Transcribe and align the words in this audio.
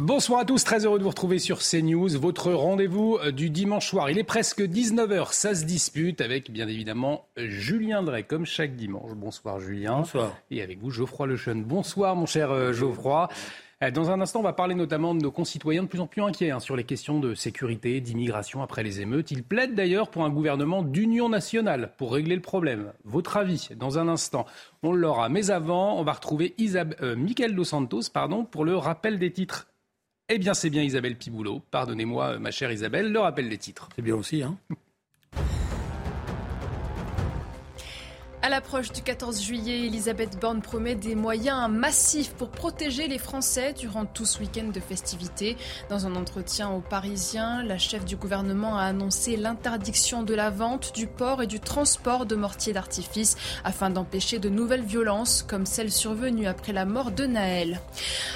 Bonsoir 0.00 0.40
à 0.40 0.44
tous, 0.46 0.64
très 0.64 0.86
heureux 0.86 0.98
de 0.98 1.02
vous 1.02 1.10
retrouver 1.10 1.38
sur 1.38 1.58
CNews, 1.58 2.08
votre 2.18 2.50
rendez-vous 2.52 3.18
euh, 3.22 3.32
du 3.32 3.50
dimanche 3.50 3.90
soir. 3.90 4.08
Il 4.08 4.16
est 4.16 4.24
presque 4.24 4.62
19h, 4.62 5.34
ça 5.34 5.54
se 5.54 5.66
dispute 5.66 6.22
avec 6.22 6.50
bien 6.50 6.68
évidemment 6.68 7.26
Julien 7.36 8.02
Drey, 8.02 8.22
comme 8.22 8.46
chaque 8.46 8.76
dimanche. 8.76 9.10
Bonsoir 9.14 9.60
Julien. 9.60 9.98
Bonsoir. 9.98 10.32
Et 10.50 10.62
avec 10.62 10.78
vous 10.78 10.90
Geoffroy 10.90 11.26
Lejeune. 11.26 11.64
Bonsoir 11.64 12.16
mon 12.16 12.24
cher 12.24 12.50
euh, 12.50 12.72
Geoffroy. 12.72 13.28
Euh, 13.84 13.90
dans 13.90 14.10
un 14.10 14.22
instant, 14.22 14.40
on 14.40 14.42
va 14.42 14.54
parler 14.54 14.74
notamment 14.74 15.14
de 15.14 15.20
nos 15.20 15.30
concitoyens 15.30 15.82
de 15.82 15.88
plus 15.88 16.00
en 16.00 16.06
plus 16.06 16.22
inquiets 16.22 16.50
hein, 16.50 16.60
sur 16.60 16.76
les 16.76 16.84
questions 16.84 17.20
de 17.20 17.34
sécurité, 17.34 18.00
d'immigration 18.00 18.62
après 18.62 18.82
les 18.82 19.02
émeutes. 19.02 19.30
Ils 19.32 19.44
plaident 19.44 19.74
d'ailleurs 19.74 20.08
pour 20.08 20.24
un 20.24 20.30
gouvernement 20.30 20.82
d'union 20.82 21.28
nationale 21.28 21.92
pour 21.98 22.14
régler 22.14 22.36
le 22.36 22.42
problème. 22.42 22.94
Votre 23.04 23.36
avis 23.36 23.68
dans 23.76 23.98
un 23.98 24.08
instant, 24.08 24.46
on 24.82 24.94
l'aura. 24.94 25.28
Mais 25.28 25.50
avant, 25.50 26.00
on 26.00 26.04
va 26.04 26.14
retrouver 26.14 26.54
Isab 26.56 26.94
Michael 27.18 27.54
Dos 27.54 27.64
Santos 27.64 28.08
pardon, 28.10 28.46
pour 28.46 28.64
le 28.64 28.78
rappel 28.78 29.18
des 29.18 29.30
titres 29.30 29.66
eh 30.32 30.38
bien, 30.38 30.54
c'est 30.54 30.70
bien 30.70 30.82
Isabelle 30.82 31.16
Piboulot. 31.16 31.60
Pardonnez-moi, 31.72 32.38
ma 32.38 32.52
chère 32.52 32.70
Isabelle, 32.70 33.12
le 33.12 33.18
rappel 33.18 33.48
des 33.48 33.58
titres. 33.58 33.88
C'est 33.96 34.02
bien 34.02 34.14
aussi, 34.14 34.42
hein 34.42 34.56
À 38.42 38.48
l'approche 38.48 38.90
du 38.90 39.02
14 39.02 39.42
juillet, 39.42 39.84
Elisabeth 39.84 40.40
Borne 40.40 40.62
promet 40.62 40.94
des 40.94 41.14
moyens 41.14 41.68
massifs 41.68 42.32
pour 42.32 42.48
protéger 42.48 43.06
les 43.06 43.18
Français 43.18 43.74
durant 43.74 44.06
tout 44.06 44.24
ce 44.24 44.38
week-end 44.38 44.68
de 44.72 44.80
festivités. 44.80 45.58
Dans 45.90 46.06
un 46.06 46.16
entretien 46.16 46.70
aux 46.70 46.80
Parisiens, 46.80 47.62
la 47.62 47.76
chef 47.76 48.06
du 48.06 48.16
gouvernement 48.16 48.78
a 48.78 48.84
annoncé 48.84 49.36
l'interdiction 49.36 50.22
de 50.22 50.32
la 50.32 50.48
vente, 50.48 50.94
du 50.94 51.06
port 51.06 51.42
et 51.42 51.46
du 51.46 51.60
transport 51.60 52.24
de 52.24 52.34
mortiers 52.34 52.72
d'artifice 52.72 53.36
afin 53.62 53.90
d'empêcher 53.90 54.38
de 54.38 54.48
nouvelles 54.48 54.84
violences 54.84 55.42
comme 55.46 55.66
celle 55.66 55.92
survenue 55.92 56.46
après 56.46 56.72
la 56.72 56.86
mort 56.86 57.10
de 57.10 57.26
Naël. 57.26 57.78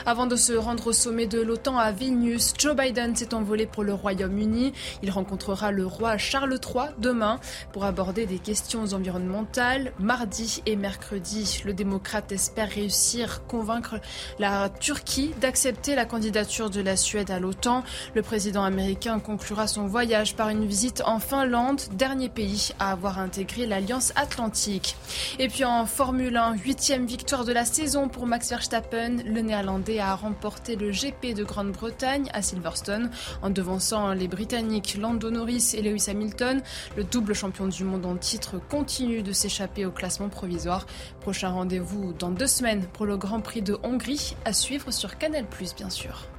Avant 0.05 0.27
de 0.27 0.36
se 0.36 0.52
rendre 0.52 0.88
au 0.88 0.92
sommet 0.92 1.27
de 1.27 1.41
l'OTAN 1.41 1.78
à 1.78 1.92
Vilnius, 1.92 2.52
Joe 2.58 2.77
Biden 2.77 3.16
s'est 3.16 3.32
envolé 3.32 3.64
pour 3.64 3.84
le 3.84 3.94
Royaume-Uni. 3.94 4.74
Il 5.02 5.11
rencontrera 5.11 5.70
le 5.70 5.86
roi 5.86 6.18
Charles 6.18 6.61
III 6.62 6.91
demain 6.98 7.41
pour 7.72 7.86
aborder 7.86 8.27
des 8.27 8.39
questions 8.39 8.84
environnementales 8.92 9.92
Mardi 10.00 10.61
et 10.67 10.75
mercredi, 10.75 11.62
le 11.64 11.73
démocrate 11.73 12.33
espère 12.33 12.69
réussir 12.69 13.47
convaincre 13.47 14.01
la 14.41 14.69
Turquie 14.69 15.31
d'accepter 15.41 15.95
la 15.95 16.05
candidature 16.05 16.69
de 16.69 16.81
la 16.81 16.97
Suède 16.97 17.31
à 17.31 17.39
l'OTAN. 17.39 17.84
Le 18.14 18.23
président 18.23 18.64
américain 18.64 19.20
conclura 19.20 19.69
son 19.69 19.86
voyage 19.86 20.34
par 20.34 20.48
une 20.48 20.67
visite 20.67 21.03
en 21.06 21.20
Finlande, 21.20 21.81
dernier 21.92 22.28
pays 22.28 22.70
à 22.81 22.91
avoir 22.91 23.20
intégré 23.20 23.67
l'Alliance 23.67 24.12
Atlantique. 24.17 24.97
Et 25.39 25.48
puis 25.48 25.64
en 25.64 25.86
Formule 25.86 26.36
1, 26.36 26.56
huitième 26.56 27.06
victoire 27.06 27.45
de 27.45 27.53
la 27.53 27.64
saison 27.64 28.08
pour 28.08 28.27
Max 28.27 28.51
Verstappen. 28.51 29.19
Le 29.25 29.42
Néerlandais 29.42 30.01
a 30.01 30.17
remporté 30.17 30.75
le 30.75 30.91
GP 30.91 31.34
de 31.36 31.45
Grande-Bretagne 31.45 32.29
à 32.33 32.42
Silverstone 32.42 33.11
en 33.42 33.51
devançant 33.51 34.12
les 34.12 34.27
Britanniques 34.27 34.97
Lando 35.01 35.31
Norris 35.31 35.75
et 35.75 35.83
Lewis 35.83 36.06
Hamilton. 36.08 36.62
Le 36.97 37.05
double 37.05 37.34
champion 37.34 37.69
du 37.69 37.84
monde 37.84 38.06
en 38.06 38.17
titre 38.17 38.61
continue 38.69 39.23
de 39.23 39.33
s'échapper 39.33 39.83
au 39.86 39.90
classement 39.90 40.28
provisoire. 40.28 40.86
Prochain 41.20 41.50
rendez-vous 41.50 42.12
dans 42.12 42.30
deux 42.30 42.46
semaines 42.46 42.86
pour 42.92 43.06
le 43.06 43.16
Grand 43.16 43.40
Prix 43.40 43.62
de 43.62 43.78
Hongrie, 43.82 44.36
à 44.44 44.52
suivre 44.52 44.90
sur 44.90 45.18
Canal+, 45.18 45.44
bien 45.77 45.90
sûr. 45.90 46.33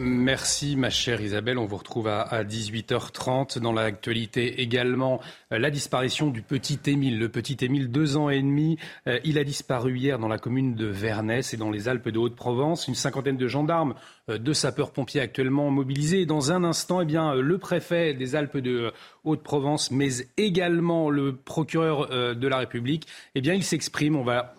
Merci 0.00 0.76
ma 0.76 0.90
chère 0.90 1.20
Isabelle. 1.20 1.58
On 1.58 1.66
vous 1.66 1.76
retrouve 1.76 2.06
à 2.06 2.44
18h30 2.44 3.58
dans 3.58 3.72
l'actualité 3.72 4.62
également. 4.62 5.20
Euh, 5.52 5.58
la 5.58 5.72
disparition 5.72 6.30
du 6.30 6.40
petit 6.40 6.78
Émile. 6.86 7.18
Le 7.18 7.28
petit 7.28 7.56
Émile, 7.62 7.90
deux 7.90 8.16
ans 8.16 8.30
et 8.30 8.40
demi, 8.40 8.78
euh, 9.08 9.18
il 9.24 9.38
a 9.38 9.44
disparu 9.44 9.98
hier 9.98 10.20
dans 10.20 10.28
la 10.28 10.38
commune 10.38 10.76
de 10.76 10.86
Vernès 10.86 11.52
et 11.52 11.56
dans 11.56 11.72
les 11.72 11.88
Alpes 11.88 12.10
de 12.10 12.18
Haute-Provence. 12.18 12.86
Une 12.86 12.94
cinquantaine 12.94 13.36
de 13.36 13.48
gendarmes, 13.48 13.94
euh, 14.30 14.38
de 14.38 14.52
sapeurs-pompiers 14.52 15.20
actuellement 15.20 15.68
mobilisés. 15.72 16.26
Dans 16.26 16.52
un 16.52 16.62
instant, 16.62 17.00
eh 17.00 17.04
bien, 17.04 17.34
le 17.34 17.58
préfet 17.58 18.14
des 18.14 18.36
Alpes 18.36 18.58
de 18.58 18.92
Haute-Provence, 19.24 19.90
mais 19.90 20.10
également 20.36 21.10
le 21.10 21.34
procureur 21.34 22.08
de 22.08 22.48
la 22.48 22.58
République, 22.58 23.08
eh 23.34 23.40
bien, 23.40 23.54
il 23.54 23.64
s'exprime. 23.64 24.14
On 24.14 24.22
va, 24.22 24.54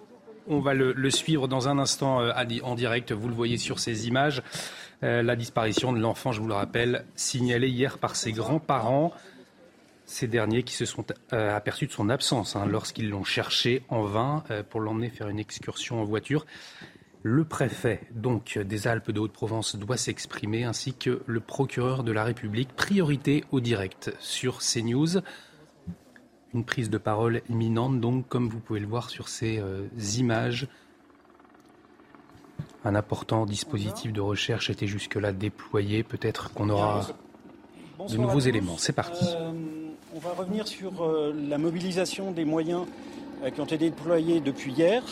on 0.48 0.60
va 0.60 0.74
le, 0.74 1.10
suivre 1.10 1.48
dans 1.48 1.70
un 1.70 1.80
instant 1.80 2.20
en 2.20 2.76
direct. 2.76 3.14
Vous 3.14 3.30
le 3.30 3.34
voyez 3.34 3.58
sur 3.58 3.80
ces 3.80 4.08
images. 4.08 4.44
Euh, 5.02 5.22
la 5.24 5.36
disparition 5.36 5.94
de 5.94 6.00
l'enfant, 6.00 6.32
je 6.32 6.42
vous 6.42 6.48
le 6.48 6.54
rappelle, 6.54 7.06
signalée 7.16 7.70
hier 7.70 7.98
par 7.98 8.16
ses 8.16 8.34
grands-parents. 8.34 9.14
Ces 10.06 10.28
derniers 10.28 10.64
qui 10.64 10.74
se 10.74 10.86
sont 10.86 11.06
euh, 11.34 11.56
aperçus 11.56 11.88
de 11.88 11.92
son 11.92 12.10
absence 12.10 12.56
hein, 12.56 12.66
lorsqu'ils 12.66 13.10
l'ont 13.10 13.24
cherché 13.24 13.84
en 13.90 14.04
vain 14.04 14.44
euh, 14.50 14.64
pour 14.64 14.82
l'emmener 14.82 15.10
faire 15.10 15.30
une 15.30 15.40
excursion 15.40 16.02
en 16.02 16.04
voiture. 16.04 16.46
Le 17.22 17.46
préfet 17.46 18.02
donc 18.12 18.58
des 18.58 18.88
Alpes 18.88 19.12
de 19.12 19.20
Haute-Provence 19.20 19.76
doit 19.76 19.98
s'exprimer, 19.98 20.64
ainsi 20.64 20.94
que 20.94 21.22
le 21.26 21.40
procureur 21.40 22.04
de 22.04 22.12
la 22.12 22.24
République. 22.24 22.74
Priorité 22.76 23.44
au 23.52 23.60
direct 23.60 24.14
sur 24.20 24.60
CNews. 24.60 25.22
Une 26.54 26.66
prise 26.66 26.90
de 26.90 26.98
parole 26.98 27.42
imminente, 27.50 28.00
donc, 28.00 28.28
comme 28.28 28.50
vous 28.50 28.60
pouvez 28.60 28.80
le 28.80 28.88
voir 28.88 29.10
sur 29.10 29.28
ces 29.28 29.62
images 30.18 30.68
un 32.86 32.96
important 32.96 33.46
dispositif 33.46 34.14
de 34.14 34.22
recherche 34.22 34.70
était 34.70 34.88
jusque-là 34.88 35.32
déployé. 35.32 36.04
Peut-être 36.04 36.52
qu'on 36.54 36.70
aura 36.70 37.06
de 38.10 38.18
nouveaux 38.18 38.40
éléments. 38.40 38.78
C'est 38.78 38.94
parti. 38.94 39.26
Euh, 39.36 39.52
on 40.16 40.20
va 40.20 40.32
revenir 40.38 40.68
sur 40.68 41.04
euh, 41.04 41.34
la 41.50 41.58
mobilisation 41.58 42.32
des 42.32 42.46
moyens 42.46 42.86
euh, 43.44 43.50
qui 43.50 43.62
ont 43.62 43.66
été 43.66 43.78
déployés 43.78 44.40
depuis 44.40 44.72
hier. 44.72 45.04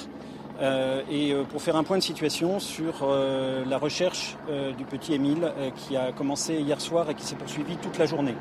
et 1.12 1.36
pour 1.52 1.62
faire 1.62 1.76
un 1.76 1.84
point 1.84 2.00
de 2.00 2.04
situation 2.04 2.60
sur 2.60 3.06
la 3.06 3.78
recherche 3.78 4.36
du 4.76 4.86
petit 4.86 5.14
Émile 5.14 5.54
qui 5.76 5.96
a 5.96 6.12
commencé 6.12 6.56
hier 6.56 6.82
soir 6.82 7.12
et 7.12 7.14
qui 7.14 7.24
s'est 7.24 7.36
poursuivie 7.36 7.78
toute 7.78 8.00
la 8.00 8.08
journée. 8.08 8.34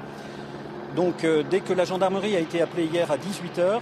Donc 0.97 1.27
dès 1.51 1.61
que 1.61 1.75
la 1.75 1.85
gendarmerie 1.85 2.35
a 2.35 2.41
été 2.41 2.63
appelée 2.63 2.87
hier 2.87 3.11
à 3.11 3.19
18h, 3.19 3.61
euh, 3.61 3.81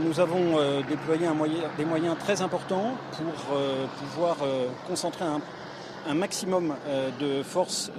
nous 0.00 0.18
avons 0.18 0.58
euh, 0.58 0.80
déployé 0.88 1.28
des 1.76 1.84
moyens 1.84 2.16
très 2.18 2.40
importants 2.40 2.94
pour 3.12 3.56
euh, 3.56 3.86
pouvoir 4.00 4.38
concentrer 4.88 5.24
un, 5.24 6.14
maximum 6.14 6.74
de 7.18 7.42
forces 7.42 7.90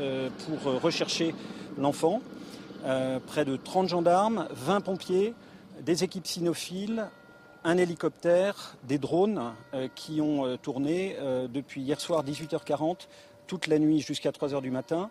pour 0.45 0.79
rechercher 0.79 1.33
l'enfant. 1.75 2.21
près 3.25 3.45
de 3.45 3.55
30 3.55 3.89
gendarmes, 3.89 4.47
20 4.51 4.81
pompiers, 4.81 5.33
des 5.81 6.03
équipes 6.03 6.27
cynophiles, 6.27 7.07
un 7.63 7.77
hélicoptère, 7.77 8.75
des 8.83 8.99
drones 8.99 9.53
qui 9.95 10.21
ont 10.21 10.55
tourné 10.57 11.17
depuis 11.51 11.81
hier 11.81 11.99
soir 11.99 12.23
18h40, 12.23 13.07
toute 13.47 13.65
la 13.65 13.79
nuit 13.79 14.01
jusqu'à 14.01 14.29
3h 14.29 14.61
du 14.61 14.69
matin. 14.69 15.09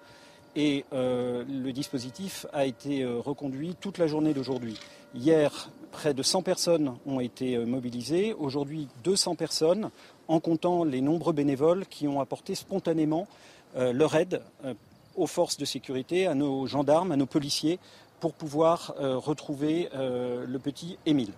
Et 0.54 0.84
le 0.92 1.72
dispositif 1.72 2.46
a 2.52 2.64
été 2.64 3.04
reconduit 3.04 3.74
toute 3.80 3.98
la 3.98 4.06
journée 4.06 4.34
d'aujourd'hui. 4.34 4.78
Hier, 5.16 5.68
près 5.94 6.12
de 6.12 6.24
100 6.24 6.42
personnes 6.42 6.96
ont 7.06 7.20
été 7.20 7.54
euh, 7.54 7.64
mobilisées. 7.64 8.34
Aujourd'hui, 8.34 8.88
200 9.04 9.36
personnes, 9.36 9.90
en 10.26 10.40
comptant 10.40 10.82
les 10.82 11.00
nombreux 11.00 11.32
bénévoles 11.32 11.86
qui 11.86 12.08
ont 12.08 12.20
apporté 12.20 12.56
spontanément 12.56 13.28
euh, 13.76 13.92
leur 13.92 14.16
aide 14.16 14.42
euh, 14.64 14.74
aux 15.14 15.28
forces 15.28 15.56
de 15.56 15.64
sécurité, 15.64 16.26
à 16.26 16.34
nos 16.34 16.66
gendarmes, 16.66 17.12
à 17.12 17.16
nos 17.16 17.26
policiers, 17.26 17.78
pour 18.18 18.32
pouvoir 18.32 18.94
retrouver 18.98 19.90
le 19.92 20.56
petit 20.58 20.98
Émile. 21.04 21.32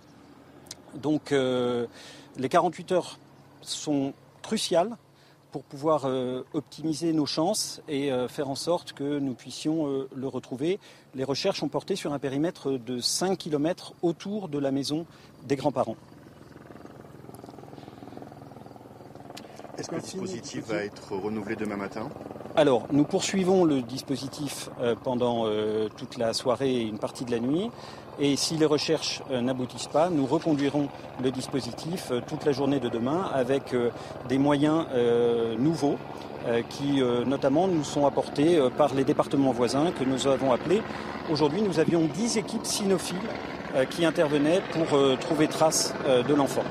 Donc, 0.95 1.31
les 1.31 2.49
48 2.49 2.91
heures 2.93 3.19
sont 3.61 4.13
cruciales 4.41 4.95
pour 5.57 5.63
pouvoir 5.63 6.05
euh, 6.05 6.43
optimiser 6.53 7.13
nos 7.13 7.25
chances 7.25 7.81
et 7.87 8.11
euh, 8.11 8.27
faire 8.27 8.47
en 8.47 8.53
sorte 8.53 8.93
que 8.93 9.17
nous 9.17 9.33
puissions 9.33 9.87
euh, 9.87 10.07
le 10.15 10.27
retrouver. 10.27 10.79
Les 11.15 11.23
recherches 11.23 11.63
ont 11.63 11.67
porté 11.67 11.95
sur 11.95 12.13
un 12.13 12.19
périmètre 12.19 12.73
de 12.73 12.99
5 12.99 13.35
km 13.39 13.93
autour 14.03 14.49
de 14.49 14.59
la 14.59 14.69
maison 14.69 15.07
des 15.47 15.55
grands-parents. 15.55 15.95
Est-ce 19.77 19.89
que 19.89 19.95
le 19.95 20.01
dispositif 20.01 20.67
va 20.67 20.83
être 20.83 21.13
renouvelé 21.13 21.55
demain 21.55 21.77
matin 21.77 22.09
alors, 22.55 22.87
nous 22.91 23.03
poursuivons 23.03 23.65
le 23.65 23.83
dispositif 23.83 24.71
pendant 25.03 25.45
toute 25.95 26.17
la 26.17 26.33
soirée 26.33 26.73
et 26.73 26.81
une 26.81 26.97
partie 26.97 27.23
de 27.23 27.29
la 27.29 27.39
nuit. 27.39 27.69
Et 28.19 28.35
si 28.35 28.55
les 28.55 28.65
recherches 28.65 29.21
euh, 29.29 29.41
n'aboutissent 29.41 29.87
pas, 29.87 30.09
nous 30.09 30.25
reconduirons 30.25 30.89
le 31.23 31.29
dispositif 31.29 32.07
euh, 32.09 32.19
toute 32.25 32.45
la 32.45 32.51
journée 32.51 32.79
de 32.79 32.89
demain 32.89 33.29
avec 33.31 33.73
euh, 33.73 33.91
des 34.27 34.39
moyens 34.39 34.85
nouveaux 35.59 35.97
qui 36.69 37.01
notamment 37.25 37.67
nous 37.67 37.83
sont 37.83 38.05
apportés 38.05 38.57
par 38.77 38.93
les 38.93 39.03
départements 39.03 39.51
voisins 39.51 39.91
que 39.91 40.05
nous 40.05 40.27
avons 40.27 40.53
appelés. 40.53 40.81
Aujourd'hui, 41.29 41.61
nous 41.61 41.79
avions 41.79 42.05
10 42.05 42.37
équipes 42.37 42.65
cynophiles 42.65 43.17
qui 43.89 44.05
intervenaient 44.05 44.61
pour 44.71 45.17
trouver 45.19 45.47
trace 45.47 45.93
de 46.07 46.33
l'enfant. 46.33 46.63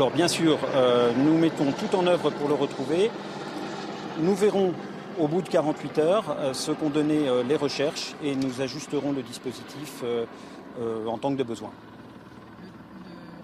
Alors 0.00 0.12
bien 0.12 0.28
sûr, 0.28 0.58
nous 1.18 1.36
mettons 1.36 1.72
tout 1.72 1.94
en 1.94 2.06
œuvre 2.06 2.30
pour 2.30 2.48
le 2.48 2.54
retrouver. 2.54 3.10
Nous 4.18 4.34
verrons 4.34 4.72
au 5.18 5.28
bout 5.28 5.42
de 5.42 5.48
48 5.50 5.98
heures 5.98 6.36
euh, 6.38 6.54
ce 6.54 6.72
qu'ont 6.72 6.88
donné 6.88 7.28
euh, 7.28 7.42
les 7.42 7.56
recherches 7.56 8.14
et 8.24 8.34
nous 8.34 8.62
ajusterons 8.62 9.12
le 9.12 9.20
dispositif 9.20 10.02
euh, 10.02 10.24
en 11.06 11.18
tant 11.18 11.36
que 11.36 11.42
besoin. 11.42 11.70
Le, 12.62 12.68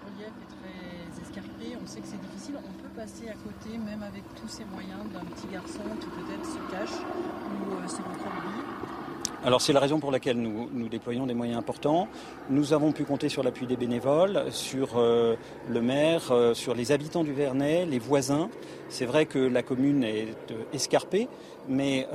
relief 0.03 0.33
est 0.33 1.21
très 1.21 1.21
escarpées, 1.21 1.77
on 1.79 1.85
sait 1.85 1.99
que 1.99 2.07
c'est 2.07 2.21
difficile. 2.21 2.55
On 2.57 2.81
peut 2.81 2.89
passer 2.95 3.29
à 3.29 3.35
côté, 3.35 3.77
même 3.77 4.01
avec 4.01 4.23
tous 4.33 4.47
ces 4.47 4.65
moyens, 4.65 5.05
d'un 5.13 5.25
petit 5.35 5.53
garçon 5.53 5.83
qui 5.99 6.07
peut-être 6.07 6.43
se 6.43 6.71
cache 6.71 6.97
ou 6.97 7.87
se 7.87 7.97
retrouve 7.97 8.86
alors 9.47 9.61
c'est 9.61 9.71
la 9.71 9.79
raison 9.79 10.01
pour 10.01 10.11
laquelle 10.11 10.35
nous, 10.41 10.89
déployons 10.89 11.25
des 11.25 11.33
moyens 11.33 11.57
importants. 11.57 12.09
Nous 12.49 12.73
avons 12.73 12.91
pu 12.91 13.05
compter 13.05 13.29
sur 13.29 13.43
l'appui 13.43 13.65
des 13.65 13.77
bénévoles, 13.77 14.43
sur 14.51 14.97
euh, 14.97 15.37
le 15.69 15.81
maire, 15.81 16.33
euh, 16.33 16.53
sur 16.53 16.75
les 16.75 16.91
habitants 16.91 17.23
du 17.23 17.31
Vernet, 17.31 17.85
les 17.85 17.97
voisins. 17.97 18.49
C'est 18.89 19.05
vrai 19.05 19.25
que 19.25 19.39
la 19.39 19.63
commune 19.63 20.03
est 20.03 20.51
euh, 20.51 20.63
escarpée, 20.73 21.29
mais 21.69 22.09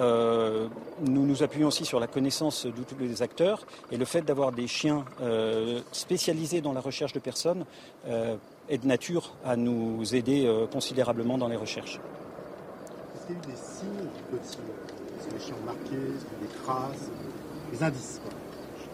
nous 1.01 1.27
nous 1.27 1.43
appuyons 1.43 1.69
aussi 1.69 1.87
sur 1.87 2.01
la 2.01 2.07
connaissance 2.07 2.67
de 2.67 2.83
tous 2.87 2.99
les 3.01 3.23
acteurs 3.23 3.65
et 3.91 3.97
le 3.97 4.05
fait 4.05 4.21
d'avoir 4.23 4.53
des 4.53 4.67
chiens 4.67 5.05
spécialisés 5.93 6.63
dans 6.63 6.73
la 6.73 6.81
recherche 6.81 7.13
de 7.13 7.19
personnes 7.19 7.67
est 8.71 8.79
de 8.79 8.87
nature 8.87 9.35
à 9.45 9.57
nous 9.57 10.15
aider 10.15 10.51
considérablement 10.73 11.37
dans 11.37 11.49
les 11.49 11.57
recherches. 11.57 12.01
Est-ce 13.15 13.27
qu'il 13.27 13.37
y 13.37 13.39
a 13.39 13.43
eu 13.43 13.47
des 13.47 13.59
signes 13.59 14.09
du 15.31 15.39
chiens 15.39 15.57
des 16.41 16.65
traces, 16.65 17.11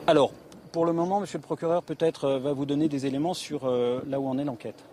Alors, 0.07 0.33
pour 0.73 0.87
le 0.87 0.93
moment, 0.93 1.21
monsieur 1.21 1.39
le 1.39 1.43
procureur 1.43 1.83
peut-être 1.83 2.25
euh, 2.25 2.39
va 2.39 2.53
vous 2.53 2.67
donner 2.67 2.89
des 2.89 3.07
éléments 3.07 3.35
sur 3.35 3.65
euh, 3.65 4.01
là 4.07 4.21
où 4.21 4.29
en 4.29 4.39
est 4.39 4.45
l'enquête. 4.45 4.85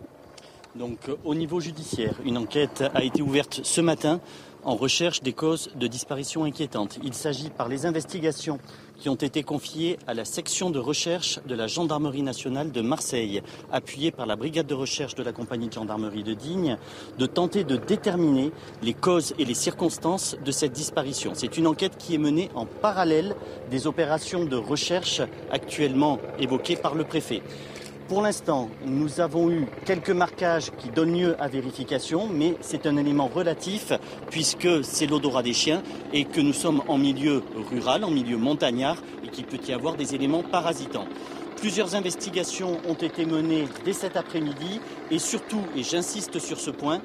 Donc, 0.78 1.08
euh, 1.08 1.16
au 1.24 1.34
niveau 1.34 1.60
judiciaire, 1.60 2.14
une 2.24 2.36
enquête 2.36 2.84
a 2.94 3.02
été 3.02 3.22
ouverte 3.22 3.60
ce 3.62 3.80
matin 3.80 4.20
en 4.64 4.74
recherche 4.74 5.22
des 5.22 5.32
causes 5.32 5.70
de 5.76 5.86
disparition 5.86 6.44
inquiétantes. 6.44 6.98
Il 7.04 7.14
s'agit 7.14 7.50
par 7.50 7.68
les 7.68 7.86
investigations 7.86 8.58
qui 8.98 9.08
ont 9.08 9.14
été 9.14 9.44
confiées 9.44 9.96
à 10.08 10.14
la 10.14 10.24
section 10.24 10.70
de 10.70 10.80
recherche 10.80 11.38
de 11.46 11.54
la 11.54 11.68
gendarmerie 11.68 12.22
nationale 12.22 12.72
de 12.72 12.80
Marseille, 12.80 13.42
appuyée 13.70 14.10
par 14.10 14.26
la 14.26 14.34
brigade 14.34 14.66
de 14.66 14.74
recherche 14.74 15.14
de 15.14 15.22
la 15.22 15.32
compagnie 15.32 15.68
de 15.68 15.72
gendarmerie 15.72 16.24
de 16.24 16.34
Digne, 16.34 16.78
de 17.16 17.26
tenter 17.26 17.62
de 17.62 17.76
déterminer 17.76 18.50
les 18.82 18.94
causes 18.94 19.34
et 19.38 19.44
les 19.44 19.54
circonstances 19.54 20.36
de 20.44 20.50
cette 20.50 20.72
disparition. 20.72 21.32
C'est 21.34 21.56
une 21.56 21.68
enquête 21.68 21.96
qui 21.96 22.16
est 22.16 22.18
menée 22.18 22.50
en 22.54 22.66
parallèle 22.66 23.36
des 23.70 23.86
opérations 23.86 24.44
de 24.44 24.56
recherche 24.56 25.22
actuellement 25.50 26.18
évoquées 26.40 26.76
par 26.76 26.96
le 26.96 27.04
préfet. 27.04 27.42
Pour 28.08 28.22
l'instant, 28.22 28.70
nous 28.84 29.20
avons 29.20 29.50
eu 29.50 29.66
quelques 29.84 30.10
marquages 30.10 30.70
qui 30.78 30.90
donnent 30.90 31.18
lieu 31.18 31.34
à 31.40 31.48
vérification, 31.48 32.28
mais 32.32 32.54
c'est 32.60 32.86
un 32.86 32.96
élément 32.96 33.26
relatif 33.26 33.92
puisque 34.30 34.84
c'est 34.84 35.06
l'odorat 35.06 35.42
des 35.42 35.52
chiens 35.52 35.82
et 36.12 36.24
que 36.24 36.40
nous 36.40 36.52
sommes 36.52 36.82
en 36.86 36.98
milieu 36.98 37.42
rural, 37.68 38.04
en 38.04 38.10
milieu 38.12 38.36
montagnard 38.36 39.02
et 39.24 39.28
qu'il 39.28 39.44
peut 39.44 39.58
y 39.66 39.72
avoir 39.72 39.96
des 39.96 40.14
éléments 40.14 40.44
parasitants. 40.44 41.06
Plusieurs 41.56 41.96
investigations 41.96 42.78
ont 42.88 42.94
été 42.94 43.26
menées 43.26 43.64
dès 43.84 43.92
cet 43.92 44.16
après-midi 44.16 44.80
et 45.10 45.18
surtout, 45.18 45.62
et 45.74 45.82
j'insiste 45.82 46.38
sur 46.38 46.60
ce 46.60 46.70
point, 46.70 47.00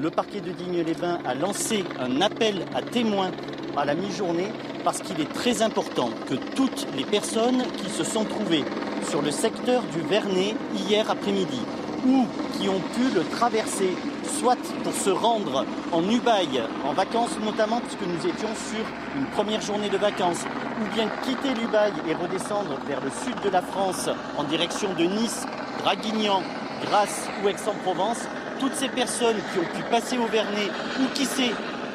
le 0.00 0.10
parquet 0.10 0.40
de 0.40 0.52
Digne-les-Bains 0.52 1.18
a 1.24 1.34
lancé 1.34 1.82
un 1.98 2.20
appel 2.20 2.64
à 2.76 2.82
témoins 2.82 3.32
à 3.76 3.84
la 3.84 3.96
mi-journée 3.96 4.52
parce 4.84 5.00
qu'il 5.00 5.20
est 5.20 5.32
très 5.32 5.62
important 5.62 6.10
que 6.28 6.34
toutes 6.54 6.86
les 6.96 7.04
personnes 7.04 7.64
qui 7.82 7.90
se 7.90 8.04
sont 8.04 8.24
trouvées 8.24 8.62
sur 9.08 9.22
le 9.22 9.30
secteur 9.30 9.82
du 9.92 10.00
Vernet 10.00 10.54
hier 10.88 11.10
après-midi. 11.10 11.60
Ou 12.06 12.26
qui 12.52 12.68
ont 12.68 12.80
pu 12.94 13.14
le 13.14 13.24
traverser, 13.24 13.96
soit 14.38 14.58
pour 14.82 14.92
se 14.92 15.10
rendre 15.10 15.64
en 15.92 16.02
Ubaye, 16.02 16.62
en 16.86 16.92
vacances 16.92 17.38
notamment, 17.42 17.80
puisque 17.80 18.06
nous 18.06 18.28
étions 18.28 18.48
sur 18.70 18.84
une 19.16 19.26
première 19.26 19.62
journée 19.62 19.88
de 19.88 19.96
vacances, 19.96 20.44
ou 20.80 20.94
bien 20.94 21.08
quitter 21.22 21.54
l'Ubaye 21.54 21.94
et 22.08 22.14
redescendre 22.14 22.76
vers 22.86 23.00
le 23.00 23.10
sud 23.24 23.40
de 23.42 23.48
la 23.48 23.62
France 23.62 24.10
en 24.36 24.44
direction 24.44 24.92
de 24.92 25.04
Nice, 25.04 25.46
Draguignan, 25.82 26.42
Grasse 26.84 27.26
ou 27.42 27.48
Aix-en-Provence, 27.48 28.28
toutes 28.60 28.74
ces 28.74 28.88
personnes 28.88 29.36
qui 29.52 29.60
ont 29.60 29.76
pu 29.76 29.82
passer 29.90 30.18
au 30.18 30.26
Vernet 30.26 30.70
ou 31.00 31.04
qui 31.14 31.24
sait 31.24 31.52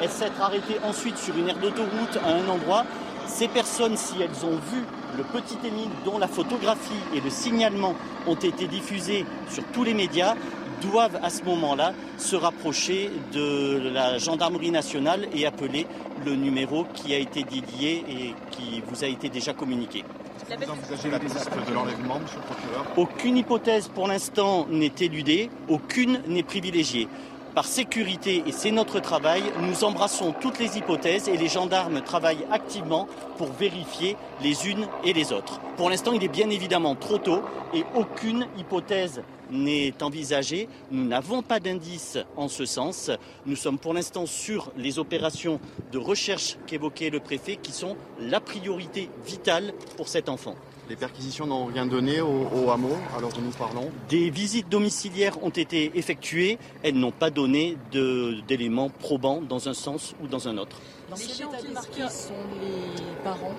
s'être 0.08 0.40
arrêtées 0.40 0.78
ensuite 0.82 1.18
sur 1.18 1.36
une 1.36 1.48
aire 1.48 1.58
d'autoroute 1.58 2.18
à 2.24 2.30
un 2.30 2.48
endroit, 2.48 2.84
ces 3.30 3.48
personnes, 3.48 3.96
si 3.96 4.16
elles 4.20 4.44
ont 4.44 4.58
vu 4.70 4.84
le 5.16 5.24
petit 5.24 5.56
Émile 5.66 5.88
dont 6.04 6.18
la 6.18 6.28
photographie 6.28 6.92
et 7.14 7.20
le 7.20 7.30
signalement 7.30 7.94
ont 8.26 8.34
été 8.34 8.66
diffusés 8.66 9.24
sur 9.48 9.64
tous 9.72 9.84
les 9.84 9.94
médias, 9.94 10.34
doivent 10.82 11.18
à 11.22 11.30
ce 11.30 11.42
moment-là 11.44 11.92
se 12.18 12.36
rapprocher 12.36 13.10
de 13.32 13.90
la 13.92 14.18
gendarmerie 14.18 14.70
nationale 14.70 15.28
et 15.34 15.46
appeler 15.46 15.86
le 16.24 16.36
numéro 16.36 16.84
qui 16.94 17.14
a 17.14 17.18
été 17.18 17.44
dédié 17.44 18.04
et 18.08 18.34
qui 18.50 18.82
vous 18.86 19.04
a 19.04 19.06
été 19.06 19.28
déjà 19.28 19.52
communiqué. 19.52 20.04
Vous 20.48 20.70
envisagez 20.70 21.10
la 21.10 21.18
piste 21.20 21.50
de 21.68 21.74
l'enlèvement, 21.74 22.18
monsieur 22.18 22.38
le 22.38 22.54
procureur? 22.54 22.86
Aucune 22.96 23.36
hypothèse 23.36 23.88
pour 23.88 24.08
l'instant 24.08 24.66
n'est 24.70 24.92
éludée, 25.00 25.50
aucune 25.68 26.22
n'est 26.26 26.42
privilégiée 26.42 27.08
par 27.54 27.64
sécurité, 27.64 28.42
et 28.46 28.52
c'est 28.52 28.70
notre 28.70 29.00
travail, 29.00 29.42
nous 29.60 29.84
embrassons 29.84 30.34
toutes 30.40 30.58
les 30.58 30.78
hypothèses 30.78 31.28
et 31.28 31.36
les 31.36 31.48
gendarmes 31.48 32.00
travaillent 32.02 32.46
activement 32.50 33.08
pour 33.36 33.48
vérifier 33.52 34.16
les 34.42 34.68
unes 34.68 34.86
et 35.04 35.12
les 35.12 35.32
autres. 35.32 35.60
Pour 35.76 35.90
l'instant, 35.90 36.12
il 36.12 36.22
est 36.22 36.28
bien 36.28 36.50
évidemment 36.50 36.94
trop 36.94 37.18
tôt 37.18 37.42
et 37.74 37.84
aucune 37.94 38.46
hypothèse 38.58 39.22
n'est 39.50 40.02
envisagée. 40.02 40.68
Nous 40.90 41.04
n'avons 41.04 41.42
pas 41.42 41.60
d'indices 41.60 42.18
en 42.36 42.48
ce 42.48 42.64
sens. 42.64 43.10
Nous 43.46 43.56
sommes 43.56 43.78
pour 43.78 43.94
l'instant 43.94 44.26
sur 44.26 44.70
les 44.76 44.98
opérations 44.98 45.60
de 45.92 45.98
recherche 45.98 46.56
qu'évoquait 46.66 47.10
le 47.10 47.20
préfet 47.20 47.56
qui 47.56 47.72
sont 47.72 47.96
la 48.20 48.40
priorité 48.40 49.10
vitale 49.26 49.72
pour 49.96 50.08
cet 50.08 50.28
enfant. 50.28 50.54
Les 50.90 50.96
perquisitions 50.96 51.46
n'ont 51.46 51.66
rien 51.66 51.86
donné 51.86 52.20
au, 52.20 52.68
hameau 52.68 52.96
alors 53.16 53.32
que 53.32 53.40
nous 53.40 53.52
parlons 53.52 53.92
Des 54.08 54.28
visites 54.28 54.68
domiciliaires 54.68 55.40
ont 55.44 55.50
été 55.50 55.92
effectuées. 55.94 56.58
Elles 56.82 56.96
n'ont 56.96 57.12
pas 57.12 57.30
donné 57.30 57.76
d'éléments 57.92 58.88
probants 58.88 59.40
dans 59.40 59.68
un 59.68 59.72
sens 59.72 60.16
ou 60.20 60.26
dans 60.26 60.48
un 60.48 60.58
autre. 60.58 60.80
Dans 61.08 61.14
quel 61.14 61.30
état 61.30 61.62
d'esprit 61.62 62.02
sont 62.10 62.34
les 62.60 63.22
parents 63.22 63.54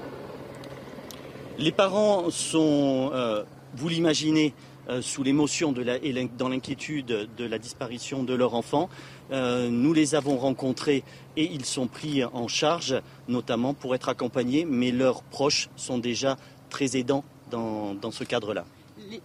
Les 1.57 1.71
parents 1.71 2.29
sont, 2.31 3.11
euh, 3.13 3.45
vous 3.77 3.87
l'imaginez, 3.87 4.53
euh, 4.89 5.01
sous 5.01 5.21
l'émotion 5.23 5.73
et 6.03 6.27
dans 6.37 6.49
l'inquiétude 6.49 7.29
de 7.37 7.45
la 7.45 7.59
disparition 7.59 8.23
de 8.23 8.33
leur 8.33 8.55
enfant. 8.55 8.89
Euh, 9.31 9.69
nous 9.69 9.93
les 9.93 10.15
avons 10.15 10.37
rencontrés 10.37 11.03
et 11.37 11.45
ils 11.45 11.65
sont 11.65 11.87
pris 11.87 12.25
en 12.25 12.47
charge, 12.47 12.99
notamment 13.27 13.75
pour 13.75 13.93
être 13.93 14.09
accompagnés, 14.09 14.65
mais 14.65 14.91
leurs 14.91 15.21
proches 15.21 15.69
sont 15.75 15.99
déjà 15.99 16.35
très 16.71 16.97
aidant 16.97 17.23
dans, 17.51 18.11
ce 18.11 18.23
cadre-là. 18.23 18.65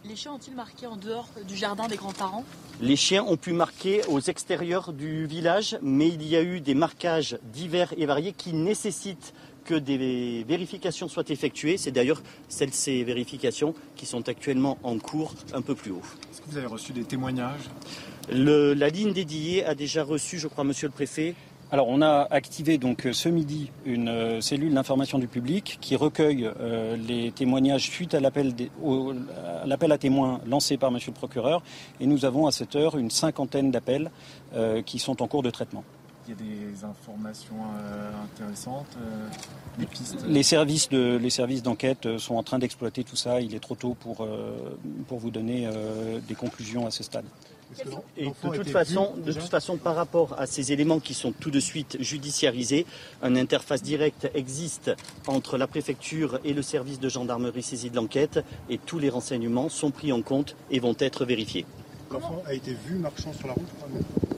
Les, 0.05 0.17
chiens 0.17 0.33
ont-ils 0.33 0.55
marqué 0.55 0.87
en 0.87 0.97
dehors 0.97 1.29
du 1.47 1.57
jardin 1.57 1.87
des 1.87 1.97
grands-parents? 1.97 2.45
Les 2.81 2.97
chiens 2.97 3.25
ont 3.25 3.37
pu 3.37 3.53
marquer 3.53 4.03
aux 4.09 4.21
extérieurs 4.21 4.93
du 4.93 5.27
village, 5.27 5.79
mais 5.81 6.09
il 6.09 6.27
y 6.27 6.35
a 6.35 6.43
eu 6.43 6.61
des 6.61 6.75
marquages 6.75 7.39
divers 7.45 7.95
et 7.97 8.05
variés 8.05 8.33
qui 8.33 8.53
nécessitent 8.53 9.33
que 9.65 9.75
des 9.75 10.45
vérifications 10.49 11.09
soient 11.09 11.29
effectuées. 11.29 11.77
C'est 11.77 11.93
d'ailleurs 11.93 12.23
celles 12.49 12.73
ces 12.73 13.05
vérifications 13.05 13.75
qui 13.97 14.07
sont 14.07 14.29
actuellement 14.29 14.79
en 14.83 14.99
cours 14.99 15.35
un 15.53 15.63
peu 15.63 15.75
plus 15.75 15.93
haut. 15.93 16.03
Est-ce 16.33 16.41
que 16.41 16.51
vous 16.51 16.57
avez 16.57 16.67
reçu 16.67 16.93
des 16.93 17.05
témoignages? 17.05 17.69
La 18.29 18.89
ligne 18.89 19.13
dédiée 19.13 19.65
a 19.65 19.75
déjà 19.75 20.03
reçu, 20.03 20.39
je 20.39 20.49
crois, 20.49 20.65
monsieur 20.65 20.89
le 20.89 20.93
préfet, 20.93 21.35
alors 21.73 21.89
on 21.89 22.01
a 22.01 22.29
activé 22.31 22.79
donc 22.79 23.07
euh, 23.07 23.13
ce 23.13 23.29
midi 23.29 23.71
une 23.85 24.09
euh, 24.09 24.41
cellule 24.41 24.73
d'information 24.73 25.19
du 25.19 25.27
public 25.27 25.79
qui 25.81 25.97
recueille 25.97 26.49
euh, 26.61 26.97
les 26.97 27.33
témoignages 27.33 27.91
suite 27.91 28.15
à 28.15 28.21
l'appel, 28.21 28.55
à 29.91 29.99
témoins 29.99 30.41
lancé 30.47 30.77
par 30.77 30.91
Monsieur 30.91 31.11
le 31.11 31.17
procureur 31.17 31.63
et 32.01 32.07
nous 32.07 32.25
avons 32.25 32.47
à 32.47 32.53
cette 32.53 32.77
heure 32.77 32.97
une 32.97 33.11
cinquantaine 33.11 33.71
d'appels 33.71 34.11
qui 34.85 34.99
sont 34.99 35.23
en 35.23 35.27
cours 35.27 35.43
de 35.43 35.51
traitement. 35.51 35.85
Il 36.27 36.31
y 36.31 36.33
a 36.33 36.37
des 36.37 36.85
informations 36.85 37.57
intéressantes, 38.25 38.97
des 39.79 39.87
pistes? 39.87 40.25
Les 40.27 40.43
services 40.43 40.89
de, 40.89 41.17
les 41.17 41.31
services 41.31 41.63
d'enquête 41.63 42.19
sont 42.19 42.37
en 42.37 42.43
train 42.43 42.59
d'exploiter 42.59 43.05
tout 43.05 43.17
ça. 43.17 43.41
Il 43.41 43.55
est 43.55 43.61
trop 43.61 43.75
tôt 43.75 43.97
pour 43.99 44.27
pour 45.09 45.19
vous 45.19 45.31
donner 45.31 45.69
des 46.27 46.35
conclusions 46.35 46.87
à 46.87 46.91
ce 46.91 47.03
stade. 47.03 47.27
Et 48.17 48.27
de 48.27 48.57
toute, 48.57 48.69
façon, 48.69 49.15
de 49.17 49.33
toute 49.33 49.51
façon, 49.51 49.77
par 49.77 49.97
rapport 49.97 50.35
à 50.39 50.47
ces 50.47 50.73
éléments 50.73 51.01
qui 51.01 51.15
sont 51.15 51.33
tout 51.33 51.51
de 51.51 51.61
suite 51.61 51.97
judiciarisés, 52.01 52.87
une 53.23 53.37
interface 53.37 53.83
directe 53.83 54.31
existe 54.35 54.93
entre 55.27 55.59
la 55.59 55.67
préfecture 55.67 56.41
et 56.45 56.55
le 56.55 56.63
service 56.63 57.01
de 57.01 57.09
gendarmerie 57.09 57.63
saisi 57.63 57.91
de 57.91 57.97
l'enquête 57.97 58.45
et 58.71 58.79
tous 58.79 58.99
les 58.99 59.11
renseignements 59.11 59.69
sont 59.69 59.91
pris 59.91 60.13
en 60.13 60.23
compte 60.23 60.57
et 60.71 60.79
vont 60.79 60.97
être 60.99 61.25
vérifiés. 61.25 61.67
L'enfant 62.11 62.43
a 62.47 62.55
été 62.55 62.73
vu 62.73 62.97
marchant 62.97 63.33
sur 63.33 63.49
la 63.49 63.55
route 63.55 63.67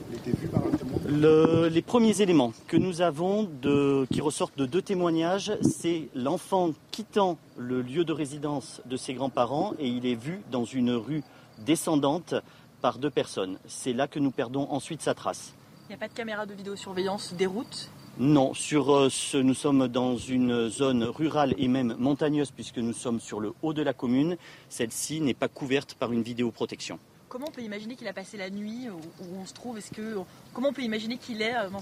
Il 0.09 0.15
a 0.15 0.17
été 0.17 0.31
vu 0.31 0.47
par 0.47 0.63
un 0.65 0.71
témoin? 0.71 1.69
Les 1.69 1.81
premiers 1.81 2.21
éléments 2.21 2.51
que 2.67 2.77
nous 2.77 3.01
avons 3.01 3.47
de, 3.61 4.07
qui 4.11 4.21
ressortent 4.21 4.57
de 4.57 4.65
deux 4.65 4.81
témoignages, 4.81 5.51
c'est 5.61 6.09
l'enfant 6.15 6.71
quittant 6.91 7.37
le 7.57 7.81
lieu 7.81 8.03
de 8.03 8.13
résidence 8.13 8.81
de 8.85 8.97
ses 8.97 9.13
grands-parents 9.13 9.73
et 9.79 9.87
il 9.87 10.05
est 10.05 10.15
vu 10.15 10.41
dans 10.51 10.65
une 10.65 10.91
rue 10.91 11.23
descendante 11.65 12.35
par 12.81 12.97
deux 12.97 13.09
personnes. 13.09 13.59
C'est 13.67 13.93
là 13.93 14.07
que 14.07 14.19
nous 14.19 14.31
perdons 14.31 14.67
ensuite 14.71 15.01
sa 15.01 15.13
trace. 15.13 15.53
Il 15.85 15.89
n'y 15.89 15.95
a 15.95 15.97
pas 15.97 16.07
de 16.07 16.13
caméra 16.13 16.45
de 16.45 16.53
vidéosurveillance 16.53 17.33
des 17.33 17.45
routes 17.45 17.89
non, 18.21 18.53
sur 18.53 18.93
euh, 18.93 19.09
ce, 19.09 19.37
nous 19.37 19.53
sommes 19.53 19.87
dans 19.87 20.17
une 20.17 20.67
zone 20.67 21.05
rurale 21.05 21.55
et 21.57 21.69
même 21.69 21.95
montagneuse 21.97 22.51
puisque 22.51 22.79
nous 22.79 22.91
sommes 22.91 23.21
sur 23.21 23.39
le 23.39 23.53
haut 23.61 23.71
de 23.71 23.81
la 23.81 23.93
commune. 23.93 24.35
Celle-ci 24.67 25.21
n'est 25.21 25.33
pas 25.33 25.47
couverte 25.47 25.93
par 25.93 26.11
une 26.11 26.21
vidéoprotection. 26.21 26.99
comment 27.29 27.45
on 27.47 27.51
peut 27.51 27.61
imaginer 27.61 27.95
qu'il 27.95 28.09
a 28.09 28.13
passé 28.13 28.35
la 28.35 28.49
nuit 28.49 28.89
où, 28.89 28.99
on 29.39 29.45
se 29.45 29.53
trouve? 29.53 29.77
Est-ce 29.77 29.91
que 29.91 30.17
comment 30.53 30.67
on 30.67 30.73
peut 30.73 30.81
imaginer 30.81 31.17
qu'il 31.17 31.41
est 31.41 31.53
dans 31.71 31.81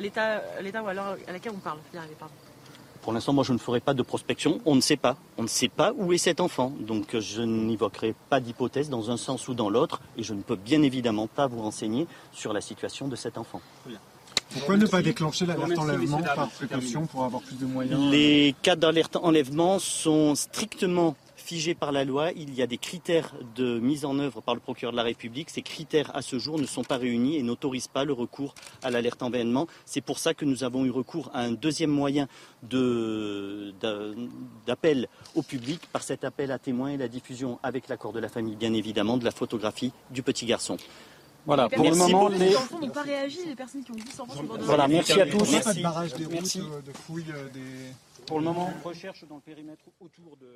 l'état, 0.00 0.42
l'état 0.60 0.80
à 0.80 1.32
laquelle 1.32 1.52
on 1.54 1.60
parle 1.60 1.78
pour 3.06 3.12
l'instant, 3.12 3.32
moi, 3.32 3.44
je 3.44 3.52
ne 3.52 3.58
ferai 3.58 3.78
pas 3.78 3.94
de 3.94 4.02
prospection. 4.02 4.60
On 4.64 4.74
ne 4.74 4.80
sait 4.80 4.96
pas. 4.96 5.16
On 5.38 5.44
ne 5.44 5.46
sait 5.46 5.68
pas 5.68 5.92
où 5.96 6.12
est 6.12 6.18
cet 6.18 6.40
enfant. 6.40 6.72
Donc, 6.80 7.16
je 7.16 7.40
n'évoquerai 7.40 8.16
pas 8.28 8.40
d'hypothèse 8.40 8.90
dans 8.90 9.12
un 9.12 9.16
sens 9.16 9.46
ou 9.46 9.54
dans 9.54 9.70
l'autre. 9.70 10.00
Et 10.16 10.24
je 10.24 10.34
ne 10.34 10.42
peux 10.42 10.56
bien 10.56 10.82
évidemment 10.82 11.28
pas 11.28 11.46
vous 11.46 11.62
renseigner 11.62 12.08
sur 12.32 12.52
la 12.52 12.60
situation 12.60 13.06
de 13.06 13.14
cet 13.14 13.38
enfant. 13.38 13.60
Pourquoi 14.50 14.76
ne 14.76 14.86
pas 14.86 15.02
déclencher 15.02 15.46
l'alerte 15.46 15.78
enlèvement 15.78 16.20
par 16.20 16.48
précaution 16.48 17.06
pour 17.06 17.22
avoir 17.22 17.42
plus 17.42 17.56
de 17.56 17.66
moyens 17.66 18.10
Les 18.10 18.56
cas 18.62 18.74
d'alerte 18.74 19.14
enlèvement 19.14 19.78
sont 19.78 20.34
strictement 20.34 21.14
figé 21.46 21.74
par 21.74 21.92
la 21.92 22.04
loi. 22.04 22.32
Il 22.32 22.52
y 22.54 22.62
a 22.62 22.66
des 22.66 22.76
critères 22.76 23.32
de 23.54 23.78
mise 23.78 24.04
en 24.04 24.18
œuvre 24.18 24.40
par 24.40 24.54
le 24.54 24.60
procureur 24.60 24.92
de 24.92 24.96
la 24.96 25.04
République. 25.04 25.48
Ces 25.48 25.62
critères, 25.62 26.14
à 26.14 26.20
ce 26.20 26.38
jour, 26.38 26.58
ne 26.58 26.66
sont 26.66 26.82
pas 26.82 26.96
réunis 26.96 27.36
et 27.36 27.42
n'autorisent 27.42 27.86
pas 27.88 28.04
le 28.04 28.12
recours 28.12 28.54
à 28.82 28.90
l'alerte 28.90 29.22
envénement. 29.22 29.68
C'est 29.84 30.00
pour 30.00 30.18
ça 30.18 30.34
que 30.34 30.44
nous 30.44 30.64
avons 30.64 30.84
eu 30.84 30.90
recours 30.90 31.30
à 31.32 31.40
un 31.40 31.52
deuxième 31.52 31.90
moyen 31.90 32.26
d'appel 34.66 35.08
au 35.36 35.42
public 35.42 35.80
par 35.92 36.02
cet 36.02 36.24
appel 36.24 36.50
à 36.50 36.58
témoins 36.58 36.90
et 36.90 36.96
la 36.96 37.08
diffusion, 37.08 37.60
avec 37.62 37.88
l'accord 37.88 38.12
de 38.12 38.18
la 38.18 38.28
famille, 38.28 38.56
bien 38.56 38.72
évidemment, 38.72 39.16
de 39.16 39.24
la 39.24 39.30
photographie 39.30 39.92
du 40.10 40.22
petit 40.22 40.46
garçon. 40.46 40.76
Voilà, 41.46 41.68
pour 41.68 41.84
le 41.84 41.94
moment, 41.94 42.28
les 42.28 42.56
enfants 42.56 42.80
n'ont 42.80 42.88
pas 42.88 43.02
réagi, 43.02 43.38
les 43.46 43.54
personnes 43.54 43.84
qui 43.84 43.92
ont 43.92 43.94
vu 43.94 44.02
enfants 44.18 44.34
sur 44.34 44.58
Voilà, 44.62 44.88
merci 44.88 45.20
à 45.20 45.26
tous. 45.26 45.48
Merci. 45.52 45.84
merci. 46.28 46.58
de 46.58 46.92
fouilles, 46.92 47.32
des 47.54 47.60
pour 48.26 48.38
le 48.38 48.44
moment, 48.44 48.72
recherche 48.84 49.24
dans 49.28 49.36
le 49.36 49.40
périmètre 49.40 49.84
autour 50.00 50.36
de, 50.40 50.46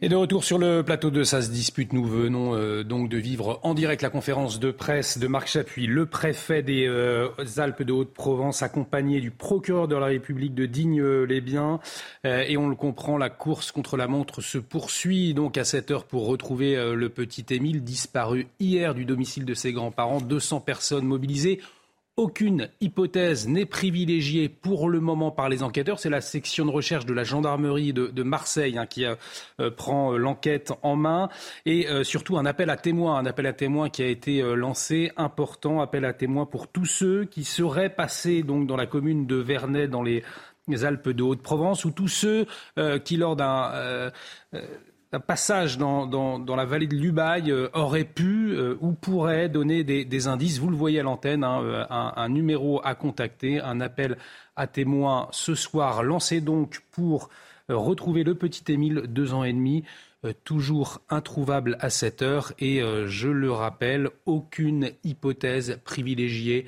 Et 0.00 0.08
de 0.08 0.16
retour 0.16 0.44
sur 0.44 0.58
le 0.58 0.82
plateau 0.82 1.10
de 1.10 1.24
Ça 1.24 1.42
se 1.42 1.50
dispute, 1.50 1.92
nous 1.92 2.04
venons 2.04 2.54
euh, 2.54 2.82
donc 2.82 3.08
de 3.08 3.18
vivre 3.18 3.60
en 3.62 3.74
direct 3.74 4.02
la 4.02 4.10
conférence 4.10 4.58
de 4.58 4.70
presse 4.70 5.18
de 5.18 5.26
Marc 5.26 5.48
Chapuis, 5.48 5.86
le 5.86 6.06
préfet 6.06 6.62
des 6.62 6.86
euh, 6.88 7.28
Alpes 7.58 7.82
de 7.82 7.92
Haute-Provence, 7.92 8.62
accompagné 8.62 9.20
du 9.20 9.30
procureur 9.30 9.88
de 9.88 9.96
la 9.96 10.06
République 10.06 10.54
de 10.54 10.66
Digne-les-Biens. 10.66 11.80
Euh, 12.26 12.44
et 12.48 12.56
on 12.56 12.68
le 12.68 12.76
comprend, 12.76 13.18
la 13.18 13.30
course 13.30 13.70
contre 13.70 13.96
la 13.96 14.08
montre 14.08 14.40
se 14.40 14.58
poursuit 14.58 15.34
donc 15.34 15.58
à 15.58 15.64
cette 15.64 15.90
heure 15.90 16.04
pour 16.04 16.26
retrouver 16.26 16.74
le 16.94 17.08
petit 17.08 17.44
Émile, 17.50 17.84
disparu 17.84 18.46
hier 18.58 18.94
du 18.94 19.04
domicile 19.04 19.44
de 19.44 19.54
ses 19.54 19.72
grands-parents. 19.72 20.20
200 20.20 20.60
personnes 20.60 21.04
mobilisées. 21.04 21.60
Aucune 22.18 22.68
hypothèse 22.82 23.48
n'est 23.48 23.64
privilégiée 23.64 24.50
pour 24.50 24.90
le 24.90 25.00
moment 25.00 25.30
par 25.30 25.48
les 25.48 25.62
enquêteurs. 25.62 25.98
C'est 25.98 26.10
la 26.10 26.20
section 26.20 26.66
de 26.66 26.70
recherche 26.70 27.06
de 27.06 27.14
la 27.14 27.24
gendarmerie 27.24 27.94
de, 27.94 28.22
Marseille 28.22 28.76
hein, 28.76 28.84
qui 28.84 29.06
euh, 29.06 29.70
prend 29.70 30.12
euh, 30.12 30.18
l'enquête 30.18 30.74
en 30.82 30.94
main 30.94 31.30
et 31.64 31.88
euh, 31.88 32.04
surtout 32.04 32.36
un 32.36 32.44
appel 32.44 32.68
à 32.68 32.76
témoins, 32.76 33.16
un 33.16 33.24
appel 33.24 33.46
à 33.46 33.54
témoins 33.54 33.88
qui 33.88 34.02
a 34.02 34.08
été 34.08 34.42
lancé, 34.54 35.10
important 35.16 35.80
appel 35.80 36.04
à 36.04 36.12
témoins 36.12 36.44
pour 36.44 36.68
tous 36.68 36.84
ceux 36.84 37.24
qui 37.24 37.44
seraient 37.44 37.88
passés 37.88 38.42
donc 38.42 38.66
dans 38.66 38.76
la 38.76 38.86
commune 38.86 39.26
de 39.26 39.36
Vernet 39.36 39.88
dans 39.88 40.02
les, 40.02 40.22
Alpes 40.82 41.08
de 41.08 41.22
Haute-Provence 41.22 41.86
ou 41.86 41.90
tous 41.90 42.08
ceux 42.08 42.46
qui 43.04 43.16
lors 43.16 43.36
d'un 43.36 44.10
un 45.12 45.20
passage 45.20 45.76
dans, 45.76 46.44
la 46.56 46.64
vallée 46.64 46.86
de 46.86 46.96
l'Ubaye 46.96 47.50
euh, 47.50 47.68
aurait 47.74 48.04
pu 48.04 48.52
euh, 48.52 48.76
ou 48.80 48.92
pourrait 48.92 49.48
donner 49.48 49.84
des, 49.84 50.26
indices. 50.26 50.58
Vous 50.58 50.70
le 50.70 50.76
voyez 50.76 51.00
à 51.00 51.02
l'antenne, 51.02 51.44
hein, 51.44 51.62
euh, 51.62 51.84
un, 51.90 52.28
numéro 52.30 52.80
à 52.82 52.94
contacter, 52.94 53.60
un 53.60 53.80
appel 53.80 54.16
à 54.56 54.66
témoins 54.66 55.28
ce 55.30 55.54
soir, 55.54 56.02
lancé 56.02 56.40
donc 56.40 56.82
pour 56.90 57.28
retrouver 57.68 58.24
le 58.24 58.34
petit 58.34 58.70
Émile, 58.72 59.02
deux 59.06 59.34
ans 59.34 59.44
et 59.44 59.52
demi, 59.52 59.84
toujours 60.44 61.00
introuvable 61.08 61.76
à 61.80 61.90
cette 61.90 62.20
heure. 62.20 62.52
Et 62.58 62.82
je 63.06 63.28
le 63.28 63.50
rappelle, 63.50 64.10
aucune 64.26 64.90
hypothèse 65.04 65.80
privilégiée 65.84 66.66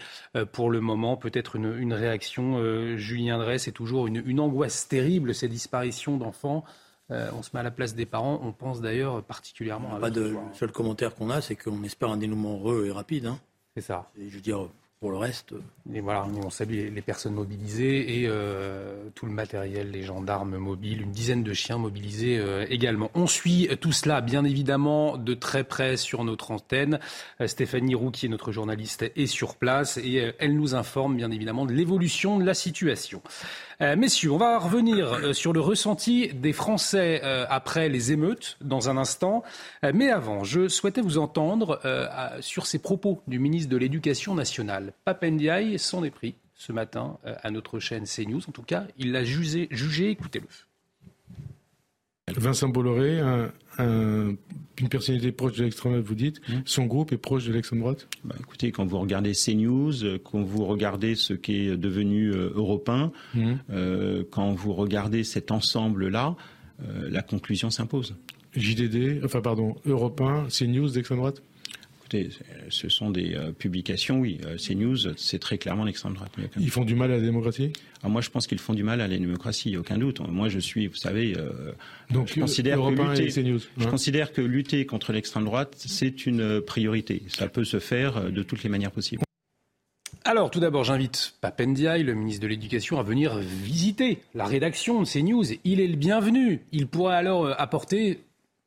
pour 0.52 0.70
le 0.70 0.80
moment. 0.80 1.16
Peut-être 1.16 1.56
une, 1.56 1.92
réaction, 1.92 2.96
Julien 2.96 3.38
Drey, 3.38 3.58
c'est 3.58 3.72
toujours 3.72 4.06
une, 4.06 4.22
une 4.24 4.40
angoisse 4.40 4.88
terrible, 4.88 5.34
ces 5.34 5.48
disparitions 5.48 6.16
d'enfants. 6.16 6.64
Euh, 7.10 7.30
on 7.36 7.42
se 7.42 7.50
met 7.52 7.60
à 7.60 7.62
la 7.62 7.70
place 7.70 7.94
des 7.94 8.06
parents. 8.06 8.40
On 8.42 8.52
pense 8.52 8.80
d'ailleurs 8.80 9.22
particulièrement 9.22 9.94
à. 9.94 10.00
Pas 10.00 10.10
de, 10.10 10.22
le 10.22 10.38
seul 10.54 10.72
commentaire 10.72 11.14
qu'on 11.14 11.30
a, 11.30 11.40
c'est 11.40 11.56
qu'on 11.56 11.82
espère 11.84 12.10
un 12.10 12.16
dénouement 12.16 12.58
heureux 12.58 12.86
et 12.86 12.90
rapide. 12.90 13.26
Hein. 13.26 13.38
C'est 13.74 13.82
ça. 13.82 14.10
je 14.16 14.34
veux 14.34 14.40
dire, 14.40 14.68
pour 15.04 15.10
le 15.10 15.18
reste. 15.18 15.54
Et 15.92 16.00
voilà, 16.00 16.26
on 16.42 16.48
salue 16.48 16.90
les, 16.94 17.02
personnes 17.02 17.34
mobilisées 17.34 18.20
et 18.20 18.26
euh, 18.26 19.10
tout 19.14 19.26
le 19.26 19.32
matériel, 19.32 19.90
les 19.90 20.02
gendarmes 20.02 20.56
mobiles, 20.56 21.02
une 21.02 21.10
dizaine 21.10 21.42
de 21.42 21.52
chiens 21.52 21.76
mobilisés 21.76 22.38
euh, 22.38 22.64
également. 22.70 23.10
On 23.14 23.26
suit 23.26 23.68
tout 23.82 23.92
cela, 23.92 24.22
bien 24.22 24.44
évidemment, 24.44 25.18
de 25.18 25.34
très 25.34 25.62
près 25.62 25.98
sur 25.98 26.24
notre 26.24 26.52
antenne. 26.52 27.00
Stéphanie 27.44 27.94
Roux, 27.94 28.12
qui 28.12 28.24
est 28.24 28.28
notre 28.30 28.50
journaliste, 28.50 29.04
est 29.14 29.26
sur 29.26 29.56
place 29.56 29.98
et 29.98 30.32
elle 30.38 30.56
nous 30.56 30.74
informe, 30.74 31.16
bien 31.16 31.30
évidemment, 31.30 31.66
de 31.66 31.74
l'évolution 31.74 32.38
de 32.38 32.44
la 32.44 32.54
situation. 32.54 33.20
Euh, 33.80 33.96
messieurs, 33.96 34.30
on 34.30 34.36
va 34.36 34.58
revenir 34.58 35.12
euh, 35.12 35.32
sur 35.32 35.52
le 35.52 35.60
ressenti 35.60 36.28
des 36.32 36.52
Français 36.52 37.20
euh, 37.24 37.44
après 37.48 37.88
les 37.88 38.12
émeutes 38.12 38.56
dans 38.60 38.88
un 38.88 38.96
instant. 38.96 39.42
mais 39.82 40.10
avant, 40.10 40.44
je 40.44 40.68
souhaitais 40.68 41.00
vous 41.00 41.18
entendre 41.18 41.80
sur 42.40 42.66
ces 42.66 42.78
propos 42.78 43.22
du 43.26 43.38
ministre 43.38 43.70
de 43.70 43.76
l'Éducation 43.76 44.34
nationale. 44.34 44.92
Papendiaï 45.04 45.78
s'en 45.78 46.04
est 46.04 46.10
pris 46.10 46.34
ce 46.54 46.72
matin 46.72 47.18
à 47.24 47.50
notre 47.50 47.78
chaîne 47.78 48.04
CNews. 48.04 48.40
En 48.48 48.52
tout 48.52 48.62
cas, 48.62 48.84
il 48.98 49.12
l'a 49.12 49.24
jugé, 49.24 49.68
jugé 49.70 50.10
écoutez-le. 50.10 50.46
Vincent 52.36 52.68
Bolloré, 52.68 53.20
une 54.80 54.88
personnalité 54.88 55.32
proche 55.32 55.56
de 55.56 55.64
l'extrême 55.64 55.92
droite, 55.92 56.06
vous 56.06 56.14
dites, 56.14 56.40
mmh. 56.48 56.52
son 56.64 56.86
groupe 56.86 57.12
est 57.12 57.18
proche 57.18 57.44
de 57.46 57.52
l'extrême 57.52 57.80
droite 57.80 58.08
bah, 58.24 58.34
Écoutez, 58.40 58.72
quand 58.72 58.84
vous 58.86 58.98
regardez 58.98 59.32
CNews, 59.32 60.04
euh, 60.04 60.18
quand 60.22 60.42
vous 60.42 60.64
regardez 60.64 61.14
ce 61.14 61.32
qui 61.34 61.68
est 61.68 61.76
devenu 61.76 62.30
euh, 62.32 62.50
européen, 62.54 63.12
mmh. 63.34 63.52
euh, 63.70 64.24
quand 64.30 64.52
vous 64.52 64.72
regardez 64.72 65.24
cet 65.24 65.50
ensemble-là, 65.50 66.36
la 67.08 67.22
conclusion 67.22 67.70
s'impose. 67.70 68.16
JDD, 68.56 69.24
enfin 69.24 69.40
pardon, 69.40 69.76
européen, 69.86 70.48
CNews 70.50 70.88
d'extrême 70.90 71.18
droite 71.18 71.40
ce 72.68 72.88
sont 72.88 73.10
des 73.10 73.34
euh, 73.34 73.52
publications, 73.52 74.20
oui. 74.20 74.40
Euh, 74.44 74.56
CNews, 74.56 75.14
c'est 75.16 75.38
très 75.38 75.58
clairement 75.58 75.84
l'extrême 75.84 76.14
droite. 76.14 76.32
Ils 76.58 76.70
font 76.70 76.84
du 76.84 76.94
mal 76.94 77.10
à 77.10 77.16
la 77.16 77.22
démocratie? 77.22 77.72
Ah, 78.02 78.08
Moi, 78.08 78.20
je 78.20 78.30
pense 78.30 78.46
qu'ils 78.46 78.58
font 78.58 78.74
du 78.74 78.82
mal 78.82 79.00
à 79.00 79.08
la 79.08 79.16
démocratie, 79.16 79.68
il 79.68 79.72
n'y 79.72 79.76
a 79.76 79.80
aucun 79.80 79.98
doute. 79.98 80.20
Moi, 80.20 80.48
je 80.48 80.58
suis, 80.58 80.86
vous 80.86 80.96
savez, 80.96 81.34
euh, 81.36 81.72
Donc, 82.10 82.32
je, 82.34 82.40
considère 82.40 82.78
que 82.78 82.90
lutter, 82.90 83.28
CNews, 83.28 83.60
je 83.76 83.84
hein? 83.84 83.90
considère 83.90 84.32
que 84.32 84.40
lutter 84.40 84.86
contre 84.86 85.12
l'extrême 85.12 85.44
droite, 85.44 85.74
c'est 85.76 86.26
une 86.26 86.60
priorité. 86.60 87.22
Ça 87.28 87.48
peut 87.48 87.64
se 87.64 87.78
faire 87.78 88.30
de 88.30 88.42
toutes 88.42 88.62
les 88.62 88.70
manières 88.70 88.92
possibles. 88.92 89.22
Alors, 90.26 90.50
tout 90.50 90.60
d'abord, 90.60 90.84
j'invite 90.84 91.34
Papendiaï, 91.40 92.02
le 92.02 92.14
ministre 92.14 92.42
de 92.42 92.46
l'Éducation, 92.46 92.98
à 92.98 93.02
venir 93.02 93.36
visiter 93.38 94.20
la 94.34 94.46
rédaction 94.46 95.02
de 95.02 95.06
CNews. 95.06 95.44
Il 95.64 95.80
est 95.80 95.86
le 95.86 95.96
bienvenu. 95.96 96.60
Il 96.72 96.86
pourrait 96.86 97.16
alors 97.16 97.54
apporter 97.60 98.20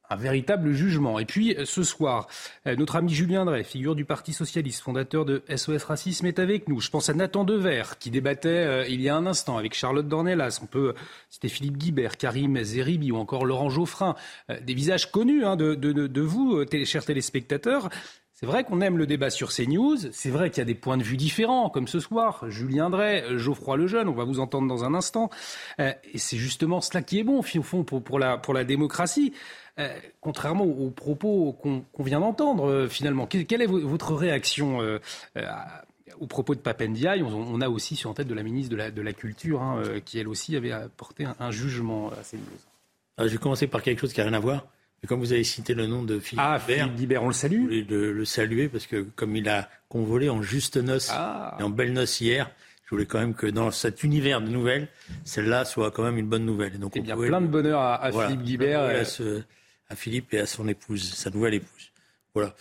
un 0.10 0.16
véritable 0.16 0.74
jugement. 0.74 1.20
Et 1.20 1.26
puis 1.26 1.56
euh, 1.56 1.66
ce 1.66 1.84
soir, 1.84 2.28
euh, 2.66 2.76
notre 2.76 2.96
ami 2.96 3.14
Julien 3.14 3.46
Drey, 3.46 3.64
figure 3.64 3.96
du 3.96 4.06
Parti 4.06 4.34
socialiste, 4.34 4.82
fondateur 4.82 5.26
de 5.26 5.44
SOS 5.54 5.84
Racisme, 5.84 6.26
est 6.26 6.40
avec 6.40 6.68
nous. 6.68 6.80
Je 6.80 6.90
pense 6.90 7.10
à 7.10 7.14
Nathan 7.14 7.44
Dever, 7.44 7.84
qui 8.00 8.12
débattait 8.12 8.50
euh, 8.50 8.88
il 8.88 9.02
y 9.02 9.10
a 9.10 9.16
un 9.16 9.26
instant 9.26 9.58
avec 9.58 9.74
Charlotte 9.74 10.08
Dornelas. 10.08 10.60
On 10.62 10.66
peut 10.66 10.94
citer 11.30 11.50
Philippe 11.50 11.78
Guibert, 11.78 12.18
Karim 12.18 12.62
Zeribi 12.64 13.12
ou 13.12 13.18
encore 13.18 13.46
Laurent 13.46 13.70
Geoffrin. 13.70 14.16
des 14.62 14.74
visages 14.74 15.12
connus 15.12 15.46
hein, 15.46 15.56
de, 15.56 15.76
de, 15.76 15.92
de, 15.92 16.22
vous, 16.22 16.64
chers 16.86 17.06
téléspectateurs. 17.06 17.90
C'est 18.34 18.46
vrai 18.46 18.64
qu'on 18.64 18.82
aime 18.82 18.98
le 18.98 19.08
débat 19.08 19.32
sur 19.32 19.52
CNews. 19.52 19.98
C'est 20.12 20.30
vrai 20.30 20.52
qu'il 20.52 20.60
y 20.60 20.62
a 20.62 20.66
des 20.66 20.76
points 20.76 20.98
de 20.98 21.04
vue 21.04 21.18
différents, 21.18 21.70
comme 21.70 21.88
ce 21.88 22.00
soir. 22.00 22.44
Julien 22.50 22.90
Drey, 22.90 23.24
Geoffroy 23.38 23.78
Lejeune, 23.78 24.08
on 24.08 24.14
va 24.14 24.26
vous 24.26 24.40
entendre 24.40 24.68
dans 24.68 24.84
un 24.84 24.94
instant. 24.94 25.30
et 25.80 26.18
c'est 26.18 26.38
justement 26.38 26.80
cela 26.82 27.02
qui 27.02 27.20
est 27.20 27.24
bon, 27.24 27.40
au 27.40 27.64
fond, 27.64 27.84
pour, 27.84 28.20
la, 28.20 28.38
pour 28.38 28.54
la 28.54 28.64
démocratie. 28.64 29.34
Euh, 29.80 29.90
contrairement 30.22 30.64
aux 30.64 30.90
propos 30.90 31.54
qu'on 31.54 32.04
vient 32.04 32.20
d'entendre, 32.20 32.68
euh, 32.68 32.88
finalement. 32.88 33.28
Quelle, 33.28 33.62
est 33.62 33.68
votre 33.68 34.16
réaction 34.16 34.82
euh, 34.82 34.98
aux 36.20 36.26
propos 36.26 36.56
de 36.56 36.60
Papendiaï 36.60 37.22
on, 37.22 37.62
a 37.62 37.70
aussi 37.70 37.96
sur 37.96 38.10
en 38.10 38.16
tête 38.16 38.28
de 38.28 38.34
la 38.34 38.42
ministre 38.42 38.76
de 38.76 39.02
la, 39.02 39.14
Culture, 39.14 39.62
hein, 39.62 39.84
qui 40.04 40.18
elle 40.18 40.28
aussi 40.28 40.56
avait 40.56 40.72
apporté 40.72 41.28
un, 41.40 41.52
jugement 41.52 42.10
à 42.10 42.24
ces 42.24 42.38
news. 42.38 42.44
je 43.20 43.26
vais 43.28 43.38
commencer 43.38 43.68
par 43.68 43.84
quelque 43.84 44.00
chose 44.00 44.14
qui 44.14 44.20
n'a 44.20 44.26
rien 44.26 44.34
à 44.34 44.40
voir. 44.40 44.66
Mais 45.04 45.08
comme 45.08 45.20
vous 45.20 45.32
avez 45.32 45.44
cité 45.44 45.76
le 45.76 45.86
nom 45.86 46.02
de 46.02 46.20
Philippe 46.20 46.44
ah, 46.44 46.58
Philippe 46.58 47.14
on 47.22 47.28
le 47.28 47.34
salue. 47.34 47.60
Je 47.60 47.84
voulais 47.84 47.86
le, 47.88 48.26
saluer 48.26 48.68
parce 48.68 48.88
que 48.88 49.06
comme 49.16 49.36
il 49.36 49.48
a 49.48 49.70
convolé 49.90 50.28
en 50.28 50.42
juste 50.42 50.78
noces 50.78 51.12
ah. 51.14 51.56
et 51.60 51.64
en 51.64 51.70
belle 51.70 51.94
noce 51.94 52.20
hier, 52.20 52.50
je 52.86 52.96
voulais 52.96 53.06
quand 53.06 53.20
même 53.20 53.36
que 53.36 53.46
dans 53.46 53.70
cet 53.70 54.04
univers 54.04 54.42
de 54.42 54.48
nouvelles, 54.48 54.88
celle-là 55.24 55.66
soit 55.66 55.92
quand 55.92 56.04
même 56.04 56.18
une 56.18 56.28
bonne 56.28 56.46
nouvelle. 56.46 56.74
Et 56.74 56.78
donc, 56.80 56.94
eh 56.96 57.02
bien, 57.02 57.16
plein 57.16 57.42
de 57.42 57.48
bonheur 57.48 57.80
à, 57.80 58.12
Philippe 58.12 58.42
Guibert 58.42 59.06
à 59.90 59.96
Philippe 59.96 60.34
et 60.34 60.40
à 60.40 60.46
son 60.46 60.68
épouse, 60.68 61.14
sa 61.14 61.30
nouvelle 61.30 61.56
épouse. 61.56 61.92
Voilà. 62.34 62.56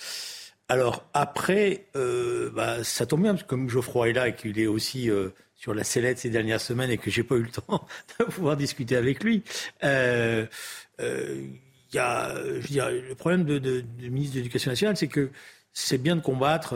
Alors 0.69 1.09
après, 1.15 1.87
euh, 1.97 2.51
bah, 2.51 2.83
ça 2.83 3.07
tombe 3.07 3.23
bien, 3.23 3.33
parce 3.33 3.45
que 3.45 3.49
comme 3.49 3.69
Geoffroy 3.69 4.11
est 4.11 4.13
là 4.13 4.29
et 4.29 4.35
qu'il 4.35 4.59
est 4.59 4.67
aussi 4.67 5.11
euh, 5.11 5.31
sur 5.55 5.75
la 5.75 5.85
sellette 5.85 6.19
ces 6.19 6.31
dernières 6.31 6.61
semaines 6.61 6.91
et 6.91 6.99
que 6.99 7.11
j'ai 7.11 7.23
pas 7.23 7.37
eu 7.37 7.43
le 7.43 7.51
temps 7.51 7.87
de 8.19 8.25
pouvoir 8.25 8.57
discuter 8.57 8.97
avec 8.97 9.23
lui, 9.23 9.43
euh, 9.85 10.47
il 10.99 11.95
y 11.95 11.99
a, 11.99 12.35
le 12.35 13.15
problème 13.15 13.45
de, 13.45 13.59
du 13.59 14.11
ministre 14.11 14.35
de 14.35 14.41
l'Éducation 14.41 14.71
nationale, 14.71 14.97
c'est 14.97 15.09
que 15.09 15.31
c'est 15.73 15.99
bien 15.99 16.17
de 16.17 16.21
combattre, 16.21 16.75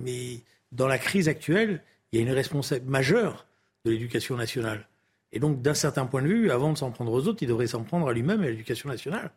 mais 0.00 0.40
dans 0.72 0.88
la 0.88 0.98
crise 0.98 1.28
actuelle, 1.28 1.82
il 2.10 2.18
y 2.20 2.22
a 2.22 2.26
une 2.26 2.34
responsabilité 2.34 2.90
majeure 2.90 3.46
de 3.84 3.90
l'éducation 3.90 4.36
nationale. 4.36 4.86
Et 5.32 5.38
donc, 5.38 5.62
d'un 5.62 5.74
certain 5.74 6.06
point 6.06 6.22
de 6.22 6.28
vue, 6.28 6.50
avant 6.50 6.72
de 6.72 6.78
s'en 6.78 6.90
prendre 6.90 7.12
aux 7.12 7.28
autres, 7.28 7.42
il 7.42 7.48
devrait 7.48 7.68
s'en 7.68 7.84
prendre 7.84 8.08
à 8.08 8.12
lui-même 8.12 8.42
et 8.42 8.48
à 8.48 8.50
l'éducation 8.50 8.88
nationale. 8.88 9.30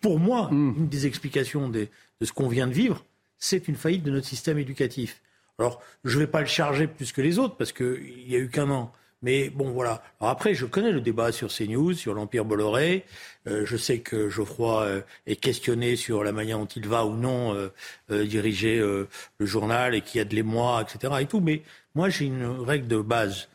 Pour 0.00 0.18
moi, 0.18 0.48
hmm. 0.50 0.74
une 0.78 0.88
des 0.88 1.06
explications 1.06 1.68
de 1.68 1.88
ce 2.20 2.32
qu'on 2.32 2.48
vient 2.48 2.66
de 2.66 2.72
vivre, 2.72 3.04
c'est 3.38 3.66
une 3.68 3.76
faillite 3.76 4.04
de 4.04 4.10
notre 4.10 4.26
système 4.26 4.58
éducatif. 4.58 5.20
Alors, 5.58 5.82
je 6.04 6.16
ne 6.16 6.24
vais 6.24 6.30
pas 6.30 6.40
le 6.40 6.46
charger 6.46 6.86
plus 6.86 7.12
que 7.12 7.20
les 7.20 7.38
autres, 7.38 7.56
parce 7.56 7.72
qu'il 7.72 8.26
n'y 8.28 8.36
a 8.36 8.38
eu 8.38 8.48
qu'un 8.48 8.70
an. 8.70 8.92
Mais 9.22 9.50
bon, 9.50 9.70
voilà. 9.70 10.02
Alors 10.20 10.30
après, 10.30 10.54
je 10.54 10.66
connais 10.66 10.90
le 10.90 11.00
débat 11.00 11.30
sur 11.30 11.48
CNews, 11.48 11.94
sur 11.94 12.14
l'Empire 12.14 12.44
Bolloré. 12.44 13.04
Euh, 13.46 13.64
je 13.64 13.76
sais 13.76 14.00
que 14.00 14.28
Geoffroy 14.28 14.82
euh, 14.82 15.00
est 15.26 15.36
questionné 15.36 15.94
sur 15.94 16.24
la 16.24 16.32
manière 16.32 16.58
dont 16.58 16.66
il 16.66 16.88
va 16.88 17.06
ou 17.06 17.14
non 17.14 17.54
euh, 17.54 18.24
diriger 18.26 18.78
le 18.80 19.46
journal 19.46 19.94
et 19.94 20.00
qu'il 20.00 20.18
y 20.18 20.20
a 20.20 20.24
de 20.24 20.34
l'émoi, 20.34 20.82
etc. 20.82 21.14
Et 21.20 21.26
tout. 21.26 21.40
Mais 21.40 21.62
moi, 21.94 22.08
j'ai 22.08 22.24
une 22.24 22.44
règle 22.44 22.88
de 22.88 22.98
base. 22.98 23.48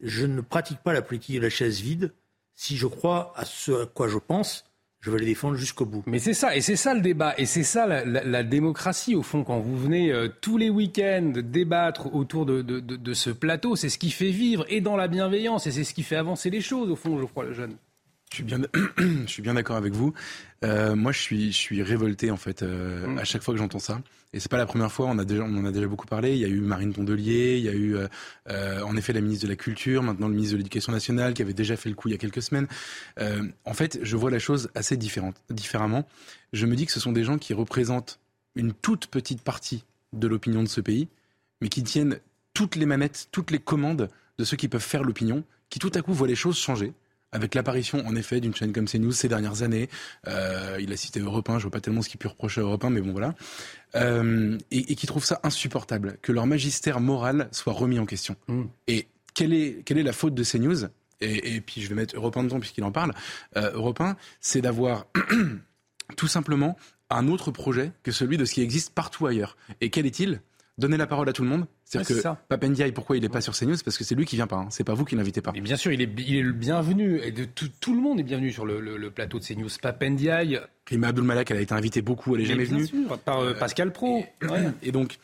Je 0.00 0.26
ne 0.26 0.40
pratique 0.40 0.80
pas 0.80 0.92
la 0.92 1.02
politique 1.02 1.36
de 1.36 1.42
la 1.42 1.50
chaise 1.50 1.80
vide 1.80 2.12
si 2.56 2.76
je 2.76 2.86
crois 2.86 3.32
à 3.36 3.44
ce 3.44 3.82
à 3.82 3.86
quoi 3.86 4.08
je 4.08 4.18
pense 4.18 4.64
je 5.04 5.10
vais 5.10 5.18
les 5.18 5.26
défendre 5.26 5.56
jusqu'au 5.56 5.84
bout. 5.84 6.02
Mais 6.06 6.18
c'est 6.18 6.32
ça, 6.32 6.56
et 6.56 6.62
c'est 6.62 6.76
ça 6.76 6.94
le 6.94 7.02
débat, 7.02 7.34
et 7.36 7.44
c'est 7.44 7.62
ça 7.62 7.86
la, 7.86 8.42
démocratie, 8.42 9.14
au 9.14 9.22
fond, 9.22 9.44
quand 9.44 9.60
vous 9.60 9.76
venez 9.76 10.10
euh, 10.10 10.28
tous 10.40 10.56
les 10.56 10.70
week-ends 10.70 11.32
débattre 11.36 12.14
autour 12.14 12.46
de, 12.46 12.62
de, 12.62 13.14
ce 13.14 13.28
plateau, 13.28 13.76
c'est 13.76 13.90
ce 13.90 13.98
qui 13.98 14.10
fait 14.10 14.30
vivre, 14.30 14.64
et 14.68 14.80
dans 14.80 14.96
la 14.96 15.06
bienveillance, 15.06 15.66
et 15.66 15.72
c'est 15.72 15.84
ce 15.84 15.92
qui 15.92 16.04
fait 16.04 16.16
avancer 16.16 16.48
les 16.48 16.62
choses, 16.62 16.90
au 16.90 16.96
fond, 16.96 17.18
je 17.18 17.26
crois, 17.26 17.44
le 17.44 17.52
jeune. 17.52 17.76
Je 18.34 18.38
suis 18.38 18.44
bien, 18.44 18.58
je 18.98 19.30
suis 19.30 19.42
bien 19.42 19.54
d'accord 19.54 19.76
avec 19.76 19.92
vous. 19.92 20.12
Euh, 20.64 20.96
moi, 20.96 21.12
je 21.12 21.20
suis, 21.20 21.52
je 21.52 21.56
suis 21.56 21.84
révolté 21.84 22.32
en 22.32 22.36
fait 22.36 22.64
euh, 22.64 23.06
mm. 23.06 23.18
à 23.18 23.24
chaque 23.24 23.44
fois 23.44 23.54
que 23.54 23.58
j'entends 23.60 23.78
ça. 23.78 24.02
Et 24.32 24.40
c'est 24.40 24.50
pas 24.50 24.58
la 24.58 24.66
première 24.66 24.90
fois. 24.90 25.06
On 25.06 25.20
a 25.20 25.24
déjà, 25.24 25.44
on 25.44 25.56
en 25.56 25.64
a 25.64 25.70
déjà 25.70 25.86
beaucoup 25.86 26.08
parlé. 26.08 26.32
Il 26.32 26.38
y 26.38 26.44
a 26.44 26.48
eu 26.48 26.58
Marine 26.58 26.92
Tondelier, 26.92 27.58
il 27.58 27.64
y 27.64 27.68
a 27.68 27.72
eu 27.72 27.94
euh, 28.48 28.82
en 28.82 28.96
effet 28.96 29.12
la 29.12 29.20
ministre 29.20 29.44
de 29.44 29.50
la 29.50 29.54
Culture, 29.54 30.02
maintenant 30.02 30.26
le 30.26 30.34
ministre 30.34 30.54
de 30.54 30.58
l'Éducation 30.58 30.90
nationale, 30.90 31.32
qui 31.32 31.42
avait 31.42 31.52
déjà 31.52 31.76
fait 31.76 31.88
le 31.88 31.94
coup 31.94 32.08
il 32.08 32.10
y 32.10 32.14
a 32.16 32.18
quelques 32.18 32.42
semaines. 32.42 32.66
en 33.20 33.74
fait, 33.74 34.00
je 34.02 34.16
vois 34.16 34.32
la 34.32 34.40
chose 34.40 34.68
assez 34.74 34.96
différente, 34.96 35.36
différemment. 35.50 36.04
Je 36.52 36.66
me 36.66 36.74
dis 36.74 36.86
que 36.86 36.92
ce 36.92 36.98
sont 36.98 37.12
des 37.12 37.22
gens 37.22 37.38
qui 37.38 37.54
représentent 37.54 38.18
une 38.56 38.72
toute 38.72 39.06
petite 39.06 39.42
partie 39.42 39.84
de 40.12 40.26
l'opinion 40.26 40.64
de 40.64 40.68
ce 40.68 40.80
pays, 40.80 41.06
mais 41.60 41.68
qui 41.68 41.84
tiennent 41.84 42.18
toutes 42.52 42.74
les 42.74 42.86
manettes, 42.86 43.28
toutes 43.30 43.52
les 43.52 43.60
commandes 43.60 44.10
de 44.38 44.44
ceux 44.44 44.56
qui 44.56 44.66
peuvent 44.66 44.82
faire 44.82 45.04
l'opinion, 45.04 45.44
qui 45.70 45.78
tout 45.78 45.92
à 45.94 46.02
coup 46.02 46.12
voient 46.12 46.26
les 46.26 46.34
choses 46.34 46.58
changer 46.58 46.94
avec 47.34 47.54
l'apparition 47.54 48.06
en 48.06 48.16
effet 48.16 48.40
d'une 48.40 48.54
chaîne 48.54 48.72
comme 48.72 48.86
CNews 48.86 49.12
ces 49.12 49.28
dernières 49.28 49.62
années. 49.62 49.90
Euh, 50.26 50.78
il 50.80 50.92
a 50.92 50.96
cité 50.96 51.20
Europe 51.20 51.50
1, 51.50 51.58
je 51.58 51.64
vois 51.64 51.70
pas 51.70 51.80
tellement 51.80 52.00
ce 52.00 52.08
qu'il 52.08 52.18
peut 52.18 52.28
reprocher 52.28 52.60
à 52.60 52.64
Europe 52.64 52.84
1, 52.84 52.90
mais 52.90 53.00
bon 53.00 53.12
voilà. 53.12 53.34
Euh, 53.96 54.56
et, 54.70 54.94
qui 54.94 55.06
trouve 55.06 55.24
ça 55.24 55.40
insupportable, 55.42 56.16
que 56.22 56.32
leur 56.32 56.46
magistère 56.46 57.00
moral 57.00 57.48
soit 57.50 57.72
remis 57.72 57.98
en 57.98 58.06
question. 58.06 58.36
Mm. 58.48 58.62
Et 58.86 59.08
quelle 59.34 59.52
est, 59.52 59.82
quelle 59.84 59.98
est 59.98 60.04
la 60.04 60.12
faute 60.12 60.34
de 60.34 60.44
CNews? 60.44 60.86
Et, 61.20 61.56
et 61.56 61.60
puis 61.60 61.82
je 61.82 61.88
vais 61.88 61.94
mettre 61.96 62.16
Europe 62.16 62.36
1 62.36 62.44
dedans 62.44 62.60
puisqu'il 62.60 62.84
en 62.84 62.92
parle. 62.92 63.12
Euh, 63.56 63.72
Europe 63.74 64.00
1, 64.00 64.16
c'est 64.40 64.60
d'avoir 64.60 65.06
tout 66.16 66.28
simplement 66.28 66.76
un 67.10 67.28
autre 67.28 67.50
projet 67.50 67.92
que 68.02 68.12
celui 68.12 68.38
de 68.38 68.44
ce 68.44 68.54
qui 68.54 68.62
existe 68.62 68.94
partout 68.94 69.26
ailleurs. 69.26 69.56
Et 69.80 69.90
quel 69.90 70.06
est-il? 70.06 70.40
Donner 70.76 70.96
la 70.96 71.06
parole 71.06 71.28
à 71.28 71.32
tout 71.32 71.44
le 71.44 71.48
monde, 71.48 71.66
c'est-à-dire 71.84 72.22
que 72.22 72.28
Papendiaï, 72.48 72.90
pourquoi 72.90 73.16
il 73.16 73.22
n'est 73.22 73.28
pas 73.28 73.40
sur 73.40 73.54
CNews 73.54 73.76
Parce 73.84 73.96
que 73.96 74.02
c'est 74.02 74.16
lui 74.16 74.24
qui 74.24 74.34
vient 74.34 74.48
pas, 74.48 74.56
hein. 74.56 74.66
c'est 74.70 74.82
pas 74.82 74.94
vous 74.94 75.04
qui 75.04 75.14
l'invitez 75.14 75.40
pas. 75.40 75.52
Et 75.54 75.60
bien 75.60 75.76
sûr, 75.76 75.92
il 75.92 76.02
est, 76.02 76.10
il 76.26 76.34
est 76.34 76.42
le 76.42 76.52
bienvenu, 76.52 77.20
et 77.22 77.30
de 77.30 77.44
tout, 77.44 77.94
le 77.94 78.00
monde 78.00 78.18
est 78.18 78.24
bienvenu 78.24 78.50
sur 78.50 78.66
le, 78.66 79.10
plateau 79.10 79.38
de 79.38 79.44
CNews. 79.44 79.68
Papendiaï. 79.80 80.60
Rima 80.88 81.08
Abdul-Malak, 81.08 81.52
elle 81.52 81.58
a 81.58 81.60
été 81.60 81.74
invitée 81.74 82.02
beaucoup, 82.02 82.34
elle 82.34 82.42
est 82.42 82.46
jamais 82.46 82.64
venue. 82.64 82.88
par 83.24 83.38
euh, 83.38 83.54
Pascal 83.54 83.92
Pro. 83.92 84.24
et 84.82 84.90
donc, 84.90 85.18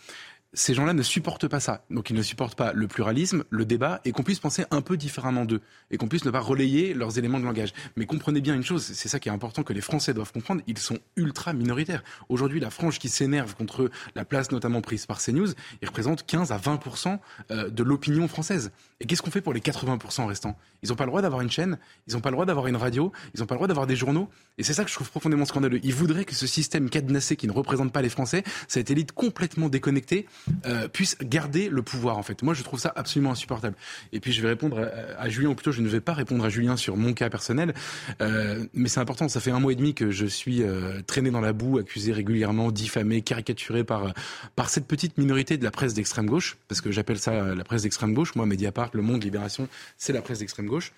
ces 0.52 0.75
gens-là 0.75 0.92
ne 0.92 1.02
supportent 1.02 1.47
pas 1.47 1.61
ça. 1.61 1.85
Donc 1.90 2.11
ils 2.11 2.16
ne 2.16 2.23
supportent 2.23 2.56
pas 2.56 2.73
le 2.73 2.89
pluralisme, 2.89 3.45
le 3.50 3.65
débat, 3.65 4.00
et 4.04 4.13
qu'on 4.13 4.23
puisse 4.23 4.41
penser 4.41 4.65
un 4.71 4.80
peu 4.80 4.97
différemment 4.97 5.45
d'eux, 5.45 5.60
et 5.91 5.97
qu'on 5.97 6.08
puisse 6.08 6.25
ne 6.25 6.30
pas 6.30 6.41
relayer 6.41 6.93
leurs 6.93 7.19
éléments 7.19 7.39
de 7.39 7.45
langage. 7.45 7.73
Mais 7.97 8.06
comprenez 8.06 8.41
bien 8.41 8.54
une 8.54 8.65
chose, 8.65 8.82
c'est 8.82 9.08
ça 9.08 9.21
qui 9.21 9.28
est 9.28 9.32
important 9.32 9.63
que 9.63 9.73
les 9.73 9.80
Français 9.80 10.13
doivent 10.13 10.32
comprendre, 10.32 10.63
ils 10.67 10.78
sont 10.78 10.99
ultra 11.17 11.52
minoritaires. 11.52 12.02
Aujourd'hui, 12.28 12.58
la 12.58 12.71
frange 12.71 12.99
qui 12.99 13.08
s'énerve 13.08 13.54
contre 13.54 13.91
la 14.15 14.25
place 14.25 14.50
notamment 14.50 14.80
prise 14.80 15.06
par 15.06 15.21
CNews, 15.21 15.49
ils 15.82 15.89
représentent 15.89 16.26
15 16.26 16.50
à 16.50 16.58
20% 16.58 17.19
euh, 17.50 17.71
de 17.71 17.82
l'opinion 17.82 18.26
française. 18.26 18.73
Et 19.00 19.06
qu'est-ce 19.06 19.23
qu'on 19.23 19.30
fait 19.30 19.41
pour 19.41 19.52
les 19.52 19.60
80% 19.60 20.26
restants? 20.26 20.56
Ils 20.82 20.89
n'ont 20.89 20.97
pas 20.97 21.04
le 21.04 21.10
droit 21.10 21.23
d'avoir 21.23 21.43
une 21.43 21.50
chaîne, 21.50 21.78
ils 22.06 22.15
n'ont 22.15 22.21
pas 22.21 22.30
le 22.30 22.34
droit 22.34 22.47
d'avoir 22.47 22.67
une 22.67 22.76
radio, 22.76 23.13
ils 23.34 23.41
n'ont 23.41 23.47
pas 23.47 23.54
le 23.54 23.58
droit 23.58 23.69
d'avoir 23.69 23.86
des 23.86 23.97
journaux. 23.97 24.28
Et 24.58 24.63
c'est 24.63 24.75
ça 24.75 24.84
que 24.84 24.91
je 24.91 24.95
trouve 24.95 25.10
profondément 25.10 25.45
scandaleux. 25.45 25.80
Ils 25.82 25.95
voudraient 25.95 26.25
que 26.25 26.34
ce 26.34 26.47
système 26.47 26.91
cadenassé 26.91 27.36
qui 27.36 27.47
ne 27.47 27.52
représente 27.52 27.93
pas 27.93 28.02
les 28.02 28.08
Français, 28.08 28.43
cette 28.69 28.91
élite 28.91 29.13
complètement 29.13 29.69
déconnectée, 29.69 30.26
euh, 30.66 30.88
puisse 30.88 31.16
garder 31.22 31.68
le 31.68 31.82
pouvoir 31.82 32.18
en 32.18 32.22
fait. 32.22 32.42
Moi, 32.42 32.54
je 32.54 32.62
trouve 32.62 32.80
ça 32.80 32.92
absolument 32.94 33.32
insupportable. 33.32 33.76
Et 34.12 34.20
puis 34.20 34.32
je 34.32 34.42
vais 34.42 34.48
répondre 34.48 34.90
à, 35.18 35.28
Julien, 35.28 35.50
ou 35.50 35.54
plutôt 35.54 35.72
je 35.72 35.82
ne 35.82 35.88
vais 35.88 36.00
pas 36.00 36.12
répondre 36.12 36.44
à 36.44 36.48
Julien 36.48 36.76
sur 36.76 36.96
mon 36.96 37.12
cas 37.12 37.30
personnel, 37.30 37.74
euh, 38.20 38.64
mais 38.74 38.88
c'est 38.88 39.00
important. 39.00 39.28
Ça 39.28 39.40
fait 39.40 39.50
un 39.50 39.60
mois 39.60 39.72
et 39.72 39.76
demi 39.76 39.94
que 39.94 40.10
je 40.10 40.26
suis 40.26 40.62
euh, 40.62 41.02
traîné 41.06 41.30
dans 41.30 41.40
la 41.40 41.52
boue, 41.52 41.78
accusé 41.78 42.12
régulièrement, 42.12 42.70
diffamé, 42.70 43.22
caricaturé 43.22 43.84
par 43.84 44.12
par 44.56 44.70
cette 44.70 44.86
petite 44.86 45.18
minorité 45.18 45.56
de 45.56 45.64
la 45.64 45.70
presse 45.70 45.94
d'extrême 45.94 46.26
gauche, 46.26 46.56
parce 46.68 46.80
que 46.80 46.90
j'appelle 46.90 47.18
ça 47.18 47.54
la 47.54 47.64
presse 47.64 47.82
d'extrême 47.82 48.14
gauche. 48.14 48.34
Moi, 48.34 48.46
Mediapart 48.46 48.90
le 48.92 49.02
Monde, 49.02 49.22
Libération, 49.24 49.68
c'est 49.96 50.12
la 50.12 50.22
presse 50.22 50.38
d'extrême 50.38 50.66
gauche. 50.66 50.92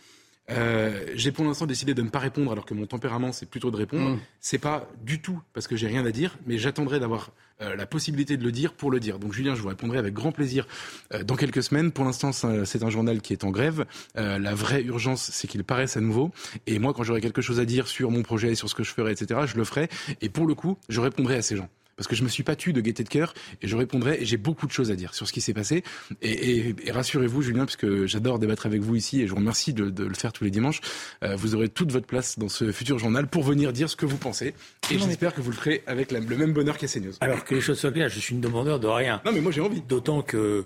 Euh, 0.53 1.07
j'ai 1.15 1.33
pour 1.33 1.45
l'instant 1.45 1.67
décidé 1.67 1.95
de 1.95 2.03
ne 2.03 2.09
pas 2.09 2.19
répondre 2.19 2.53
alors 2.53 2.65
que 2.65 2.75
mon 2.75 2.87
tempérament 2.87 3.33
c'est 3.33 3.47
plutôt 3.47 3.71
de 3.71 3.77
répondre. 3.77 4.17
Mm. 4.17 4.21
C'est 4.41 4.59
pas 4.59 4.89
du 5.03 5.21
tout 5.21 5.41
parce 5.53 5.67
que 5.67 5.77
j'ai 5.77 5.87
rien 5.87 6.05
à 6.05 6.11
dire, 6.11 6.39
mais 6.47 6.59
j'attendrai 6.59 7.01
d'avoir 7.01 7.31
euh, 7.61 7.77
la 7.77 7.87
possibilité 7.87 8.37
de 8.37 8.45
le 8.45 8.53
dire 8.53 8.73
pour 8.73 8.91
le 8.91 9.01
dire. 9.01 9.19
Donc 9.19 9.33
Julien, 9.33 9.55
je 9.55 9.63
vous 9.63 9.69
répondrai 9.69 9.99
avec 9.99 10.15
grand 10.15 10.33
plaisir 10.33 10.67
euh, 11.15 11.23
dans 11.25 11.37
quelques 11.37 11.63
semaines. 11.63 11.93
Pour 11.93 12.05
l'instant, 12.05 12.33
c'est 12.33 12.83
un 12.83 12.91
journal 12.91 13.21
qui 13.21 13.33
est 13.33 13.45
en 13.45 13.51
grève. 13.51 13.87
la 14.15 14.55
vraie 14.55 14.83
urgence, 14.83 15.31
c'est 15.33 15.49
qu'il 15.49 15.65
paraisse 15.65 15.97
à 15.97 16.01
nouveau. 16.01 16.31
Et 16.67 16.79
moi, 16.79 16.93
quand 16.95 17.03
j'aurai 17.03 17.21
quelque 17.21 17.43
chose 17.43 17.61
à 17.61 17.65
dire 17.65 17.87
sur 17.89 18.11
mon 18.11 18.23
projet, 18.23 18.55
sur 18.55 18.69
ce 18.69 18.75
que 18.75 18.83
je 18.83 18.93
ferai, 18.93 19.13
etc., 19.13 19.41
je 19.47 19.57
le 19.57 19.65
ferai. 19.65 19.89
Et 20.21 20.29
pour 20.29 20.47
le 20.47 20.55
coup, 20.55 20.77
je 20.89 21.01
répondrai 21.01 21.37
à 21.37 21.43
ces 21.43 21.57
gens 21.57 21.69
parce 22.03 22.09
que 22.09 22.17
je 22.17 22.25
me 22.25 22.29
suis 22.29 22.43
pas 22.43 22.57
tué 22.57 22.73
de 22.73 22.81
gaieté 22.81 23.05
de 23.05 23.09
cœur 23.09 23.33
et 23.63 23.69
je 23.69 23.77
répondrai 23.77 24.19
j'ai 24.23 24.37
beaucoup 24.37 24.67
de 24.67 24.73
choses 24.73 24.91
à 24.91 24.97
dire 24.97 25.15
sur 25.15 25.29
ce 25.29 25.33
qui 25.33 25.41
s'est 25.41 25.55
passé 25.55 25.85
et, 26.21 26.75
rassurez-vous 26.91 27.43
Julien 27.43 27.65
puisque 27.65 28.07
j'adore 28.07 28.41
débattre 28.41 28.67
avec 28.67 28.81
vous 28.81 28.97
ici 28.97 29.23
et 29.23 29.27
je 29.27 29.31
vous 29.31 29.37
remercie 29.37 29.73
de, 29.73 29.85
le 30.03 30.15
faire 30.15 30.33
tous 30.33 30.43
les 30.43 30.51
dimanches 30.51 30.81
euh, 31.23 31.37
vous 31.37 31.55
aurez 31.55 31.69
toute 31.69 31.93
votre 31.93 32.09
place 32.09 32.41
dans 32.41 32.49
ce 32.49 32.73
futur 32.73 32.99
journal 32.99 33.29
pour 33.29 33.45
venir 33.45 33.73
dire 33.73 33.89
ce 33.89 33.95
que 33.95 34.05
vous 34.05 34.17
pensez 34.17 34.53
et 34.91 34.99
j'espère 34.99 35.33
que 35.33 35.41
vous 35.41 35.53
le 35.53 35.57
ferez 35.57 35.85
avec 35.87 36.11
le 36.11 36.21
même 36.21 36.53
bonheur 36.53 36.77
qu'à 36.77 36.89
CNews. 36.89 37.13
Alors 37.21 37.45
que 37.45 37.55
les 37.55 37.61
choses 37.61 37.79
soient 37.79 37.93
claires 37.93 38.09
je 38.09 38.19
suis 38.19 38.35
une 38.35 38.41
demandeur 38.41 38.81
de 38.81 38.89
rien. 38.89 39.23
Non 39.25 39.31
mais 39.31 39.41
moi 39.41 39.53
j'ai 39.53 39.61
envie. 39.61 39.81
D'autant 39.83 40.23
que 40.23 40.65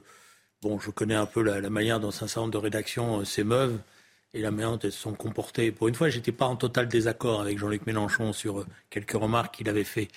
bon 0.62 0.80
je 0.80 0.90
connais 0.90 1.14
un 1.14 1.26
peu 1.26 1.42
la, 1.42 1.68
manière 1.68 2.00
dont 2.00 2.08
un 2.08 2.12
certain 2.12 2.40
nombre 2.40 2.52
de 2.54 2.58
rédactions 2.58 3.20
euh, 3.20 3.24
s'émeuvent 3.26 3.78
et 4.36 4.42
la 4.42 4.50
manière 4.50 4.78
elles 4.82 4.92
se 4.92 4.98
sont 4.98 5.14
comportées. 5.14 5.72
Pour 5.72 5.88
une 5.88 5.94
fois, 5.94 6.10
j'étais 6.10 6.32
pas 6.32 6.44
en 6.44 6.56
total 6.56 6.88
désaccord 6.88 7.40
avec 7.40 7.58
Jean-Luc 7.58 7.86
Mélenchon 7.86 8.32
sur 8.32 8.60
euh, 8.60 8.66
quelques 8.90 9.12
remarques 9.12 9.56
qu'il 9.56 9.68
avait 9.68 9.84
fait 9.84 10.08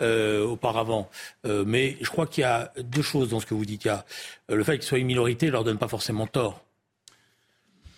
euh, 0.00 0.44
auparavant. 0.44 1.10
Euh, 1.46 1.64
mais 1.66 1.96
je 2.00 2.08
crois 2.08 2.26
qu'il 2.26 2.42
y 2.42 2.44
a 2.44 2.72
deux 2.82 3.02
choses 3.02 3.28
dans 3.28 3.40
ce 3.40 3.46
que 3.46 3.54
vous 3.54 3.66
dites. 3.66 3.84
Il 3.84 3.88
y 3.88 3.90
a 3.90 4.04
le 4.48 4.64
fait 4.64 4.78
qu'ils 4.78 4.88
soient 4.88 4.98
une 4.98 5.06
minorité 5.06 5.46
ne 5.46 5.52
leur 5.52 5.64
donne 5.64 5.78
pas 5.78 5.88
forcément 5.88 6.26
tort. 6.26 6.64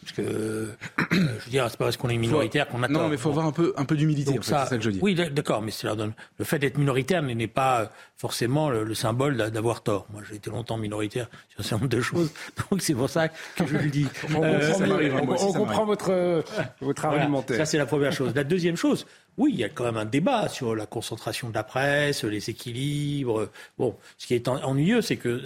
Parce 0.02 0.12
que, 0.12 0.22
euh, 0.22 0.66
je 1.10 1.16
veux 1.16 1.50
dire, 1.50 1.66
c'est 1.68 1.76
pas 1.76 1.84
parce 1.84 1.96
qu'on 1.96 2.08
est 2.08 2.16
minoritaire 2.16 2.68
qu'on 2.68 2.82
a 2.82 2.88
Non, 2.88 3.08
mais 3.08 3.16
il 3.16 3.20
faut 3.20 3.30
avoir 3.30 3.46
un 3.46 3.52
peu, 3.52 3.74
un 3.76 3.84
peu 3.84 3.96
d'humilité, 3.96 4.38
c'est 4.40 4.50
ça 4.50 4.66
que 4.66 4.80
je 4.80 4.90
dis. 4.90 4.98
Oui, 5.02 5.14
d'accord, 5.14 5.60
mais 5.62 5.70
cela 5.70 5.94
donne, 5.94 6.12
le 6.38 6.44
fait 6.44 6.58
d'être 6.58 6.78
minoritaire 6.78 7.22
n'est 7.22 7.46
pas 7.46 7.92
forcément 8.16 8.70
le, 8.70 8.94
symbole 8.94 9.36
d'avoir 9.36 9.82
tort. 9.82 10.06
Moi, 10.12 10.22
j'ai 10.28 10.36
été 10.36 10.50
longtemps 10.50 10.76
minoritaire 10.76 11.28
sur 11.48 11.60
un 11.60 11.62
certain 11.62 11.76
nombre 11.84 11.96
de 11.96 12.00
choses, 12.00 12.32
donc 12.70 12.82
c'est 12.82 12.94
pour 12.94 13.10
ça 13.10 13.28
que 13.28 13.66
je 13.66 13.76
le 13.76 13.90
dis. 13.90 14.06
on, 14.34 14.42
euh, 14.42 15.52
comprend, 15.52 15.84
votre, 15.84 16.42
votre 16.80 17.04
argumentaire. 17.04 17.56
ça, 17.58 17.66
c'est 17.66 17.78
la 17.78 17.86
première 17.86 18.12
chose. 18.12 18.34
La 18.34 18.44
deuxième 18.44 18.76
chose, 18.76 19.06
oui, 19.36 19.52
il 19.54 19.60
y 19.60 19.64
a 19.64 19.68
quand 19.68 19.84
même 19.84 19.96
un 19.96 20.04
débat 20.04 20.48
sur 20.48 20.74
la 20.74 20.86
concentration 20.86 21.48
de 21.50 21.54
la 21.54 21.64
presse, 21.64 22.24
les 22.24 22.50
équilibres. 22.50 23.48
Bon, 23.78 23.96
ce 24.18 24.26
qui 24.26 24.34
est 24.34 24.48
ennuyeux, 24.48 25.02
c'est 25.02 25.16
que 25.16 25.42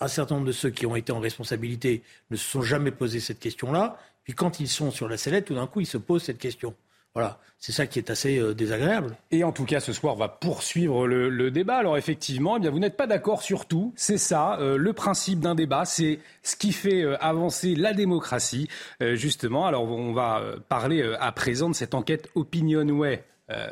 un 0.00 0.08
certain 0.08 0.36
nombre 0.36 0.46
de 0.46 0.52
ceux 0.52 0.70
qui 0.70 0.86
ont 0.86 0.96
été 0.96 1.12
en 1.12 1.20
responsabilité 1.20 2.02
ne 2.30 2.36
se 2.36 2.48
sont 2.48 2.62
jamais 2.62 2.90
posé 2.90 3.20
cette 3.20 3.40
question-là. 3.40 3.98
Puis 4.24 4.34
quand 4.34 4.60
ils 4.60 4.68
sont 4.68 4.90
sur 4.90 5.08
la 5.08 5.16
sellette, 5.16 5.46
tout 5.46 5.54
d'un 5.54 5.66
coup, 5.66 5.80
ils 5.80 5.86
se 5.86 5.98
posent 5.98 6.24
cette 6.24 6.38
question. 6.38 6.74
Voilà, 7.14 7.40
c'est 7.58 7.72
ça 7.72 7.86
qui 7.86 7.98
est 7.98 8.10
assez 8.10 8.38
euh, 8.38 8.54
désagréable. 8.54 9.16
Et 9.30 9.42
en 9.42 9.50
tout 9.50 9.64
cas, 9.64 9.80
ce 9.80 9.92
soir, 9.92 10.14
on 10.14 10.18
va 10.18 10.28
poursuivre 10.28 11.06
le, 11.06 11.50
débat. 11.50 11.76
Alors 11.76 11.96
effectivement, 11.96 12.56
eh 12.56 12.60
bien, 12.60 12.70
vous 12.70 12.78
n'êtes 12.78 12.96
pas 12.96 13.06
d'accord 13.06 13.42
sur 13.42 13.66
tout. 13.66 13.92
C'est 13.96 14.18
ça, 14.18 14.58
euh, 14.60 14.76
le 14.76 14.92
principe 14.92 15.40
d'un 15.40 15.54
débat, 15.54 15.84
c'est 15.84 16.20
ce 16.42 16.54
qui 16.54 16.72
fait 16.72 17.02
euh, 17.02 17.16
avancer 17.20 17.74
la 17.74 17.94
démocratie, 17.94 18.68
justement. 19.00 19.66
Alors 19.66 19.84
on 19.84 20.12
va 20.12 20.42
parler 20.68 21.02
à 21.18 21.32
présent 21.32 21.68
de 21.68 21.74
cette 21.74 21.94
enquête 21.94 22.28
Opinionway 22.34 23.24
euh, 23.50 23.68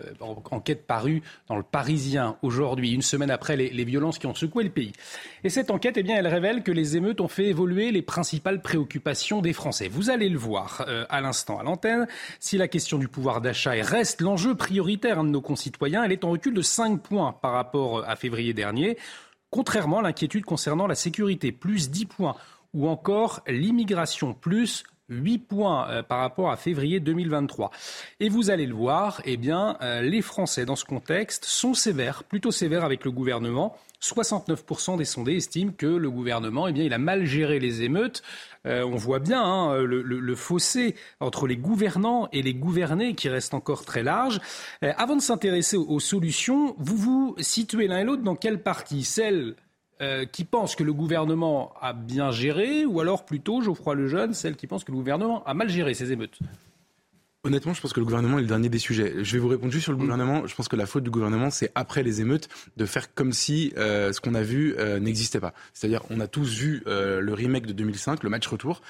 enquête 0.51 0.87
parue 0.87 1.23
dans 1.49 1.57
le 1.57 1.63
Parisien 1.63 2.37
aujourd'hui, 2.43 2.93
une 2.93 3.03
semaine 3.03 3.31
après 3.31 3.57
les, 3.57 3.85
violences 3.85 4.19
qui 4.19 4.27
ont 4.27 4.35
secoué 4.35 4.65
le 4.65 4.71
pays. 4.71 4.93
Et 5.45 5.51
cette 5.51 5.71
enquête, 5.71 5.97
eh 5.97 6.03
bien, 6.03 6.17
elle 6.17 6.27
révèle 6.27 6.63
que 6.63 6.73
les 6.73 6.97
émeutes 6.97 7.21
ont 7.21 7.29
fait 7.29 7.47
évoluer 7.47 7.93
les 7.93 8.03
principales 8.03 8.63
préoccupations 8.63 9.41
des 9.41 9.53
Français. 9.53 9.89
Vous 9.89 10.11
allez 10.11 10.29
le 10.29 10.39
voir 10.39 10.85
euh, 10.89 11.05
à 11.09 11.21
l'instant 11.21 11.59
à 11.59 11.63
l'antenne. 11.63 12.07
Si 12.41 12.59
la 12.59 12.69
question 12.69 12.99
du 12.99 13.09
pouvoir 13.09 13.41
d'achat 13.41 13.73
reste 13.73 14.21
l'enjeu 14.21 14.55
prioritaire 14.55 15.23
de 15.23 15.29
nos 15.29 15.41
concitoyens, 15.41 16.05
elle 16.05 16.13
est 16.13 16.25
en 16.25 16.31
recul 16.31 16.55
de 16.55 16.63
5 16.63 17.03
points 17.03 17.33
par 17.33 17.53
rapport 17.53 18.09
à 18.09 18.17
février 18.17 18.55
dernier. 18.55 18.97
Contrairement 19.51 20.01
à 20.01 20.03
l'inquiétude 20.03 20.45
concernant 20.45 20.87
la 20.87 20.95
sécurité, 20.95 21.53
plus 21.53 21.91
10 21.91 22.07
points, 22.07 22.37
ou 22.75 22.89
encore 22.89 23.43
l'immigration, 23.47 24.35
plus 24.35 24.85
8 25.09 25.39
points 25.39 25.89
euh, 25.89 26.03
par 26.03 26.21
rapport 26.21 26.51
à 26.51 26.57
février 26.57 27.01
2023. 27.01 27.71
Et 28.21 28.29
vous 28.29 28.51
allez 28.51 28.67
le 28.67 28.75
voir, 28.75 29.21
eh 29.25 29.37
bien, 29.37 29.77
euh, 29.83 30.03
les 30.03 30.23
Français, 30.23 30.65
dans 30.65 30.77
ce 30.77 30.85
contexte, 30.85 31.45
sont 31.45 31.75
sévères, 31.75 32.25
plutôt 32.25 32.51
sévères 32.51 32.85
avec 32.85 33.05
le 33.05 33.11
gouvernement. 33.11 33.77
69% 34.03 34.99
des 34.99 35.05
sondés 35.05 35.37
estiment 35.37 35.73
que 35.77 35.87
le 35.87 36.11
gouvernement, 36.11 36.69
eh 36.69 36.73
bien, 36.73 36.85
il 36.85 36.93
a 36.93 36.99
mal 36.99 37.25
géré 37.25 37.59
les 37.59 37.83
émeutes. 37.83 38.23
Euh, 38.67 38.85
on 38.85 38.97
voit 38.97 39.21
bien 39.21 39.43
hein, 39.43 39.77
le, 39.79 40.35
fossé 40.35 40.97
entre 41.21 41.47
les 41.47 41.57
gouvernants 41.57 42.29
et 42.33 42.43
les 42.43 42.55
gouvernés 42.55 43.15
qui 43.15 43.29
reste 43.29 43.55
encore 43.55 43.85
très 43.85 44.03
large. 44.03 44.41
avant 44.83 45.17
de 45.17 45.23
s'intéresser 45.23 45.77
aux, 45.77 45.89
aux, 45.89 46.01
solutions, 46.01 46.75
vous 46.79 46.97
vous 46.97 47.37
situez 47.39 47.87
l'un 47.87 48.01
et 48.01 48.05
l'autre 48.05 48.23
dans 48.23 48.37
quelle 48.37 48.63
partie? 48.63 49.03
Celle 49.03 49.55
euh, 50.03 50.27
qui 50.27 50.45
pense 50.45 50.77
que 50.77 50.85
le 50.85 50.93
gouvernement 50.93 51.73
a 51.81 51.93
bien 51.93 52.31
géré, 52.31 52.85
ou 52.85 53.01
alors 53.01 53.25
plutôt 53.25 53.63
Geoffroy 53.63 53.95
Lejeune, 53.95 54.35
celle 54.35 54.57
qui 54.57 54.67
pense 54.67 54.85
que 54.85 54.93
le 54.93 54.99
gouvernement 54.99 55.43
a 55.45 55.55
mal 55.55 55.69
géré 55.71 55.95
ces 55.95 56.13
émeutes 56.13 56.39
Honnêtement, 57.47 57.75
je 57.75 57.81
pense 57.81 57.93
que 57.93 58.01
le 58.01 58.07
gouvernement 58.07 58.39
est 58.39 58.43
le 58.43 58.49
dernier 58.49 58.69
des 58.69 58.81
sujets. 58.81 59.15
Je 59.23 59.33
vais 59.35 59.39
vous 59.39 59.47
répondre 59.47 59.73
juste 59.73 59.85
sur 59.85 59.93
le 59.93 59.99
mm. 59.99 60.01
gouvernement. 60.01 60.47
Je 60.49 60.55
pense 60.57 60.67
que 60.67 60.75
la 60.75 60.85
faute 60.85 61.05
du 61.05 61.11
gouvernement, 61.11 61.51
c'est 61.51 61.71
après 61.77 62.03
les 62.03 62.21
émeutes 62.21 62.49
de 62.77 62.85
faire 62.87 63.15
comme 63.15 63.33
si 63.33 63.73
euh, 63.77 64.13
ce 64.13 64.21
qu'on 64.21 64.35
a 64.35 64.43
vu 64.43 64.75
euh, 64.79 64.99
n'existait 64.99 65.39
pas. 65.39 65.55
C'est-à-dire, 65.73 66.03
on 66.11 66.19
a 66.19 66.27
tous 66.27 66.57
vu 66.57 66.83
euh, 66.89 67.21
le 67.21 67.35
remake 67.35 67.67
de 67.67 67.73
2005, 67.73 68.25
le 68.25 68.31
match 68.31 68.49
retour, 68.49 68.83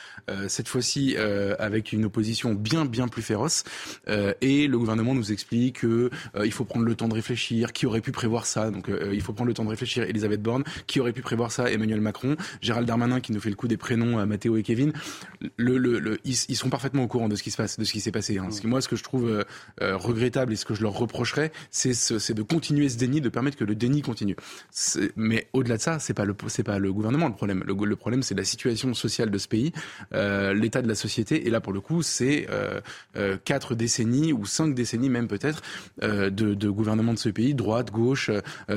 cette 0.49 0.69
fois-ci 0.69 1.17
avec 1.59 1.93
une 1.93 2.07
opposition 2.07 2.55
bien 2.55 2.85
bien 2.85 3.09
plus 3.09 3.23
féroce. 3.23 3.65
et 4.41 4.67
le 4.67 4.79
gouvernement 4.79 5.15
nous 5.15 5.33
explique 5.33 5.81
que 5.81 6.11
il 6.43 6.53
faut 6.53 6.65
prendre 6.65 6.87
le 6.87 6.95
temps 6.95 7.09
de 7.09 7.15
réfléchir. 7.15 7.73
Qui 7.73 7.87
aurait 7.87 8.01
pu 8.01 8.13
prévoir 8.13 8.47
ça 8.47 8.71
Donc, 8.71 8.91
il 9.13 9.21
faut 9.21 9.33
prendre 9.33 9.49
le 9.49 9.55
temps 9.55 9.65
de 9.65 9.71
réfléchir. 9.71 10.05
Elisabeth 10.05 10.43
Borne, 10.43 10.65
qui 10.87 11.01
aurait 11.01 11.13
pu 11.13 11.23
prévoir 11.23 11.53
ça 11.53 11.71
Emmanuel 11.71 12.01
Macron, 12.01 12.37
Gérald 12.63 12.87
Darmanin 12.87 13.21
qui 13.21 13.33
nous 13.33 13.41
fait 13.41 13.51
le 13.51 13.57
coup 13.57 13.69
des 13.69 13.77
prénoms, 13.77 14.25
Mathéo 14.27 14.57
et 14.57 14.63
Kevin. 14.63 14.93
Le, 15.57 15.77
le, 15.79 15.99
le, 15.99 16.19
ils, 16.25 16.37
ils, 16.49 16.57
sont 16.57 16.71
parfaitement 16.71 17.03
au 17.03 17.09
courant 17.09 17.29
de 17.29 17.37
ce 17.37 17.43
qui 17.43 17.51
se 17.51 17.57
passe, 17.57 17.79
de 17.79 17.85
ce 17.85 17.93
qui 17.93 18.01
s'est 18.01 18.13
passé. 18.13 18.39
Hein. 18.39 18.46
Hein. 18.47 18.69
moi, 18.69 18.81
ce 18.81 18.89
que 18.89 18.97
je 18.97 19.03
trouve 19.03 19.29
euh, 19.29 19.45
euh, 19.83 19.97
regrettable 19.97 20.53
et 20.53 20.57
ce 20.57 20.65
que 20.65 20.75
je 20.75 20.83
leur 20.83 20.93
reprocherais, 20.93 21.53
c'est 21.71 21.95
ce, 21.95 22.33
de 22.33 22.43
continuer 22.43 22.89
ce 22.89 22.97
déni, 22.97 23.21
de 23.21 23.29
permettre 23.29 23.57
que 23.57 23.65
le 23.65 23.75
déni 23.75 24.03
continue. 24.03 24.37
Mais 25.17 25.49
au-delà 25.53 25.77
de 25.77 25.83
ça, 25.83 25.99
c'est 25.99 26.15
pas 26.15 26.25
le 26.25 26.35
c'est 26.49 26.63
pas 26.63 26.79
le 26.79 26.93
gouvernement 26.93 27.29
le 27.29 27.35
problème. 27.35 27.63
Le, 27.67 27.75
le 27.75 27.97
problème, 27.97 28.23
c'est 28.23 28.35
la 28.35 28.45
situation 28.45 28.95
sociale 28.95 29.31
de 29.31 29.39
ce 29.39 29.49
pays, 29.49 29.73
euh, 30.15 30.55
l'état 30.55 30.83
de 30.83 30.89
la 30.89 30.95
société. 30.95 31.47
Et 31.47 31.51
là, 31.51 31.61
pour 31.61 31.73
le 31.73 31.81
coup, 31.81 32.03
c'est 32.03 32.47
euh, 32.51 33.37
quatre 33.45 33.75
décennies 33.75 34.33
ou 34.33 34.47
cinq 34.47 34.75
décennies 34.75 35.09
même 35.09 35.29
peut-être 35.29 35.63
de, 36.03 36.29
de, 36.31 36.71
gouvernement 36.71 37.15
de 37.15 37.19
ce 37.19 37.29
pays, 37.29 37.55
droite, 37.55 37.91
gauche, 37.91 38.31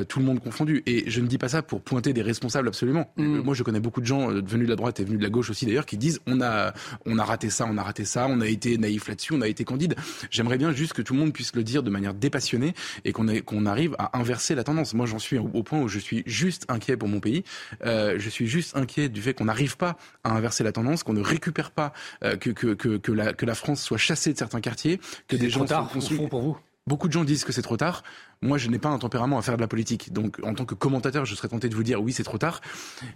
tout 0.07 0.19
le 0.19 0.25
monde 0.25 0.39
confondu. 0.39 0.83
Et 0.85 1.09
je 1.09 1.21
ne 1.21 1.27
dis 1.27 1.37
pas 1.37 1.49
ça 1.49 1.61
pour 1.61 1.81
pointer 1.81 2.13
des 2.13 2.21
responsables 2.21 2.67
absolument. 2.67 3.11
Mm. 3.17 3.39
Moi, 3.39 3.53
je 3.53 3.63
connais 3.63 3.79
beaucoup 3.79 4.01
de 4.01 4.05
gens 4.05 4.27
venus 4.27 4.65
de 4.65 4.69
la 4.69 4.75
droite 4.75 4.99
et 4.99 5.03
venus 5.03 5.19
de 5.19 5.23
la 5.23 5.29
gauche 5.29 5.49
aussi 5.49 5.65
d'ailleurs 5.65 5.85
qui 5.85 5.97
disent 5.97 6.19
on 6.27 6.41
a 6.41 6.73
on 7.05 7.17
a 7.17 7.23
raté 7.23 7.49
ça, 7.49 7.65
on 7.69 7.77
a 7.77 7.83
raté 7.83 8.05
ça, 8.05 8.27
on 8.29 8.41
a 8.41 8.47
été 8.47 8.77
naïf 8.77 9.07
là-dessus, 9.07 9.33
on 9.33 9.41
a 9.41 9.47
été 9.47 9.58
candide. 9.65 9.95
J'aimerais 10.29 10.57
bien 10.57 10.71
juste 10.71 10.93
que 10.93 11.01
tout 11.01 11.13
le 11.13 11.19
monde 11.19 11.33
puisse 11.33 11.55
le 11.55 11.63
dire 11.63 11.83
de 11.83 11.89
manière 11.89 12.13
dépassionnée 12.13 12.73
et 13.05 13.11
qu'on 13.11 13.27
qu'on 13.45 13.65
arrive 13.65 13.95
à 13.99 14.17
inverser 14.17 14.55
la 14.55 14.63
tendance. 14.63 14.93
Moi, 14.93 15.05
j'en 15.05 15.19
suis 15.19 15.37
au 15.37 15.63
point 15.63 15.79
où 15.79 15.87
je 15.87 15.99
suis 15.99 16.23
juste 16.25 16.65
inquiet 16.69 16.97
pour 16.97 17.07
mon 17.07 17.19
pays. 17.19 17.43
Euh, 17.85 18.15
je 18.17 18.29
suis 18.29 18.47
juste 18.47 18.75
inquiet 18.75 19.09
du 19.09 19.21
fait 19.21 19.33
qu'on 19.33 19.45
n'arrive 19.45 19.77
pas 19.77 19.97
à 20.23 20.31
inverser 20.31 20.63
la 20.63 20.71
tendance, 20.71 21.03
qu'on 21.03 21.13
ne 21.13 21.21
récupère 21.21 21.71
pas, 21.71 21.93
euh, 22.23 22.35
que, 22.35 22.49
que, 22.49 22.73
que, 22.73 22.97
que, 22.97 23.11
la, 23.11 23.33
que 23.33 23.45
la 23.45 23.55
France 23.55 23.81
soit 23.81 23.97
chassée 23.97 24.33
de 24.33 24.37
certains 24.37 24.61
quartiers, 24.61 24.99
que 25.27 25.35
des 25.35 25.49
gens 25.49 25.65
tard, 25.65 25.89
pour 26.29 26.41
vous? 26.41 26.57
Beaucoup 26.87 27.07
de 27.07 27.13
gens 27.13 27.23
disent 27.23 27.43
que 27.43 27.51
c'est 27.51 27.61
trop 27.61 27.77
tard. 27.77 28.03
Moi, 28.41 28.57
je 28.57 28.69
n'ai 28.69 28.79
pas 28.79 28.87
un 28.87 28.97
tempérament 28.97 29.37
à 29.37 29.41
faire 29.41 29.57
de 29.57 29.61
la 29.61 29.67
politique. 29.67 30.13
Donc, 30.13 30.37
en 30.43 30.53
tant 30.53 30.63
que 30.63 30.73
commentateur, 30.73 31.25
je 31.25 31.35
serais 31.35 31.49
tenté 31.49 31.67
de 31.67 31.75
vous 31.75 31.83
dire 31.83 32.01
oui, 32.01 32.13
c'est 32.13 32.23
trop 32.23 32.37
tard. 32.37 32.61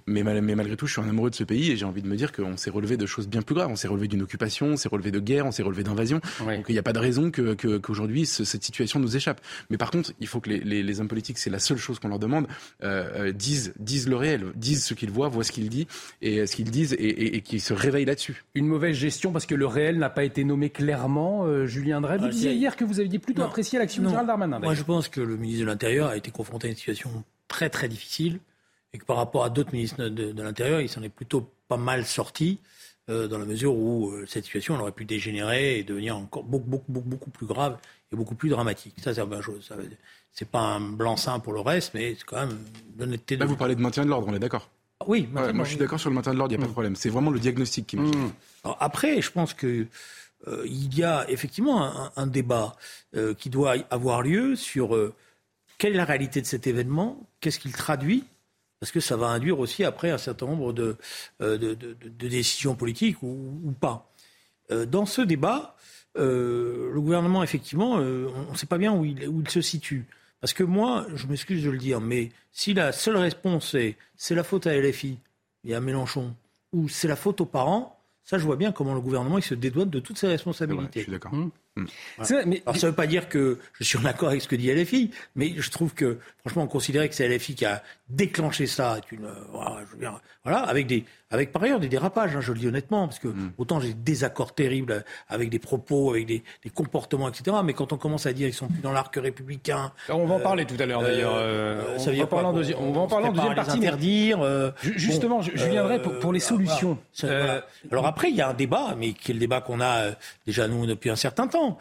Mais, 0.05 0.21
mais, 0.21 0.55
malgré 0.55 0.75
tout, 0.75 0.85
je 0.85 0.91
suis 0.91 1.01
un 1.01 1.07
amoureux 1.07 1.29
de 1.29 1.35
ce 1.35 1.45
pays 1.45 1.71
et 1.71 1.77
j'ai 1.77 1.85
envie 1.85 2.01
de 2.01 2.09
me 2.09 2.17
dire 2.17 2.33
qu'on 2.33 2.57
s'est 2.57 2.69
relevé 2.69 2.97
de 2.97 3.05
choses 3.05 3.29
bien 3.29 3.41
plus 3.41 3.55
graves. 3.55 3.69
On 3.71 3.77
s'est 3.77 3.87
relevé 3.87 4.09
d'une 4.09 4.21
occupation, 4.21 4.67
on 4.67 4.75
s'est 4.75 4.89
relevé 4.89 5.11
de 5.11 5.21
guerre, 5.21 5.45
on 5.45 5.51
s'est 5.51 5.63
relevé 5.63 5.83
d'invasion. 5.83 6.19
Donc, 6.39 6.65
il 6.67 6.73
n'y 6.73 6.79
a 6.79 6.83
pas 6.83 6.91
de 6.91 6.99
raison 6.99 7.31
qu'aujourd'hui, 7.31 8.23
que, 8.23 8.43
cette 8.43 8.63
situation 8.65 8.99
nous 8.99 9.15
échappe. 9.15 9.39
Mais 9.69 9.77
par 9.77 9.91
contre, 9.91 10.11
il 10.19 10.27
faut 10.27 10.41
que 10.41 10.49
les, 10.49 10.83
les, 10.83 10.99
hommes 10.99 11.07
politiques, 11.07 11.37
c'est 11.37 11.49
la 11.49 11.59
seule 11.59 11.77
chose 11.77 11.99
qu'on 11.99 12.09
leur 12.09 12.19
demande, 12.19 12.47
euh, 12.83 13.27
euh, 13.27 13.31
disent, 13.31 13.73
disent 13.79 14.09
le 14.09 14.17
réel, 14.17 14.47
disent 14.55 14.83
ce 14.83 14.93
qu'ils 14.93 15.11
voient, 15.11 15.29
voient 15.29 15.45
ce 15.45 15.53
qu'ils 15.53 15.69
disent 15.69 15.85
et 16.21 16.39
euh, 16.39 16.47
ce 16.47 16.55
qu'ils 16.57 16.69
disent 16.69 16.93
et, 16.99 17.37
et, 17.37 17.41
qu'ils 17.41 17.61
se 17.61 17.73
réveillent 17.73 18.03
là-dessus. 18.03 18.43
Une 18.55 18.67
mauvaise 18.67 18.95
gestion 18.97 19.31
parce 19.31 19.45
que 19.45 19.55
le 19.55 19.67
réel 19.67 19.99
n'a 19.99 20.09
pas 20.09 20.25
été 20.25 20.43
nommé 20.43 20.69
clairement. 20.69 21.47
Julien 21.65 22.01
Drey, 22.01 22.17
vous 22.17 22.25
ah, 22.25 22.29
disiez 22.29 22.53
hier 22.53 22.75
que 22.75 22.83
vous 22.83 22.99
aviez 22.99 23.19
plutôt 23.19 23.43
apprécié 23.43 23.79
l'action 23.79 24.03
de 24.03 24.09
Gérald 24.09 24.27
Darmanin. 24.27 24.59
Moi, 24.59 24.73
je 24.73 24.83
pense 24.83 25.07
que 25.13 25.21
le 25.21 25.37
ministre 25.37 25.61
de 25.61 25.67
l'Intérieur 25.67 26.09
a 26.09 26.17
été 26.17 26.31
confronté 26.31 26.67
à 26.67 26.71
une 26.71 26.75
situation 26.75 27.23
très 27.47 27.69
très 27.69 27.87
difficile 27.87 28.39
et 28.93 28.97
que 28.97 29.05
par 29.05 29.17
rapport 29.17 29.43
à 29.43 29.49
d'autres 29.49 29.71
ministres 29.71 30.07
de, 30.07 30.41
l'Intérieur, 30.41 30.81
il 30.81 30.89
s'en 30.89 31.03
est 31.03 31.09
plutôt 31.09 31.49
pas 31.67 31.77
mal 31.77 32.05
sorti 32.05 32.59
euh, 33.09 33.27
dans 33.27 33.37
la 33.37 33.45
mesure 33.45 33.75
où 33.75 34.09
euh, 34.09 34.25
cette 34.27 34.45
situation 34.45 34.79
aurait 34.79 34.91
pu 34.91 35.05
dégénérer 35.05 35.79
et 35.79 35.83
devenir 35.83 36.17
encore 36.17 36.43
beaucoup, 36.43 36.67
beaucoup, 36.67 36.91
beaucoup, 36.91 37.09
beaucoup 37.09 37.29
plus 37.29 37.45
grave 37.45 37.77
et 38.11 38.15
beaucoup 38.15 38.35
plus 38.35 38.49
dramatique. 38.49 38.95
Ça, 38.97 39.13
c'est 39.13 39.19
la 39.19 39.25
bonne 39.25 39.41
chose. 39.41 39.71
C'est 40.31 40.49
pas 40.49 40.61
un 40.61 40.79
blanc-seing 40.79 41.39
pour 41.39 41.53
le 41.53 41.59
reste, 41.59 41.93
mais 41.93 42.15
c'est 42.15 42.23
quand 42.25 42.45
même 42.45 42.57
l'honnêteté. 42.97 43.37
Là, 43.37 43.45
vous 43.45 43.55
parlez 43.55 43.75
de 43.75 43.81
maintien 43.81 44.03
de 44.03 44.09
l'ordre, 44.09 44.27
on 44.29 44.33
est 44.33 44.39
d'accord? 44.39 44.69
Oui. 45.07 45.27
moi, 45.31 45.51
je 45.63 45.69
suis 45.69 45.77
d'accord 45.77 45.99
sur 45.99 46.09
le 46.09 46.15
maintien 46.15 46.33
de 46.33 46.37
l'ordre, 46.37 46.53
il 46.53 46.57
n'y 46.57 46.61
a 46.61 46.63
pas 46.63 46.67
de 46.67 46.71
mmh. 46.71 46.73
problème. 46.73 46.95
C'est 46.95 47.09
vraiment 47.09 47.31
le 47.31 47.39
diagnostic 47.39 47.87
qui 47.87 47.97
marche. 47.97 48.15
Mmh. 48.15 48.69
Après, 48.79 49.21
je 49.21 49.31
pense 49.31 49.53
que 49.53 49.85
euh, 50.47 50.63
il 50.65 50.97
y 50.97 51.03
a 51.03 51.29
effectivement 51.29 52.11
un, 52.15 52.27
débat 52.27 52.75
qui 53.37 53.49
doit 53.49 53.75
avoir 53.89 54.21
lieu 54.21 54.55
sur 54.55 54.95
quelle 55.83 55.95
est 55.95 55.97
la 55.97 56.05
réalité 56.05 56.41
de 56.41 56.45
cet 56.45 56.67
événement 56.67 57.19
Qu'est-ce 57.41 57.59
qu'il 57.59 57.73
traduit 57.73 58.23
Parce 58.79 58.91
que 58.93 59.01
ça 59.01 59.17
va 59.17 59.27
induire 59.27 59.59
aussi 59.59 59.83
après 59.83 60.11
un 60.11 60.17
certain 60.17 60.45
nombre 60.45 60.71
de, 60.71 60.95
euh, 61.41 61.75
décisions 62.17 62.75
politiques 62.75 63.21
ou, 63.21 63.73
pas. 63.79 64.09
Euh, 64.71 64.85
dans 64.85 65.05
ce 65.05 65.21
débat, 65.21 65.75
euh, 66.17 66.89
le 66.93 67.01
gouvernement, 67.01 67.43
effectivement, 67.43 67.95
on 67.95 68.51
ne 68.51 68.55
sait 68.55 68.65
pas 68.65 68.77
bien 68.77 68.93
où 68.93 69.03
il, 69.03 69.27
où 69.27 69.41
il, 69.41 69.49
se 69.49 69.59
situe. 69.59 70.05
Parce 70.39 70.53
que 70.53 70.63
moi, 70.63 71.05
je 71.15 71.27
m'excuse 71.27 71.65
de 71.65 71.69
le 71.69 71.77
dire, 71.77 71.99
mais 71.99 72.31
si 72.53 72.73
la 72.73 72.93
seule 72.93 73.17
réponse 73.17 73.73
est 73.73 73.97
c'est 74.15 74.35
la 74.35 74.45
faute 74.45 74.67
à 74.67 74.77
LFI 74.77 75.19
et 75.65 75.75
à 75.75 75.81
Mélenchon, 75.81 76.33
ou 76.71 76.87
c'est 76.87 77.09
la 77.09 77.17
faute 77.17 77.41
aux 77.41 77.45
parents, 77.45 77.92
ça, 78.25 78.37
je 78.37 78.45
vois 78.45 78.55
bien 78.55 78.71
comment 78.71 78.93
le 78.93 79.01
gouvernement 79.01 79.37
il 79.37 79.43
se 79.43 79.53
dédouane 79.53 79.89
de 79.89 79.99
toutes 79.99 80.17
ses 80.17 80.27
responsabilités. 80.27 80.99
je 80.99 81.03
suis 81.03 81.11
d'accord. 81.11 81.33
Hmm. 81.33 81.49
Mais... 81.75 82.61
Alors, 82.65 82.77
ça 82.77 82.87
ne 82.87 82.91
veut 82.91 82.95
pas 82.95 83.07
dire 83.07 83.27
que 83.27 83.59
je 83.79 83.83
suis 83.83 83.97
en 83.97 84.05
accord 84.05 84.29
avec 84.29 84.41
ce 84.41 84.47
que 84.47 84.55
dit 84.55 84.71
LFI, 84.71 85.11
mais 85.35 85.53
je 85.57 85.69
trouve 85.71 85.93
que, 85.93 86.19
franchement, 86.39 86.65
considérer 86.67 87.09
que 87.09 87.15
c'est 87.15 87.27
LFI 87.27 87.55
qui 87.55 87.65
a 87.65 87.83
déclenché 88.15 88.67
ça, 88.67 88.97
est 88.97 89.11
une, 89.11 89.27
voilà, 90.43 90.59
avec 90.59 90.87
des, 90.87 91.05
avec 91.31 91.51
par 91.51 91.63
ailleurs 91.63 91.79
des 91.79 91.89
dérapages, 91.89 92.35
hein, 92.35 92.41
je 92.41 92.51
le 92.51 92.59
dis 92.59 92.67
honnêtement, 92.67 93.07
parce 93.07 93.19
que 93.19 93.27
hmm. 93.27 93.53
autant 93.57 93.79
j'ai 93.79 93.89
des 93.89 93.93
désaccords 93.93 94.53
terribles 94.53 95.03
avec 95.27 95.49
des 95.49 95.59
propos, 95.59 96.11
avec 96.11 96.25
des, 96.25 96.43
des, 96.63 96.69
comportements, 96.69 97.29
etc. 97.29 97.57
Mais 97.63 97.73
quand 97.73 97.93
on 97.93 97.97
commence 97.97 98.25
à 98.25 98.33
dire 98.33 98.47
qu'ils 98.47 98.55
sont 98.55 98.67
plus 98.67 98.81
dans 98.81 98.91
l'arc 98.91 99.15
républicain, 99.15 99.91
on 100.09 100.25
va 100.25 100.35
en 100.35 100.39
parler 100.39 100.65
tout 100.65 100.75
à 100.79 100.85
l'heure 100.85 101.01
d'ailleurs. 101.01 101.35
Euh, 101.35 101.97
euh, 102.07 102.25
on, 102.29 102.35
va 102.35 102.47
en 102.47 102.53
deuxième, 102.53 102.77
on 102.79 102.91
va 102.91 103.01
en 103.01 103.07
parler 103.07 103.27
en 103.27 103.33
deuxième 103.33 103.55
partie. 103.55 103.77
Interdire. 103.77 104.41
Euh, 104.41 104.71
justement, 104.81 105.41
je, 105.41 105.51
viendrai 105.51 106.01
pour, 106.01 106.19
pour, 106.19 106.33
les 106.33 106.39
solutions. 106.39 106.97
Alors 107.91 108.05
après, 108.05 108.29
il 108.29 108.35
y 108.35 108.41
a 108.41 108.49
un 108.49 108.53
débat, 108.53 108.95
mais 108.97 109.13
qui 109.13 109.31
est 109.31 109.33
le 109.33 109.39
débat 109.39 109.61
qu'on 109.61 109.81
a 109.81 110.11
déjà 110.45 110.67
nous 110.67 110.85
depuis 110.85 111.09
un 111.09 111.15
certain 111.15 111.47
temps 111.47 111.77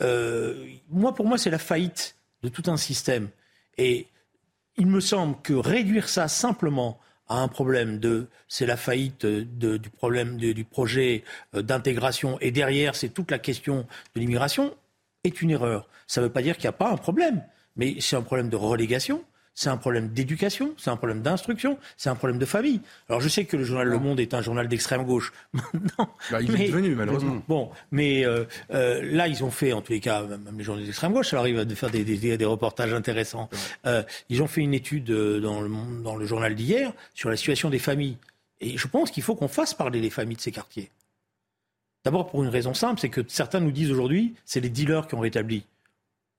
euh, 0.00 0.66
moi, 0.90 1.14
pour 1.14 1.26
moi, 1.26 1.38
c'est 1.38 1.50
la 1.50 1.58
faillite 1.58 2.16
de 2.42 2.48
tout 2.48 2.70
un 2.70 2.76
système. 2.76 3.28
Et 3.78 4.06
il 4.76 4.86
me 4.86 5.00
semble 5.00 5.40
que 5.42 5.52
réduire 5.52 6.08
ça 6.08 6.28
simplement 6.28 6.98
à 7.28 7.40
un 7.40 7.48
problème 7.48 7.98
de 7.98 8.28
c'est 8.48 8.66
la 8.66 8.76
faillite 8.76 9.24
du 9.24 9.90
problème 9.90 10.36
du 10.36 10.64
projet 10.64 11.24
euh, 11.54 11.62
d'intégration 11.62 12.38
et 12.40 12.50
derrière 12.50 12.94
c'est 12.94 13.08
toute 13.08 13.30
la 13.30 13.38
question 13.38 13.86
de 14.14 14.20
l'immigration 14.20 14.74
est 15.24 15.40
une 15.40 15.50
erreur. 15.50 15.88
Ça 16.06 16.20
ne 16.20 16.26
veut 16.26 16.32
pas 16.32 16.42
dire 16.42 16.56
qu'il 16.56 16.64
n'y 16.64 16.74
a 16.74 16.78
pas 16.78 16.90
un 16.90 16.96
problème, 16.96 17.42
mais 17.76 17.96
c'est 18.00 18.16
un 18.16 18.22
problème 18.22 18.50
de 18.50 18.56
relégation, 18.56 19.24
c'est 19.54 19.68
un 19.68 19.76
problème 19.76 20.08
d'éducation, 20.08 20.74
c'est 20.76 20.90
un 20.90 20.96
problème 20.96 21.22
d'instruction, 21.22 21.78
c'est 21.96 22.08
un 22.08 22.16
problème 22.16 22.38
de 22.38 22.44
famille. 22.44 22.80
Alors 23.08 23.20
je 23.20 23.28
sais 23.28 23.44
que 23.44 23.56
le 23.56 23.62
journal 23.62 23.86
Le 23.86 23.98
Monde 23.98 24.18
est 24.18 24.34
un 24.34 24.42
journal 24.42 24.66
d'extrême 24.66 25.04
gauche. 25.04 25.32
non, 25.54 26.08
bah, 26.30 26.42
il 26.42 26.60
est 26.60 26.66
devenu 26.66 26.94
malheureusement. 26.96 27.40
Bon, 27.46 27.70
mais 27.92 28.26
euh, 28.26 28.44
euh, 28.72 29.00
là 29.12 29.28
ils 29.28 29.44
ont 29.44 29.52
fait, 29.52 29.72
en 29.72 29.80
tous 29.80 29.92
les 29.92 30.00
cas, 30.00 30.22
même 30.22 30.58
les 30.58 30.64
journaux 30.64 30.82
d'extrême 30.82 31.12
gauche, 31.12 31.28
ça 31.28 31.38
arrive 31.38 31.64
de 31.64 31.74
faire 31.74 31.90
des, 31.90 32.04
des, 32.04 32.36
des 32.36 32.44
reportages 32.44 32.92
intéressants. 32.92 33.48
Euh, 33.86 34.02
ils 34.28 34.42
ont 34.42 34.48
fait 34.48 34.60
une 34.60 34.74
étude 34.74 35.10
dans 35.10 35.60
le, 35.60 35.70
dans 36.02 36.16
le 36.16 36.26
journal 36.26 36.54
d'hier 36.56 36.92
sur 37.14 37.30
la 37.30 37.36
situation 37.36 37.70
des 37.70 37.78
familles. 37.78 38.18
Et 38.60 38.76
je 38.76 38.88
pense 38.88 39.12
qu'il 39.12 39.22
faut 39.22 39.36
qu'on 39.36 39.48
fasse 39.48 39.72
parler 39.72 40.00
les 40.00 40.10
familles 40.10 40.36
de 40.36 40.40
ces 40.40 40.52
quartiers. 40.52 40.90
D'abord 42.04 42.26
pour 42.26 42.42
une 42.42 42.50
raison 42.50 42.74
simple, 42.74 43.00
c'est 43.00 43.08
que 43.08 43.20
certains 43.28 43.60
nous 43.60 43.70
disent 43.70 43.90
aujourd'hui, 43.90 44.34
c'est 44.44 44.60
les 44.60 44.68
dealers 44.68 45.06
qui 45.06 45.14
ont 45.14 45.20
rétabli 45.20 45.64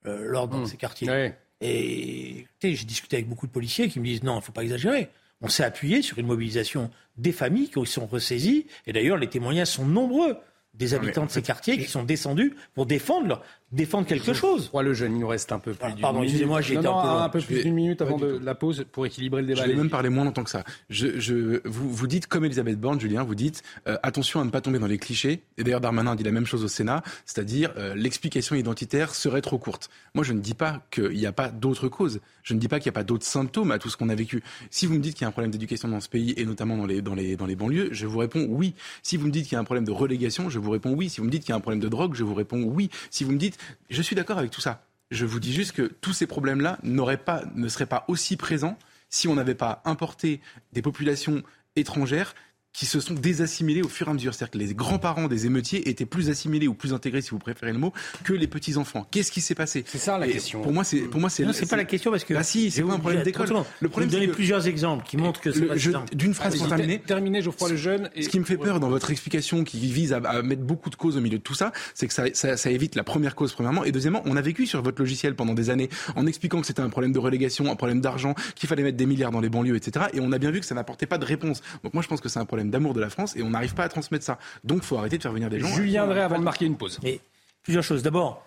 l'ordre 0.04 0.60
dans 0.60 0.66
ces 0.66 0.78
quartiers. 0.78 1.34
Et 1.62 2.46
j'ai 2.62 2.86
discuté 2.86 3.18
avec 3.18 3.30
beaucoup 3.30 3.48
de 3.48 3.52
policiers 3.52 3.90
qui 3.90 4.00
me 4.00 4.06
disent 4.06 4.24
non, 4.24 4.34
il 4.34 4.38
ne 4.38 4.42
faut 4.42 4.52
pas 4.52 4.64
exagérer. 4.64 5.10
On 5.42 5.48
s'est 5.48 5.64
appuyé 5.64 6.02
sur 6.02 6.18
une 6.18 6.28
mobilisation 6.28 6.90
des 7.18 7.32
familles 7.32 7.70
qui 7.70 7.86
sont 7.86 8.06
ressaisies. 8.06 8.68
Et 8.88 8.94
d'ailleurs, 8.94 9.18
les 9.18 9.30
témoignages 9.30 9.70
sont 9.70 9.86
nombreux 9.86 10.38
des 10.74 10.94
habitants 10.94 11.26
de 11.26 11.32
ces 11.32 11.42
quartiers 11.42 11.78
qui 11.78 11.86
sont 11.86 12.04
descendus 12.04 12.54
pour 12.74 12.86
défendre 12.86 13.28
leur, 13.28 13.44
défendre 13.72 14.08
quelque 14.08 14.34
chose. 14.34 14.68
Crois 14.70 14.84
le 14.84 14.94
jeune, 14.94 15.14
il 15.14 15.20
nous 15.20 15.28
reste 15.28 15.52
un 15.52 15.60
peu 15.60 15.74
plus. 15.74 15.96
Pardon, 16.02 16.24
excusez-moi, 16.24 16.62
j'ai 16.62 16.76
été 16.76 16.88
un 16.88 17.02
peu, 17.02 17.08
un 17.08 17.30
peu 17.30 17.40
plus 17.42 17.64
d'une 17.64 17.74
minute 17.74 18.02
avant 18.02 18.18
de 18.18 18.40
la 18.42 18.56
pause 18.56 18.86
pour 18.92 19.06
équilibrer 19.06 19.42
le 19.42 19.48
débat. 19.48 19.64
Je 19.64 19.70
vais 19.70 19.76
même 19.76 19.90
parler 19.90 20.10
moins 20.10 20.24
longtemps 20.24 20.44
que 20.44 20.50
ça. 20.50 20.64
Je, 20.90 21.20
je, 21.20 21.62
vous, 21.66 21.92
vous 21.92 22.08
dites, 22.08 22.28
comme 22.28 22.46
Elisabeth 22.46 22.80
Borne, 22.80 23.00
Julien, 23.00 23.24
vous 23.24 23.36
dites 23.36 23.64
euh, 23.88 23.98
attention 24.04 24.40
à 24.40 24.46
ne 24.46 24.50
pas 24.50 24.62
tomber 24.62 24.80
dans 24.80 24.88
les 24.88 24.98
clichés. 24.98 25.44
Et 25.58 25.64
d'ailleurs, 25.64 25.82
Darmanin 25.82 26.16
dit 26.16 26.24
la 26.24 26.32
même 26.32 26.46
chose 26.46 26.64
au 26.64 26.68
Sénat, 26.68 27.04
c'est-à-dire 27.26 27.74
euh, 27.78 27.96
l'explication 27.96 28.56
identitaire 28.56 29.14
serait 29.16 29.42
trop 29.42 29.58
courte. 29.58 29.90
Moi, 30.14 30.24
je 30.24 30.34
ne 30.34 30.40
dis 30.40 30.54
pas 30.54 30.86
qu'il 30.92 31.12
n'y 31.12 31.26
a 31.26 31.32
pas 31.32 31.50
d'autres 31.50 31.88
causes. 31.88 32.22
Je 32.44 32.54
ne 32.54 32.60
dis 32.60 32.68
pas 32.68 32.80
qu'il 32.80 32.90
n'y 32.90 32.96
a 32.96 33.00
pas 33.00 33.04
d'autres 33.04 33.26
symptômes 33.26 33.72
à 33.72 33.80
tout 33.80 33.90
ce 33.90 33.98
qu'on 33.98 34.10
a 34.10 34.16
vécu. 34.16 34.44
Si 34.70 34.86
vous 34.86 34.94
me 34.94 35.00
dites 35.00 35.16
qu'il 35.16 35.24
y 35.24 35.26
a 35.26 35.30
un 35.30 35.32
problème 35.32 35.52
d'éducation 35.52 35.88
dans 35.88 36.00
ce 36.00 36.10
pays 36.10 36.34
et 36.38 36.46
notamment 36.46 36.78
dans 36.78 36.86
les, 36.86 37.02
dans 37.02 37.16
les, 37.16 37.36
dans 37.36 37.48
les 37.48 37.56
banlieues, 37.56 37.90
je 37.92 38.06
vous 38.06 38.20
réponds 38.20 38.46
oui. 38.48 38.76
Si 39.02 39.18
vous 39.18 39.26
me 39.26 39.32
dites 39.32 39.46
qu'il 39.46 39.54
y 39.54 39.56
a 39.58 39.60
un 39.60 39.64
problème 39.64 39.86
de 39.86 39.92
relégation, 39.92 40.50
je 40.50 40.60
vous 40.60 40.70
réponds 40.70 40.94
oui. 40.94 41.10
Si 41.10 41.20
vous 41.20 41.26
me 41.26 41.32
dites 41.32 41.44
qu'il 41.44 41.50
y 41.50 41.54
a 41.54 41.58
un 41.58 41.62
problème 41.62 41.80
de 41.82 41.90
drogue, 41.90 42.14
je 42.14 42.24
vous 42.24 42.36
réponds 42.36 42.62
oui. 42.64 42.90
Si 43.10 43.24
vous 43.24 43.32
me 43.32 43.38
dites, 43.38 43.55
je 43.90 44.02
suis 44.02 44.16
d'accord 44.16 44.38
avec 44.38 44.52
tout 44.52 44.62
ça. 44.62 44.86
Je 45.12 45.26
vous 45.26 45.40
dis 45.40 45.54
juste 45.54 45.74
que 45.74 45.84
tous 45.84 46.14
ces 46.14 46.28
problèmes-là 46.28 46.80
pas, 47.18 47.44
ne 47.54 47.68
seraient 47.68 47.86
pas 47.86 48.06
aussi 48.08 48.38
présents 48.38 48.78
si 49.10 49.28
on 49.28 49.36
n'avait 49.36 49.56
pas 49.56 49.82
importé 49.86 50.42
des 50.74 50.82
populations 50.82 51.44
étrangères 51.76 52.34
qui 52.76 52.86
se 52.86 53.00
sont 53.00 53.14
désassimilés 53.14 53.82
au 53.82 53.88
fur 53.88 54.08
et 54.08 54.12
à 54.12 54.14
mesure. 54.14 54.34
C'est-à-dire 54.34 54.52
que 54.52 54.58
les 54.58 54.74
grands-parents 54.74 55.28
des 55.28 55.46
émeutiers 55.46 55.88
étaient 55.90 56.06
plus 56.06 56.30
assimilés 56.30 56.68
ou 56.68 56.74
plus 56.74 56.94
intégrés, 56.94 57.22
si 57.22 57.30
vous 57.30 57.40
préférez 57.40 57.72
le 57.72 57.80
mot, 57.80 57.94
que 58.24 58.34
les 58.34 58.48
petits-enfants. 58.48 59.08
Qu'est-ce 59.10 59.32
qui 59.32 59.42
s'est 59.42 59.56
passé 59.56 59.86
C'est 59.88 59.98
ça 59.98 60.18
la 60.18 60.28
question. 60.28 60.62
Pour 60.62 60.74
moi, 60.74 60.84
c'est 60.84 61.00
pour 61.02 61.22
moi 61.22 61.30
c'est. 61.30 61.46
Non, 61.46 61.54
c'est 61.54 61.70
pas 61.70 61.78
la 61.78 61.86
question 61.86 62.12
parce 62.12 62.26
que. 62.26 62.34
Ah 62.34 62.44
si, 62.44 62.72
c'est 62.72 62.84
pas 62.84 62.94
un 62.94 63.00
problème 63.00 63.24
d'école. 63.24 63.48
Le 63.80 63.90
problème. 63.90 64.10
Vous 64.10 64.16
donnez 64.16 64.28
plusieurs 64.28 64.68
exemples 64.68 65.06
qui 65.06 65.18
montrent 65.18 65.40
que 65.40 65.52
c'est 65.52 66.16
D'une 66.16 66.34
phrase 66.34 66.58
pour 66.58 66.68
terminer. 66.68 67.00
Terminer, 67.00 67.42
Geoffroy 67.42 67.70
le 67.70 67.78
jeune. 67.78 68.10
Ce 68.20 68.28
qui 68.28 68.40
me 68.40 68.46
fait 68.46 68.58
peur 68.58 68.80
dans 68.80 68.90
votre 68.90 69.12
explication, 69.12 69.64
qui 69.64 69.80
vise 69.80 70.14
à, 70.14 70.42
mettre 70.42 70.64
beaucoup 70.64 70.90
de 70.90 70.96
causes 70.96 71.18
au 71.18 71.22
milieu 71.22 71.38
de 71.38 71.44
tout 71.44 71.54
ça, 71.54 71.72
c'est 71.94 72.08
que 72.08 72.14
ça, 72.14 72.26
ça, 72.34 72.58
ça, 72.58 72.72
évite 72.72 72.96
la 72.96 73.04
première 73.04 73.36
cause 73.36 73.54
premièrement, 73.54 73.84
et 73.84 73.92
deuxièmement, 73.92 74.22
on 74.26 74.36
a 74.36 74.42
vécu 74.42 74.66
sur 74.66 74.82
votre 74.82 75.02
logiciel 75.02 75.36
pendant 75.36 75.54
des 75.54 75.70
années 75.70 75.90
en 76.16 76.26
expliquant 76.26 76.60
que 76.62 76.68
c'était 76.68 76.82
un 76.82 76.90
problème 76.90 77.14
de 77.14 77.20
relégation, 77.20 77.72
un 77.72 77.76
problème 77.76 78.02
d'argent, 78.02 78.36
qu'il 78.56 78.68
fallait 78.68 78.84
mettre 78.84 78.98
des 78.98 79.06
milliards 79.06 79.32
dans 79.32 79.42
les 79.42 79.50
banlieues, 79.50 79.76
etc. 79.76 80.08
Et 80.14 80.20
on 80.20 80.32
a 80.32 80.38
bien 80.38 80.52
vu 80.52 80.60
que 80.60 80.66
ça 80.66 80.76
n'apportait 80.76 81.06
pas 81.06 81.18
de 81.18 81.26
réponse. 81.26 81.62
Donc 81.84 81.94
moi, 81.94 82.04
je 82.04 82.08
pense 82.08 82.22
que 82.22 82.30
c'est 82.30 82.40
un 82.40 82.46
problème 82.46 82.65
d'amour 82.70 82.94
de 82.94 83.02
la 83.02 83.10
France 83.10 83.36
on 83.42 83.50
n'arrive 83.50 83.74
pas 83.74 83.84
à 83.84 83.90
transmettre 83.90 84.26
ça. 84.26 84.38
Donc, 84.64 84.80
il 84.84 84.86
faut 84.86 84.98
arrêter 84.98 85.18
de 85.18 85.22
faire 85.22 85.32
venir 85.32 85.50
des 85.50 85.60
gens. 85.60 85.68
Julien 85.68 86.08
Drey, 86.08 86.22
avant 86.22 86.40
de 86.40 86.44
marquer 86.44 86.66
une 86.66 86.78
pause. 86.78 87.00
Mais 87.04 87.20
plusieurs 87.64 87.84
choses. 87.84 88.04
D'abord, 88.04 88.44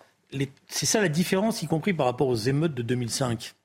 c'est 0.67 0.85
ça 0.85 1.01
la 1.01 1.09
différence, 1.09 1.61
y 1.61 1.67
compris 1.67 1.93
par 1.93 2.05
rapport 2.05 2.27
aux 2.27 2.35
émeutes 2.35 2.73
de 2.73 2.81
2005. 2.81 3.55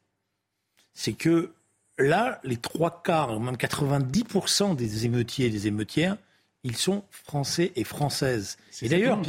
C'est 0.95 1.13
que 1.13 1.53
là, 1.99 2.41
les 2.45 2.57
trois 2.57 3.03
quarts, 3.03 3.39
même 3.41 3.57
90% 3.57 4.77
des 4.77 5.07
émeutiers 5.07 5.47
et 5.47 5.51
des 5.51 5.67
émeutières, 5.67 6.17
ils 6.65 6.77
sont 6.77 7.05
français 7.11 7.73
et 7.77 7.85
françaises. 7.85 8.57
Et 8.81 8.89
d'ailleurs, 8.89 9.21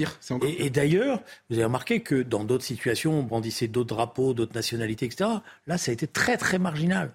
et, 0.41 0.69
d'ailleurs, 0.69 1.21
vous 1.49 1.57
avez 1.57 1.65
remarqué 1.65 1.99
que 1.99 2.21
dans 2.21 2.45
d'autres 2.45 2.63
situations, 2.63 3.19
on 3.19 3.23
brandissait 3.23 3.67
d'autres 3.67 3.93
drapeaux, 3.93 4.33
d'autres 4.33 4.55
nationalités, 4.55 5.05
etc. 5.05 5.29
Là, 5.67 5.77
ça 5.77 5.91
a 5.91 5.93
été 5.93 6.07
très 6.07 6.37
très 6.37 6.59
marginal. 6.59 7.11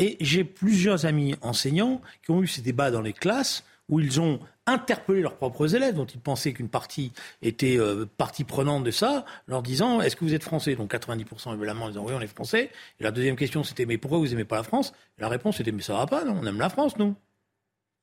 Et 0.00 0.16
j'ai 0.20 0.44
plusieurs 0.44 1.04
amis 1.04 1.34
enseignants 1.42 2.00
qui 2.24 2.30
ont 2.30 2.42
eu 2.42 2.46
ces 2.46 2.62
débats 2.62 2.90
dans 2.90 3.02
les 3.02 3.12
classes 3.12 3.62
où 3.90 4.00
ils 4.00 4.18
ont 4.18 4.40
interpellé 4.66 5.20
leurs 5.20 5.36
propres 5.36 5.74
élèves, 5.74 5.94
dont 5.94 6.06
ils 6.06 6.20
pensaient 6.20 6.54
qu'une 6.54 6.70
partie 6.70 7.12
était 7.42 7.76
euh, 7.76 8.06
partie 8.16 8.44
prenante 8.44 8.82
de 8.82 8.90
ça, 8.90 9.26
leur 9.46 9.62
disant 9.62 10.00
Est-ce 10.00 10.16
que 10.16 10.24
vous 10.24 10.32
êtes 10.32 10.42
français? 10.42 10.74
Donc 10.74 10.94
90% 10.94 11.54
évidemment 11.54 11.86
ils 11.86 11.92
disant 11.92 12.04
Oui, 12.06 12.14
on 12.16 12.20
est 12.20 12.26
français. 12.26 12.70
Et 12.98 13.04
la 13.04 13.10
deuxième 13.10 13.36
question 13.36 13.62
c'était 13.62 13.84
Mais 13.84 13.98
pourquoi 13.98 14.18
vous 14.18 14.28
n'aimez 14.28 14.46
pas 14.46 14.56
la 14.56 14.62
France? 14.62 14.94
La 15.18 15.28
réponse 15.28 15.60
était 15.60 15.72
Mais 15.72 15.82
ça 15.82 15.92
va 15.92 16.06
pas, 16.06 16.24
non, 16.24 16.38
on 16.40 16.46
aime 16.46 16.58
la 16.58 16.70
France, 16.70 16.96
nous. 16.96 17.14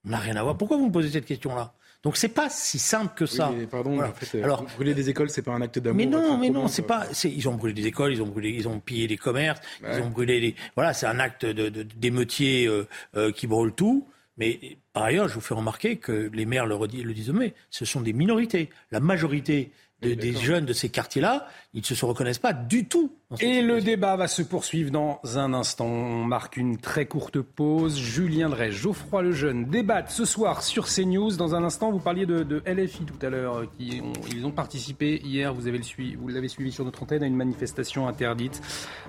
On 0.05 0.09
n'a 0.09 0.19
rien 0.19 0.35
à 0.35 0.43
voir. 0.43 0.55
Pourquoi 0.55 0.77
vous 0.77 0.85
me 0.85 0.91
posez 0.91 1.09
cette 1.09 1.25
question-là? 1.25 1.73
Donc 2.07 2.15
c'est 2.15 2.29
pas 2.29 2.49
si 2.49 2.79
simple 2.79 3.13
que 3.17 3.25
ça. 3.25 3.51
pardon, 3.69 4.01
en 4.01 4.13
fait, 4.13 4.37
euh, 4.37 4.43
Alors 4.45 4.63
brûler 4.63 4.93
des 4.93 5.09
écoles, 5.09 5.29
c'est 5.29 5.41
pas 5.41 5.51
un 5.51 5.59
acte 5.59 5.77
d'amour. 5.77 5.97
Mais 5.97 6.05
non, 6.05 6.37
mais 6.37 6.49
non, 6.49 6.69
c'est 6.69 6.83
pas. 6.83 7.05
Ils 7.25 7.49
ont 7.49 7.55
brûlé 7.55 7.73
des 7.73 7.85
écoles, 7.85 8.13
ils 8.13 8.21
ont 8.21 8.27
brûlé, 8.27 8.49
ils 8.51 8.65
ont 8.65 8.79
pillé 8.79 9.07
des 9.07 9.17
commerces, 9.17 9.59
ils 9.81 10.01
ont 10.01 10.09
brûlé 10.09 10.39
les. 10.39 10.55
Voilà, 10.75 10.93
c'est 10.93 11.05
un 11.05 11.19
acte 11.19 11.45
d'émeutier 11.45 12.67
de, 12.67 12.87
euh, 13.17 13.33
qui 13.33 13.45
brûle 13.45 13.73
tout. 13.73 14.07
Mais 14.37 14.77
par 14.93 15.03
ailleurs, 15.03 15.27
je 15.27 15.33
vous 15.33 15.41
fais 15.41 15.53
remarquer 15.53 15.97
que 15.97 16.31
les 16.33 16.45
maires 16.45 16.65
le, 16.65 16.77
le 16.77 17.13
disent 17.13 17.31
mais 17.31 17.53
ce 17.69 17.83
sont 17.83 17.99
des 17.99 18.13
minorités. 18.13 18.69
La 18.89 19.01
majorité 19.01 19.73
des 20.01 20.33
jeunes 20.33 20.65
de 20.65 20.73
ces 20.73 20.89
quartiers-là, 20.89 21.47
ils 21.73 21.79
ne 21.79 21.95
se 21.95 22.05
reconnaissent 22.05 22.37
pas 22.39 22.53
du 22.53 22.85
tout. 22.85 23.11
Et 23.39 23.61
le 23.61 23.81
débat 23.81 24.15
va 24.15 24.27
se 24.27 24.41
poursuivre 24.41 24.91
dans 24.91 25.19
un 25.35 25.53
instant. 25.53 25.85
On 25.85 26.23
marque 26.23 26.55
une 26.55 26.77
très 26.77 27.07
courte 27.07 27.41
pause. 27.41 27.97
Julien 27.97 28.49
Drey, 28.49 28.71
Geoffroy 28.71 29.23
Lejeune 29.23 29.65
débattent 29.65 30.11
ce 30.11 30.23
soir 30.23 30.63
sur 30.63 30.87
CNews. 30.87 31.35
Dans 31.35 31.55
un 31.55 31.63
instant, 31.63 31.91
vous 31.91 31.99
parliez 31.99 32.25
de, 32.25 32.61
LFI 32.65 33.05
tout 33.05 33.25
à 33.25 33.29
l'heure. 33.29 33.65
Qui 33.77 34.01
ils 34.31 34.45
ont 34.45 34.51
participé 34.51 35.19
hier, 35.23 35.53
vous 35.53 35.65
l'avez 35.65 35.81
suivi, 35.83 36.15
suivi 36.47 36.71
sur 36.71 36.85
notre 36.85 37.03
antenne, 37.03 37.23
à 37.23 37.27
une 37.27 37.35
manifestation 37.35 38.07
interdite. 38.07 38.61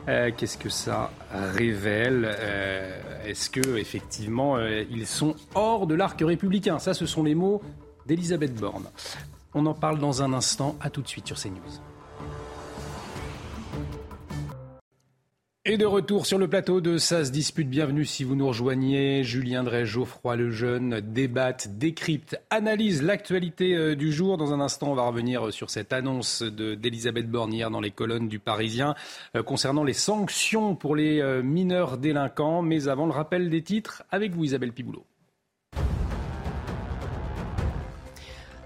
Euh, 0.08 0.30
qu'est-ce 0.36 0.58
que 0.58 0.70
ça 0.70 1.12
révèle 1.54 2.28
euh, 2.28 3.26
Est-ce 3.26 3.50
que 3.50 3.76
effectivement 3.76 4.56
euh, 4.56 4.84
ils 4.90 5.06
sont 5.06 5.36
hors 5.54 5.86
de 5.86 5.94
l'arc 5.94 6.20
républicain? 6.20 6.78
Ça, 6.78 6.94
ce 6.94 7.06
sont 7.06 7.22
les 7.22 7.34
mots 7.34 7.62
d'Elisabeth 8.06 8.54
Borne. 8.54 8.86
On 9.54 9.66
en 9.66 9.74
parle 9.74 9.98
dans 9.98 10.22
un 10.22 10.32
instant. 10.32 10.76
À 10.80 10.90
tout 10.90 11.02
de 11.02 11.08
suite 11.08 11.26
sur 11.26 11.36
CNews. 11.36 11.80
Et 15.70 15.76
de 15.76 15.84
retour 15.84 16.24
sur 16.24 16.38
le 16.38 16.48
plateau 16.48 16.80
de 16.80 16.96
Ça 16.96 17.26
se 17.26 17.30
dispute. 17.30 17.68
Bienvenue 17.68 18.06
si 18.06 18.24
vous 18.24 18.34
nous 18.34 18.48
rejoignez. 18.48 19.22
Julien 19.22 19.64
Drey, 19.64 19.84
Geoffroy 19.84 20.36
Lejeune 20.36 21.02
débattent, 21.02 21.76
décryptent, 21.76 22.40
analysent 22.48 23.02
l'actualité 23.02 23.76
euh, 23.76 23.94
du 23.94 24.10
jour. 24.10 24.38
Dans 24.38 24.54
un 24.54 24.60
instant, 24.60 24.92
on 24.92 24.94
va 24.94 25.02
revenir 25.02 25.52
sur 25.52 25.68
cette 25.68 25.92
annonce 25.92 26.42
d'Elisabeth 26.42 27.30
Borne 27.30 27.52
hier 27.52 27.70
dans 27.70 27.82
les 27.82 27.90
colonnes 27.90 28.28
du 28.28 28.38
Parisien 28.38 28.94
euh, 29.36 29.42
concernant 29.42 29.84
les 29.84 29.92
sanctions 29.92 30.74
pour 30.74 30.96
les 30.96 31.20
euh, 31.20 31.42
mineurs 31.42 31.98
délinquants. 31.98 32.62
Mais 32.62 32.88
avant, 32.88 33.04
le 33.04 33.12
rappel 33.12 33.50
des 33.50 33.60
titres 33.60 34.04
avec 34.10 34.32
vous, 34.32 34.44
Isabelle 34.44 34.72
Piboulot. 34.72 35.04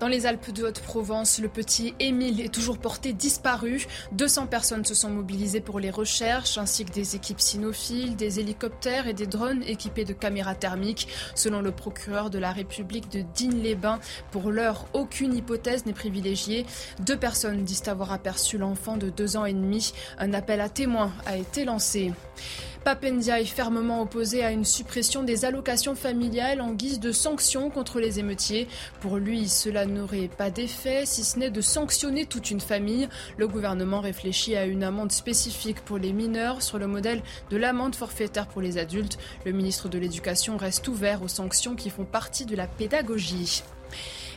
Dans 0.02 0.08
les 0.08 0.26
Alpes 0.26 0.50
de 0.50 0.64
Haute-Provence, 0.64 1.38
le 1.38 1.46
petit 1.46 1.94
Émile 2.00 2.40
est 2.40 2.52
toujours 2.52 2.78
porté 2.78 3.12
disparu. 3.12 3.86
200 4.10 4.48
personnes 4.48 4.84
se 4.84 4.94
sont 4.94 5.10
mobilisées 5.10 5.60
pour 5.60 5.78
les 5.78 5.90
recherches, 5.90 6.58
ainsi 6.58 6.84
que 6.84 6.90
des 6.90 7.14
équipes 7.14 7.40
cynophiles, 7.40 8.16
des 8.16 8.40
hélicoptères 8.40 9.06
et 9.06 9.14
des 9.14 9.28
drones 9.28 9.62
équipés 9.62 10.04
de 10.04 10.12
caméras 10.12 10.56
thermiques. 10.56 11.06
Selon 11.36 11.60
le 11.62 11.70
procureur 11.70 12.30
de 12.30 12.40
la 12.40 12.50
République 12.50 13.12
de 13.12 13.20
Digne-les-Bains, 13.20 14.00
pour 14.32 14.50
l'heure, 14.50 14.88
aucune 14.92 15.36
hypothèse 15.36 15.86
n'est 15.86 15.92
privilégiée. 15.92 16.66
Deux 16.98 17.16
personnes 17.16 17.62
disent 17.62 17.86
avoir 17.86 18.10
aperçu 18.10 18.58
l'enfant 18.58 18.96
de 18.96 19.08
deux 19.08 19.36
ans 19.36 19.44
et 19.44 19.54
demi. 19.54 19.92
Un 20.18 20.32
appel 20.34 20.60
à 20.60 20.68
témoins 20.68 21.12
a 21.26 21.36
été 21.36 21.64
lancé. 21.64 22.10
Papendia 22.84 23.40
est 23.40 23.44
fermement 23.44 24.02
opposé 24.02 24.42
à 24.42 24.50
une 24.50 24.64
suppression 24.64 25.22
des 25.22 25.44
allocations 25.44 25.94
familiales 25.94 26.60
en 26.60 26.72
guise 26.72 26.98
de 26.98 27.12
sanction 27.12 27.70
contre 27.70 28.00
les 28.00 28.18
émeutiers. 28.18 28.66
Pour 29.00 29.18
lui, 29.18 29.48
cela 29.48 29.86
n'aurait 29.86 30.28
pas 30.28 30.50
d'effet, 30.50 31.06
si 31.06 31.22
ce 31.22 31.38
n'est 31.38 31.50
de 31.50 31.60
sanctionner 31.60 32.26
toute 32.26 32.50
une 32.50 32.60
famille. 32.60 33.08
Le 33.36 33.46
gouvernement 33.46 34.00
réfléchit 34.00 34.56
à 34.56 34.66
une 34.66 34.82
amende 34.82 35.12
spécifique 35.12 35.80
pour 35.84 35.98
les 35.98 36.12
mineurs 36.12 36.60
sur 36.60 36.78
le 36.78 36.88
modèle 36.88 37.22
de 37.50 37.56
l'amende 37.56 37.94
forfaitaire 37.94 38.48
pour 38.48 38.60
les 38.60 38.78
adultes. 38.78 39.16
Le 39.46 39.52
ministre 39.52 39.88
de 39.88 39.98
l'Éducation 39.98 40.56
reste 40.56 40.88
ouvert 40.88 41.22
aux 41.22 41.28
sanctions 41.28 41.76
qui 41.76 41.88
font 41.88 42.04
partie 42.04 42.46
de 42.46 42.56
la 42.56 42.66
pédagogie. 42.66 43.62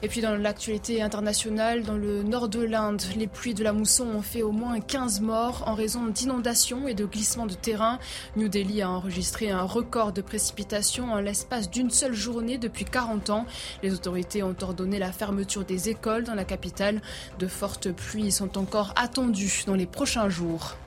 Et 0.06 0.08
puis 0.08 0.22
dans 0.22 0.36
l'actualité 0.36 1.02
internationale, 1.02 1.82
dans 1.82 1.98
le 1.98 2.22
nord 2.22 2.48
de 2.48 2.62
l'Inde, 2.62 3.02
les 3.18 3.26
pluies 3.26 3.56
de 3.56 3.64
la 3.64 3.74
mousson 3.74 4.06
ont 4.06 4.22
fait 4.22 4.44
au 4.44 4.52
moins 4.52 4.80
15 4.80 5.22
morts 5.22 5.64
en 5.66 5.74
raison 5.74 6.06
d'inondations 6.06 6.88
et 6.88 6.94
de 6.94 7.06
glissements 7.06 7.48
de 7.48 7.56
terrain. 7.56 7.98
New 8.36 8.48
Delhi 8.48 8.84
a 8.84 8.90
enregistré 8.92 9.50
un 9.50 9.64
record 9.64 10.14
de 10.14 10.22
précipitations 10.22 11.12
en 11.12 11.20
l'espace 11.20 11.72
d'une 11.72 11.90
seule 11.90 12.14
journée 12.14 12.60
depuis 12.60 12.86
40 12.86 13.32
ans. 13.32 13.48
Les 13.82 13.96
autorités 13.96 14.44
ont 14.44 14.56
ordonné 14.62 15.00
la 15.00 15.12
fermeture 15.12 15.66
des 15.66 15.90
écoles 15.90 16.24
dans 16.24 16.36
la 16.36 16.46
capitale. 16.46 17.02
De 17.40 17.48
fortes 17.48 17.92
pluies 17.92 18.32
sont 18.32 18.60
encore 18.60 18.94
attendues 18.98 19.64
dans 19.66 19.74
les 19.74 19.88
prochains 19.88 20.30
jours. 20.30 20.78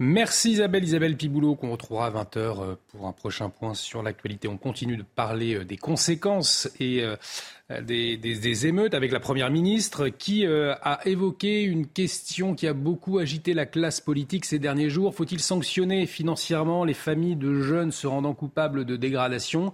Merci 0.00 0.52
Isabelle, 0.52 0.84
Isabelle 0.84 1.16
Piboulot, 1.16 1.56
qu'on 1.56 1.72
retrouvera 1.72 2.06
à 2.06 2.10
20h 2.12 2.36
euh, 2.36 2.74
pour 2.86 3.08
un 3.08 3.12
prochain 3.12 3.48
point 3.48 3.74
sur 3.74 4.00
l'actualité. 4.00 4.46
On 4.46 4.56
continue 4.56 4.96
de 4.96 5.02
parler 5.02 5.56
euh, 5.56 5.64
des 5.64 5.76
conséquences 5.76 6.70
et 6.78 7.02
euh, 7.02 7.16
des, 7.82 8.66
émeutes 8.68 8.94
avec 8.94 9.10
la 9.10 9.18
Première 9.18 9.50
ministre 9.50 10.08
qui 10.08 10.46
a 10.46 11.00
évoqué 11.04 11.64
une 11.64 11.86
question 11.86 12.54
qui 12.54 12.66
a 12.66 12.72
beaucoup 12.72 13.18
agité 13.18 13.52
la 13.52 13.66
classe 13.66 14.00
politique 14.00 14.44
ces 14.46 14.58
derniers 14.58 14.88
jours. 14.88 15.14
Faut-il 15.14 15.40
sanctionner 15.40 16.06
financièrement 16.06 16.84
les 16.84 16.94
familles 16.94 17.36
de 17.36 17.60
jeunes 17.60 17.90
se 17.90 18.06
rendant 18.06 18.32
coupables 18.32 18.86
de 18.86 18.96
dégradation? 18.96 19.72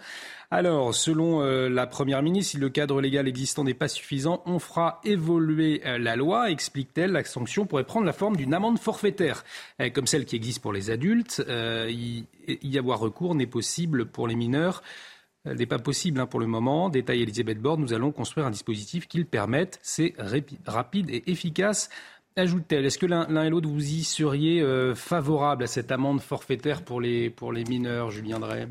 Alors, 0.55 0.95
selon 0.95 1.43
euh, 1.43 1.69
la 1.69 1.89
Première 1.89 2.23
ministre, 2.23 2.53
si 2.53 2.59
le 2.59 2.69
cadre 2.69 3.01
légal 3.01 3.27
existant 3.27 3.65
n'est 3.65 3.75
pas 3.75 3.89
suffisant, 3.89 4.41
on 4.47 4.61
fera 4.61 5.01
évoluer 5.03 5.83
euh, 5.85 5.99
la 5.99 6.15
loi, 6.15 6.49
explique-t-elle. 6.49 7.11
La 7.11 7.25
sanction 7.25 7.67
pourrait 7.67 7.83
prendre 7.83 8.07
la 8.07 8.13
forme 8.13 8.37
d'une 8.37 8.55
amende 8.55 8.79
forfaitaire, 8.79 9.45
euh, 9.81 9.91
comme 9.91 10.07
celle 10.07 10.25
qui 10.25 10.37
existe 10.37 10.61
pour 10.61 10.73
les 10.73 10.91
adultes. 10.91 11.43
y, 11.49 12.79
avoir 12.79 13.01
recours 13.01 13.35
n'est 13.35 13.49
possible 13.49 14.07
pour 14.07 14.29
les 14.29 14.37
mineurs 14.37 14.83
n'est 15.47 15.67
pas 15.67 15.79
possible 15.79 16.21
hein, 16.21 16.27
pour 16.27 16.41
le 16.41 16.47
moment. 16.47 16.89
Détail 16.89 17.23
Elisabeth 17.23 17.59
Borne, 17.59 17.81
nous 17.81 17.93
allons 17.93 18.13
construire 18.13 18.47
un 18.47 18.51
dispositif 18.51 19.07
qui 19.09 19.19
le 19.19 19.25
permette. 19.25 19.79
C'est 19.83 20.15
rapide 20.65 21.11
et 21.11 21.31
efficace. 21.31 21.91
Ajoute-t-elle, 22.37 22.87
est-ce 22.87 22.99
que 22.99 23.05
l'un 23.05 23.45
et 23.45 23.51
l'autre 23.51 23.69
vous 23.69 23.93
y 23.93 24.05
seriez 24.05 24.65
favorable 24.95 25.65
à 25.65 25.67
cette 25.67 25.93
amende 25.93 26.23
forfaitaire 26.23 26.83
pour 26.83 27.01
les, 27.01 27.29
pour 27.29 27.53
les 27.53 27.65
mineurs, 27.65 28.11
Julien 28.11 28.39
Drey? 28.39 28.69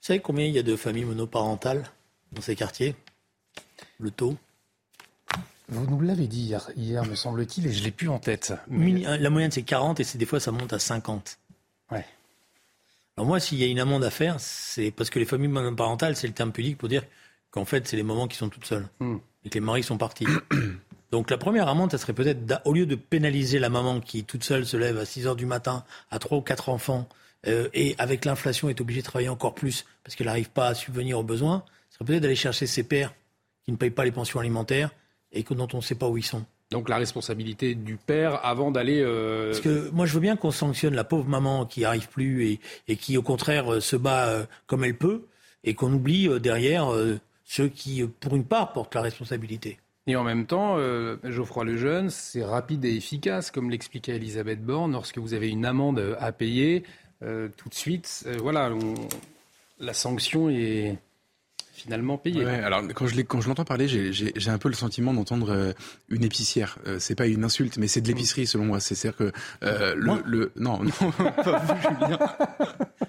Vous 0.00 0.06
savez 0.06 0.20
combien 0.20 0.46
il 0.46 0.52
y 0.52 0.58
a 0.58 0.62
de 0.62 0.76
familles 0.76 1.04
monoparentales 1.04 1.84
dans 2.32 2.40
ces 2.40 2.54
quartiers? 2.54 2.94
Le 3.98 4.10
taux? 4.10 4.36
Vous 5.68 5.86
nous 5.86 6.00
l'avez 6.00 6.28
dit 6.28 6.42
hier, 6.42 6.70
hier 6.76 7.04
me 7.04 7.14
semble-t-il, 7.14 7.66
et 7.66 7.72
je 7.72 7.84
l'ai 7.84 7.90
plus 7.90 8.08
en 8.08 8.18
tête. 8.18 8.54
La 8.70 9.28
moyenne, 9.28 9.50
c'est 9.50 9.62
40 9.62 10.00
et 10.00 10.04
des 10.14 10.24
fois, 10.24 10.40
ça 10.40 10.52
monte 10.52 10.72
à 10.72 10.78
50. 10.78 11.38
Ouais. 11.90 12.06
Alors 13.16 13.26
moi, 13.26 13.40
s'il 13.40 13.58
y 13.58 13.64
a 13.64 13.66
une 13.66 13.80
amende 13.80 14.04
à 14.04 14.10
faire, 14.10 14.38
c'est 14.38 14.92
parce 14.92 15.10
que 15.10 15.18
les 15.18 15.24
familles 15.24 15.48
monoparentales, 15.48 16.16
c'est 16.16 16.28
le 16.28 16.32
terme 16.32 16.52
public 16.52 16.78
pour 16.78 16.88
dire 16.88 17.02
qu'en 17.50 17.64
fait, 17.64 17.86
c'est 17.88 17.96
les 17.96 18.02
mamans 18.02 18.28
qui 18.28 18.36
sont 18.36 18.48
toutes 18.48 18.64
seules 18.64 18.88
hmm. 19.00 19.16
et 19.44 19.50
que 19.50 19.54
les 19.54 19.60
maris 19.60 19.82
sont 19.82 19.98
partis. 19.98 20.26
Donc 21.10 21.30
la 21.30 21.38
première 21.38 21.68
amende, 21.68 21.90
ça 21.90 21.98
serait 21.98 22.12
peut-être, 22.12 22.60
au 22.64 22.72
lieu 22.72 22.86
de 22.86 22.94
pénaliser 22.94 23.58
la 23.58 23.70
maman 23.70 24.00
qui 24.00 24.24
toute 24.24 24.44
seule 24.44 24.64
se 24.64 24.76
lève 24.76 24.98
à 24.98 25.04
6 25.04 25.26
heures 25.26 25.36
du 25.36 25.46
matin, 25.46 25.84
à 26.10 26.18
trois 26.18 26.38
ou 26.38 26.42
quatre 26.42 26.68
enfants, 26.68 27.08
euh, 27.46 27.68
et 27.72 27.94
avec 27.98 28.24
l'inflation 28.24 28.68
est 28.68 28.80
obligée 28.80 29.00
de 29.00 29.06
travailler 29.06 29.28
encore 29.28 29.54
plus 29.54 29.84
parce 30.02 30.16
qu'elle 30.16 30.26
n'arrive 30.26 30.50
pas 30.50 30.68
à 30.68 30.74
subvenir 30.74 31.18
aux 31.18 31.22
besoins, 31.22 31.64
ce 31.88 31.96
serait 31.96 32.04
peut-être 32.04 32.22
d'aller 32.22 32.34
chercher 32.34 32.66
ses 32.66 32.82
pères 32.82 33.14
qui 33.64 33.70
ne 33.70 33.76
payent 33.76 33.90
pas 33.90 34.04
les 34.04 34.12
pensions 34.12 34.40
alimentaires 34.40 34.90
et 35.30 35.42
dont 35.42 35.68
on 35.72 35.76
ne 35.76 35.82
sait 35.82 35.94
pas 35.94 36.08
où 36.08 36.16
ils 36.16 36.24
sont. 36.24 36.44
Donc 36.70 36.88
la 36.88 36.96
responsabilité 36.96 37.74
du 37.74 37.96
père 37.96 38.44
avant 38.44 38.70
d'aller. 38.70 39.00
Euh, 39.00 39.50
parce 39.50 39.60
que 39.60 39.88
moi 39.90 40.04
je 40.04 40.14
veux 40.14 40.20
bien 40.20 40.36
qu'on 40.36 40.50
sanctionne 40.50 40.94
la 40.94 41.04
pauvre 41.04 41.28
maman 41.28 41.64
qui 41.64 41.82
n'arrive 41.82 42.08
plus 42.08 42.58
et, 42.88 42.96
qui 42.96 43.16
au 43.16 43.22
contraire 43.22 43.72
euh, 43.72 43.80
se 43.80 43.96
bat 43.96 44.46
comme 44.66 44.84
elle 44.84 44.96
peut 44.96 45.26
et 45.64 45.74
qu'on 45.74 45.92
oublie 45.92 46.28
derrière 46.40 46.92
ceux 47.44 47.68
qui, 47.68 48.04
pour 48.20 48.36
une 48.36 48.44
part, 48.44 48.72
portent 48.72 48.94
la 48.94 49.02
responsabilité. 49.02 49.78
Et 50.06 50.14
en 50.14 50.22
même 50.22 50.46
temps, 50.46 50.78
Geoffroy 51.24 51.64
Lejeune, 51.64 52.10
c'est 52.10 52.44
rapide 52.44 52.84
et 52.84 52.94
efficace, 52.94 53.50
comme 53.50 53.68
l'expliquait 53.68 54.16
Elisabeth 54.16 54.62
Borne, 54.62 54.92
lorsque 54.92 55.18
vous 55.18 55.34
avez 55.34 55.50
une 55.50 55.66
amende 55.66 56.16
à 56.20 56.30
payer, 56.32 56.84
euh, 57.22 57.48
tout 57.56 57.68
de 57.68 57.74
suite, 57.74 58.24
euh, 58.26 58.36
voilà, 58.40 58.70
la 59.80 59.92
sanction 59.92 60.48
est 60.50 60.96
finalement 61.72 62.18
payée. 62.18 62.44
alors 62.44 62.82
quand 62.94 63.06
je, 63.06 63.20
quand 63.22 63.40
je 63.40 63.48
l'entends 63.48 63.64
parler, 63.64 63.86
j'ai 63.88 64.50
un 64.50 64.58
peu 64.58 64.68
le 64.68 64.74
sentiment 64.74 65.12
d'entendre 65.14 65.50
euh, 65.50 65.72
une 66.08 66.24
épicière. 66.24 66.78
c'est 66.98 67.14
pas 67.14 67.26
une 67.26 67.44
insulte, 67.44 67.76
mais 67.78 67.88
c'est 67.88 68.00
de 68.00 68.08
l'épicerie 68.08 68.46
selon 68.46 68.64
moi. 68.64 68.80
C'est-à-dire 68.80 69.16
que 69.16 69.32
le, 69.62 70.22
le, 70.24 70.52
non, 70.56 70.82
non, 70.82 70.90
pas 71.12 71.58
vous, 71.58 71.82
Julien. 71.82 72.18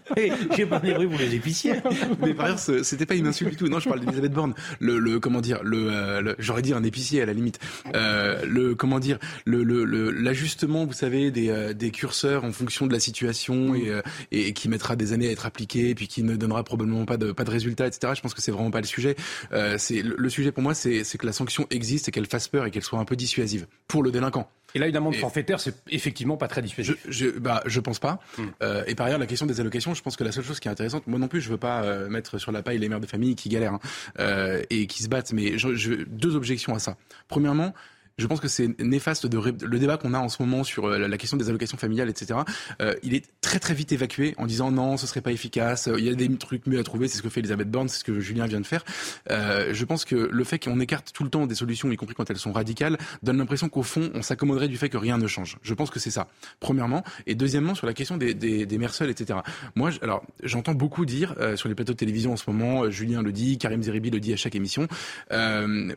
J'ai 0.55 0.65
pas 0.65 0.79
des 0.79 0.93
pour 0.93 1.17
les 1.17 1.35
épicières. 1.35 1.81
Mais 2.21 2.33
par 2.33 2.45
ailleurs, 2.47 2.59
c'était 2.59 3.05
pas 3.05 3.15
une 3.15 3.27
insulte 3.27 3.51
du 3.51 3.55
tout. 3.55 3.67
Non, 3.67 3.79
je 3.79 3.87
parle 3.89 4.01
d'Elisabeth 4.01 4.33
Borne. 4.33 4.53
Le, 4.79 4.99
le, 4.99 5.19
comment 5.19 5.41
dire, 5.41 5.59
le, 5.63 5.89
euh, 5.91 6.33
j'aurais 6.39 6.61
dit 6.61 6.73
un 6.73 6.83
épicier 6.83 7.21
à 7.21 7.25
la 7.25 7.33
limite. 7.33 7.59
Euh, 7.95 8.43
le, 8.45 8.75
comment 8.75 8.99
dire, 8.99 9.19
le, 9.45 9.63
l'ajustement, 10.11 10.85
vous 10.85 10.93
savez, 10.93 11.31
des, 11.31 11.49
euh, 11.49 11.73
des 11.73 11.91
curseurs 11.91 12.43
en 12.43 12.51
fonction 12.51 12.87
de 12.87 12.93
la 12.93 12.99
situation 12.99 13.75
et, 13.75 13.89
euh, 13.89 14.01
et 14.31 14.53
qui 14.53 14.69
mettra 14.69 14.95
des 14.95 15.13
années 15.13 15.27
à 15.27 15.31
être 15.31 15.45
appliqué, 15.45 15.95
puis 15.95 16.07
qui 16.07 16.23
ne 16.23 16.35
donnera 16.35 16.63
probablement 16.63 17.05
pas 17.05 17.17
de, 17.17 17.31
pas 17.31 17.43
de 17.43 17.51
résultats, 17.51 17.87
etc. 17.87 18.13
Je 18.15 18.21
pense 18.21 18.33
que 18.33 18.41
c'est 18.41 18.51
vraiment 18.51 18.71
pas 18.71 18.81
le 18.81 18.87
sujet. 18.87 19.15
Euh, 19.51 19.75
c'est 19.77 20.01
le, 20.01 20.29
sujet 20.29 20.51
pour 20.51 20.63
moi, 20.63 20.73
c'est 20.73 21.03
que 21.17 21.25
la 21.25 21.33
sanction 21.33 21.65
existe 21.69 22.07
et 22.07 22.11
qu'elle 22.11 22.27
fasse 22.27 22.47
peur 22.47 22.65
et 22.65 22.71
qu'elle 22.71 22.83
soit 22.83 22.99
un 22.99 23.05
peu 23.05 23.15
dissuasive 23.15 23.67
pour 23.87 24.03
le 24.03 24.11
délinquant. 24.11 24.49
Et 24.75 24.79
là, 24.79 24.87
une 24.87 24.95
amende 24.95 25.15
forfaitaire, 25.15 25.59
c'est 25.59 25.75
effectivement 25.89 26.37
pas 26.37 26.47
très 26.47 26.61
dissuasif. 26.61 26.95
Je, 27.07 27.11
je, 27.11 27.39
bah, 27.39 27.61
je 27.65 27.79
pense 27.79 27.99
pas. 27.99 28.19
Hmm. 28.37 28.47
Euh, 28.61 28.83
et 28.87 28.95
par 28.95 29.07
ailleurs, 29.07 29.19
la 29.19 29.25
question 29.25 29.45
des 29.45 29.59
allocations, 29.59 29.93
je 29.93 30.01
pense 30.01 30.15
que 30.15 30.23
la 30.23 30.31
seule 30.31 30.43
chose 30.43 30.59
qui 30.59 30.67
est 30.67 30.71
intéressante, 30.71 31.07
moi 31.07 31.19
non 31.19 31.27
plus, 31.27 31.41
je 31.41 31.49
veux 31.49 31.57
pas 31.57 31.83
euh, 31.83 32.09
mettre 32.09 32.37
sur 32.37 32.51
la 32.51 32.61
paille 32.61 32.77
les 32.77 32.89
mères 32.89 32.99
de 32.99 33.07
famille 33.07 33.35
qui 33.35 33.49
galèrent 33.49 33.73
hein, 33.73 33.79
euh, 34.19 34.61
et 34.69 34.87
qui 34.87 35.03
se 35.03 35.09
battent, 35.09 35.33
mais 35.33 35.57
je, 35.57 35.75
je, 35.75 35.93
deux 35.93 36.35
objections 36.35 36.75
à 36.75 36.79
ça. 36.79 36.97
Premièrement, 37.27 37.73
je 38.19 38.27
pense 38.27 38.39
que 38.39 38.47
c'est 38.47 38.77
néfaste 38.79 39.25
de 39.25 39.39
le 39.39 39.79
débat 39.79 39.97
qu'on 39.97 40.13
a 40.13 40.19
en 40.19 40.29
ce 40.29 40.41
moment 40.41 40.63
sur 40.63 40.85
euh, 40.85 41.07
la 41.07 41.17
question 41.17 41.37
des 41.37 41.49
allocations 41.49 41.77
familiales, 41.77 42.09
etc. 42.09 42.39
Euh, 42.81 42.93
il 43.03 43.13
est 43.13 43.25
très 43.41 43.59
très 43.59 43.73
vite 43.73 43.91
évacué 43.91 44.35
en 44.37 44.45
disant 44.45 44.71
non, 44.71 44.97
ce 44.97 45.07
serait 45.07 45.21
pas 45.21 45.31
efficace. 45.31 45.89
Il 45.97 46.03
y 46.03 46.09
a 46.09 46.13
des 46.13 46.29
trucs 46.37 46.67
mieux 46.67 46.79
à 46.79 46.83
trouver. 46.83 47.07
C'est 47.07 47.17
ce 47.17 47.23
que 47.23 47.29
fait 47.29 47.39
Elisabeth 47.39 47.71
Borne, 47.71 47.87
c'est 47.87 47.99
ce 47.99 48.03
que 48.03 48.19
Julien 48.19 48.45
vient 48.45 48.59
de 48.59 48.65
faire. 48.65 48.83
Euh, 49.31 49.73
je 49.73 49.85
pense 49.85 50.05
que 50.05 50.15
le 50.15 50.43
fait 50.43 50.59
qu'on 50.59 50.79
écarte 50.79 51.11
tout 51.13 51.23
le 51.23 51.29
temps 51.29 51.47
des 51.47 51.55
solutions, 51.55 51.91
y 51.91 51.95
compris 51.95 52.15
quand 52.15 52.29
elles 52.29 52.37
sont 52.37 52.51
radicales, 52.51 52.97
donne 53.23 53.37
l'impression 53.37 53.69
qu'au 53.69 53.83
fond, 53.83 54.11
on 54.13 54.21
s'accommoderait 54.21 54.67
du 54.67 54.77
fait 54.77 54.89
que 54.89 54.97
rien 54.97 55.17
ne 55.17 55.27
change. 55.27 55.57
Je 55.61 55.73
pense 55.73 55.89
que 55.89 55.99
c'est 55.99 56.11
ça. 56.11 56.27
Premièrement, 56.59 57.03
et 57.25 57.35
deuxièmement 57.35 57.75
sur 57.75 57.87
la 57.87 57.93
question 57.93 58.17
des, 58.17 58.33
des, 58.33 58.65
des 58.65 58.77
mères 58.77 58.93
seules, 58.93 59.09
etc. 59.09 59.39
Moi, 59.75 59.91
alors 60.01 60.23
j'entends 60.43 60.73
beaucoup 60.73 61.05
dire 61.05 61.35
euh, 61.39 61.55
sur 61.55 61.69
les 61.69 61.75
plateaux 61.75 61.93
de 61.93 61.97
télévision 61.97 62.33
en 62.33 62.37
ce 62.37 62.49
moment, 62.49 62.83
euh, 62.83 62.89
Julien 62.89 63.21
le 63.21 63.31
dit, 63.31 63.57
Karim 63.57 63.81
Zeribi 63.81 64.09
le 64.09 64.19
dit 64.19 64.33
à 64.33 64.37
chaque 64.37 64.55
émission. 64.55 64.87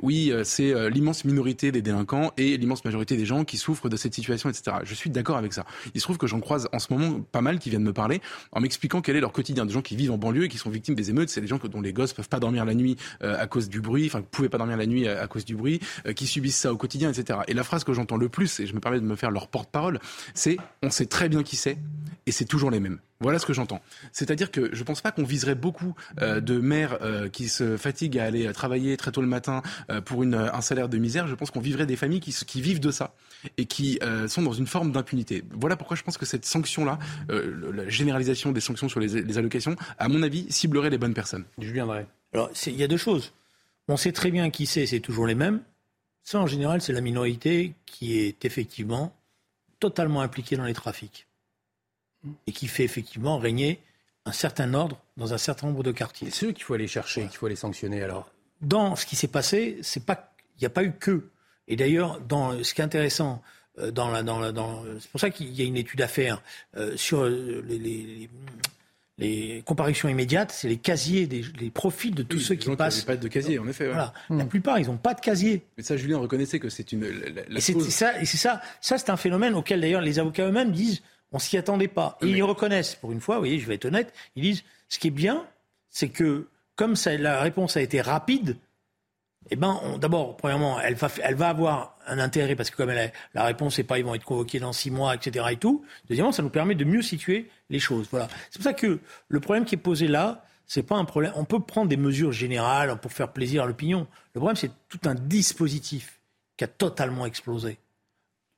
oui, 0.03 0.33
c'est 0.45 0.91
l'immense 0.91 1.25
minorité 1.25 1.73
des 1.73 1.83
délinquants 1.83 2.12
et 2.37 2.57
l'immense 2.57 2.85
majorité 2.85 3.17
des 3.17 3.27
gens 3.27 3.45
qui 3.45 3.57
souffrent 3.57 3.89
de 3.89 3.97
cette 3.97 4.15
situation, 4.15 4.49
etc. 4.49 4.79
Je 4.85 4.95
suis 4.95 5.11
d'accord 5.11 5.37
avec 5.37 5.53
ça. 5.53 5.65
Il 5.95 6.01
se 6.01 6.07
trouve 6.07 6.19
que 6.19 6.27
j'en 6.27 6.41
croise 6.41 6.69
en 6.73 6.79
ce 6.79 6.93
moment 6.93 7.21
pas 7.21 7.41
mal 7.41 7.59
qui 7.59 7.71
viennent 7.71 7.83
me 7.83 7.93
parler 7.93 8.21
en 8.53 8.61
m'expliquant 8.61 9.01
quel 9.01 9.17
est 9.17 9.21
leur 9.21 9.33
quotidien. 9.33 9.67
Des 9.67 9.73
gens 9.73 9.83
qui 9.83 9.97
vivent 9.97 10.13
en 10.13 10.19
banlieue 10.19 10.45
et 10.45 10.49
qui 10.49 10.59
sont 10.59 10.71
victimes 10.71 10.95
des 10.95 11.11
émeutes, 11.11 11.29
c'est 11.29 11.41
des 11.41 11.47
gens 11.47 11.59
dont 11.59 11.81
les 11.81 11.93
gosses 11.93 12.13
peuvent 12.13 12.29
pas 12.29 12.41
dormir 12.41 12.65
la 12.65 12.75
nuit 12.75 12.97
euh, 13.23 13.37
à 13.39 13.47
cause 13.47 13.69
du 13.69 13.81
bruit, 13.81 14.07
enfin 14.07 14.23
pouvaient 14.23 14.49
pas 14.49 14.59
dormir 14.59 14.77
la 14.77 14.87
nuit 14.87 15.09
à, 15.09 15.27
cause 15.27 15.45
du 15.45 15.57
bruit, 15.57 15.81
euh, 16.07 16.13
qui 16.13 16.27
subissent 16.27 16.59
ça 16.59 16.73
au 16.73 16.77
quotidien, 16.77 17.11
etc. 17.11 17.41
Et 17.49 17.55
la 17.55 17.65
phrase 17.65 17.85
que 17.85 17.93
j'entends 17.93 18.17
le 18.17 18.29
plus, 18.29 18.61
et 18.61 18.67
je 18.67 18.75
me 18.75 18.81
permets 18.81 19.01
de 19.01 19.05
me 19.05 19.17
faire 19.17 19.31
leur 19.31 19.49
porte-parole, 19.49 20.01
c'est 20.35 20.57
on 20.83 20.91
sait 20.91 21.07
très 21.07 21.29
bien 21.29 21.43
qui 21.43 21.57
c'est 21.57 21.79
et 22.27 22.33
c'est 22.33 22.45
toujours 22.45 22.71
les 22.71 22.81
mêmes. 22.81 22.99
Voilà 23.23 23.39
ce 23.39 23.47
que 23.47 23.53
j'entends. 23.53 23.81
C'est-à-dire 24.11 24.51
que 24.51 24.75
je 24.75 24.81
ne 24.81 24.85
pense 24.85 25.01
pas 25.01 25.13
qu'on 25.13 25.23
viserait 25.23 25.55
beaucoup 25.55 25.95
euh, 26.21 26.41
de 26.41 26.59
mères 26.59 26.99
euh, 27.03 27.29
qui 27.29 27.49
se 27.49 27.77
fatiguent 27.77 28.19
à 28.19 28.25
aller 28.25 28.53
travailler 28.53 28.97
très 28.97 29.13
tôt 29.13 29.21
le 29.21 29.29
matin 29.29 29.63
euh, 29.91 30.01
pour 30.01 30.25
une, 30.25 30.35
un 30.35 30.61
salaire 30.61 30.89
de 30.89 30.99
misère. 30.99 31.29
Je 31.29 31.35
pense 31.37 31.53
qu'on 31.53 31.61
vivrait 31.61 31.87
des 31.87 31.95
familles 31.95 32.19
qui, 32.19 32.33
qui 32.33 32.61
vivent 32.61 32.81
de 32.81 32.91
ça 32.91 33.15
et 33.57 33.67
qui 33.67 33.99
sont 34.29 34.43
dans 34.43 34.53
une 34.53 34.67
forme 34.67 34.93
d'impunité. 34.93 35.43
Voilà 35.53 35.77
pourquoi 35.77 35.97
je 35.97 36.03
pense 36.03 36.17
que 36.17 36.27
cette 36.27 36.45
sanction-là, 36.45 36.99
la 37.29 37.89
généralisation 37.89 38.53
des 38.53 38.61
sanctions 38.61 38.89
sur 38.89 39.01
les, 39.01 39.23
les, 39.23 39.39
allocations, 39.39 39.75
à 39.99 40.09
mon 40.09 40.23
avis, 40.23 40.47
ciblerait 40.51 40.91
les 40.91 40.99
bonnes 40.99 41.15
personnes. 41.15 41.45
Je 41.59 41.73
viendrai. 41.73 42.07
Alors, 42.33 42.51
il 42.67 42.77
y 42.77 42.85
a 42.85 42.89
deux 42.89 42.97
choses. 42.97 43.33
On 43.89 43.97
sait 43.97 44.13
très 44.13 44.31
bien 44.31 44.51
qui 44.51 44.67
c'est, 44.67 44.87
c'est 44.87 45.01
toujours 45.01 45.27
les 45.27 45.35
mêmes. 45.35 45.61
Ça, 46.23 46.39
en 46.39 46.47
général, 46.47 46.81
c'est 46.83 46.93
la 46.93 47.01
minorité 47.01 47.75
qui 47.85 48.19
est 48.19 48.45
effectivement 48.45 49.13
totalement 49.81 50.21
impliquée 50.21 50.57
dans 50.57 50.65
les 50.65 50.75
trafics 50.75 51.27
et 52.47 52.53
qui 52.53 52.69
fait 52.69 52.85
effectivement 52.85 53.39
régner 53.39 53.81
un 54.25 54.33
certain 54.33 54.73
ordre 54.75 55.01
dans 55.17 55.35
un 55.35 55.39
certain 55.39 55.67
nombre 55.67 55.83
de 55.83 55.93
quartiers. 55.93 56.31
C'est 56.31 56.47
eux 56.47 56.53
qu'il 56.53 56.65
faut 56.65 56.75
aller 56.75 56.87
chercher, 56.87 57.23
qu'il 57.23 57.37
faut 57.37 57.47
aller 57.47 57.57
sanctionner 57.57 58.03
alors. 58.03 58.31
Dans 58.61 58.95
ce 58.95 59.07
qui 59.07 59.17
s'est 59.17 59.29
passé, 59.29 59.79
c'est 59.83 60.05
pas, 60.07 60.33
il 60.57 60.61
n'y 60.61 60.67
a 60.67 60.71
pas 60.71 60.85
eu 60.85 60.93
que. 60.93 61.29
Et 61.67 61.77
d'ailleurs, 61.77 62.21
dans 62.21 62.63
ce 62.63 62.75
qui 62.75 62.81
est 62.81 62.85
intéressant, 62.85 63.43
euh, 63.79 63.91
dans 63.91 64.11
la, 64.11 64.23
dans 64.23 64.39
la, 64.39 64.53
dans, 64.53 64.85
c'est 65.01 65.11
pour 65.11 65.21
ça 65.21 65.31
qu'il 65.31 65.53
y 65.53 65.63
a 65.63 65.65
une 65.65 65.77
étude 65.77 66.03
à 66.03 66.09
faire 66.09 66.43
euh, 66.77 66.97
sur 66.97 67.25
les, 67.25 67.79
les, 67.79 68.29
les, 69.19 69.63
comparutions 69.65 70.09
immédiates, 70.09 70.53
c'est 70.53 70.69
les 70.69 70.77
casiers, 70.77 71.27
des, 71.27 71.45
les 71.59 71.71
profils 71.71 72.15
de 72.15 72.23
tous 72.23 72.39
ceux 72.39 72.55
qui 72.55 72.75
passent. 72.77 73.01
Qui 73.01 73.07
pas 73.07 73.17
de 73.17 73.29
casier, 73.29 73.59
en 73.59 73.67
effet. 73.67 73.87
Voilà. 73.87 74.13
La 74.31 74.45
plupart, 74.45 74.79
ils 74.79 74.87
n'ont 74.87 74.97
pas 74.97 75.15
de 75.15 75.21
casier. 75.21 75.63
Mais 75.77 75.83
ça, 75.83 75.97
Julien 75.97 76.19
reconnaissait 76.19 76.61
que 76.61 76.69
c'est 76.69 76.93
une. 76.93 77.05
La, 77.49 77.59
et 77.59 77.61
c'est 77.61 77.79
ça, 77.91 78.21
et 78.21 78.27
c'est 78.27 78.37
ça. 78.37 78.61
Ça, 78.81 78.99
c'est 78.99 79.11
un 79.11 79.17
phénomène 79.17 79.55
auquel 79.55 79.81
d'ailleurs 79.81 80.03
les 80.03 80.19
avocats 80.19 80.47
eux-mêmes 80.47 80.71
disent 80.71 81.03
on 81.33 81.39
s'y 81.39 81.57
attendait 81.57 81.89
pas. 81.89 82.19
Et 82.23 82.29
ils 82.29 82.43
reconnaissent, 82.43 82.95
pour 82.95 83.13
une 83.13 83.21
fois, 83.21 83.37
vous 83.37 83.43
voyez, 83.43 83.59
je 83.59 83.67
vais 83.67 83.75
être 83.75 83.87
honnête, 83.87 84.13
ils 84.37 84.43
disent, 84.43 84.65
ce 84.89 84.99
qui 84.99 85.09
est 85.09 85.13
bien, 85.13 85.47
c'est 85.91 86.11
que 86.11 86.49
comme 86.77 86.97
ça, 86.97 87.17
la 87.17 87.41
réponse 87.41 87.77
a 87.77 87.81
été 87.81 88.01
rapide, 88.01 88.57
eh 89.51 89.57
ben, 89.57 89.81
d'abord, 89.99 90.37
premièrement, 90.37 90.81
elle 90.81 90.95
va, 90.95 91.09
elle 91.23 91.35
va 91.35 91.49
avoir 91.49 91.97
un 92.07 92.19
intérêt 92.19 92.55
parce 92.55 92.71
que 92.71 92.77
comme 92.77 92.91
elle 92.91 93.13
la 93.35 93.45
réponse 93.45 93.79
n'est 93.79 93.85
pas, 93.85 93.99
ils 93.99 94.05
vont 94.05 94.15
être 94.15 94.25
convoqués 94.25 94.61
dans 94.61 94.73
six 94.73 94.91
mois, 94.91 95.15
etc. 95.15 95.47
et 95.51 95.57
tout. 95.57 95.85
Deuxièmement, 96.09 96.33
ça 96.33 96.43
nous 96.43 96.51
permet 96.51 96.75
de 96.75 96.85
mieux 96.85 97.03
situer 97.03 97.51
les 97.69 97.81
choses. 97.81 98.09
Voilà. 98.11 98.29
C'est 98.51 98.59
pour 98.59 98.65
ça 98.65 98.73
que 98.73 99.01
le 99.29 99.41
problème 99.41 99.65
qui 99.65 99.75
est 99.75 99.79
posé 99.79 100.07
là, 100.07 100.45
c'est 100.67 100.85
pas 100.85 100.97
un 100.97 101.05
problème. 101.05 101.33
On 101.35 101.45
peut 101.45 101.61
prendre 101.61 101.89
des 101.89 101.97
mesures 101.97 102.33
générales 102.33 102.97
pour 103.01 103.13
faire 103.13 103.33
plaisir 103.33 103.65
à 103.65 103.67
l'opinion. 103.67 104.07
Le 104.35 104.41
problème, 104.41 104.57
c'est 104.57 104.71
tout 104.89 105.01
un 105.05 105.15
dispositif 105.15 106.21
qui 106.57 106.65
a 106.65 106.69
totalement 106.69 107.27
explosé 107.27 107.79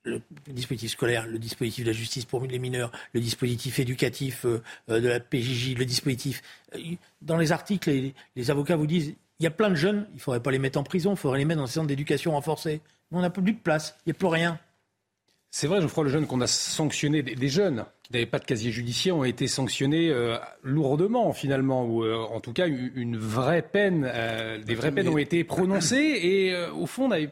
le 0.05 0.21
dispositif 0.49 0.91
scolaire, 0.93 1.27
le 1.27 1.39
dispositif 1.39 1.85
de 1.85 1.91
la 1.91 1.97
justice 1.97 2.25
pour 2.25 2.45
les 2.45 2.59
mineurs, 2.59 2.93
le 3.13 3.21
dispositif 3.21 3.79
éducatif 3.79 4.45
euh, 4.45 4.63
euh, 4.91 5.01
de 5.01 5.09
la 5.09 5.21
PJJ, 5.21 5.77
le 5.77 5.85
dispositif. 5.85 6.43
Euh, 6.75 6.79
dans 7.23 7.37
les 7.37 7.53
articles, 7.53 8.13
les, 8.37 8.51
avocats 8.51 8.77
vous 8.77 8.87
disent 8.87 9.15
Il 9.41 9.45
y 9.45 9.47
a 9.47 9.51
plein 9.51 9.71
de 9.71 9.75
jeunes, 9.75 10.07
il 10.13 10.17
ne 10.17 10.21
faudrait 10.21 10.43
pas 10.43 10.51
les 10.51 10.59
mettre 10.59 10.79
en 10.79 10.85
prison, 10.85 11.13
il 11.13 11.17
faudrait 11.17 11.39
les 11.39 11.45
mettre 11.45 11.61
dans 11.61 11.67
des 11.67 11.73
centres 11.73 11.87
d'éducation 11.87 12.33
renforcés. 12.33 12.81
Mais 13.11 13.19
on 13.19 13.23
n'a 13.23 13.31
plus 13.31 13.43
de 13.43 13.59
place, 13.59 13.97
il 14.05 14.11
n'y 14.11 14.17
a 14.17 14.19
plus 14.19 14.29
rien. 14.29 14.59
C'est 15.57 15.69
vrai, 15.69 15.81
Geoffroy 15.81 16.09
jeune 16.09 16.27
qu'on 16.27 16.41
a 16.41 16.49
sanctionné, 16.49 17.23
des, 17.23 17.49
jeunes 17.49 17.85
qui 18.03 18.13
n'avaient 18.13 18.27
pas 18.27 18.41
de 18.41 18.45
casier 18.45 18.73
judiciaire 18.73 19.17
ont 19.17 19.23
été 19.23 19.47
sanctionnés 19.47 20.11
euh, 20.11 20.37
lourdement 20.65 21.33
finalement, 21.33 21.85
ou 21.85 22.03
euh, 22.03 22.17
en 22.17 22.41
tout 22.41 22.53
cas 22.53 22.67
une, 22.67 23.17
vraie 23.17 23.63
peine, 23.63 24.05
euh, 24.13 24.59
des 24.59 24.75
vraies 24.75 24.91
peines 24.91 25.07
ont 25.07 25.17
été 25.17 25.45
prononcées 25.45 26.19
et 26.25 26.57
au 26.73 26.87
fond 26.87 27.05
on 27.05 27.13
avait 27.13 27.31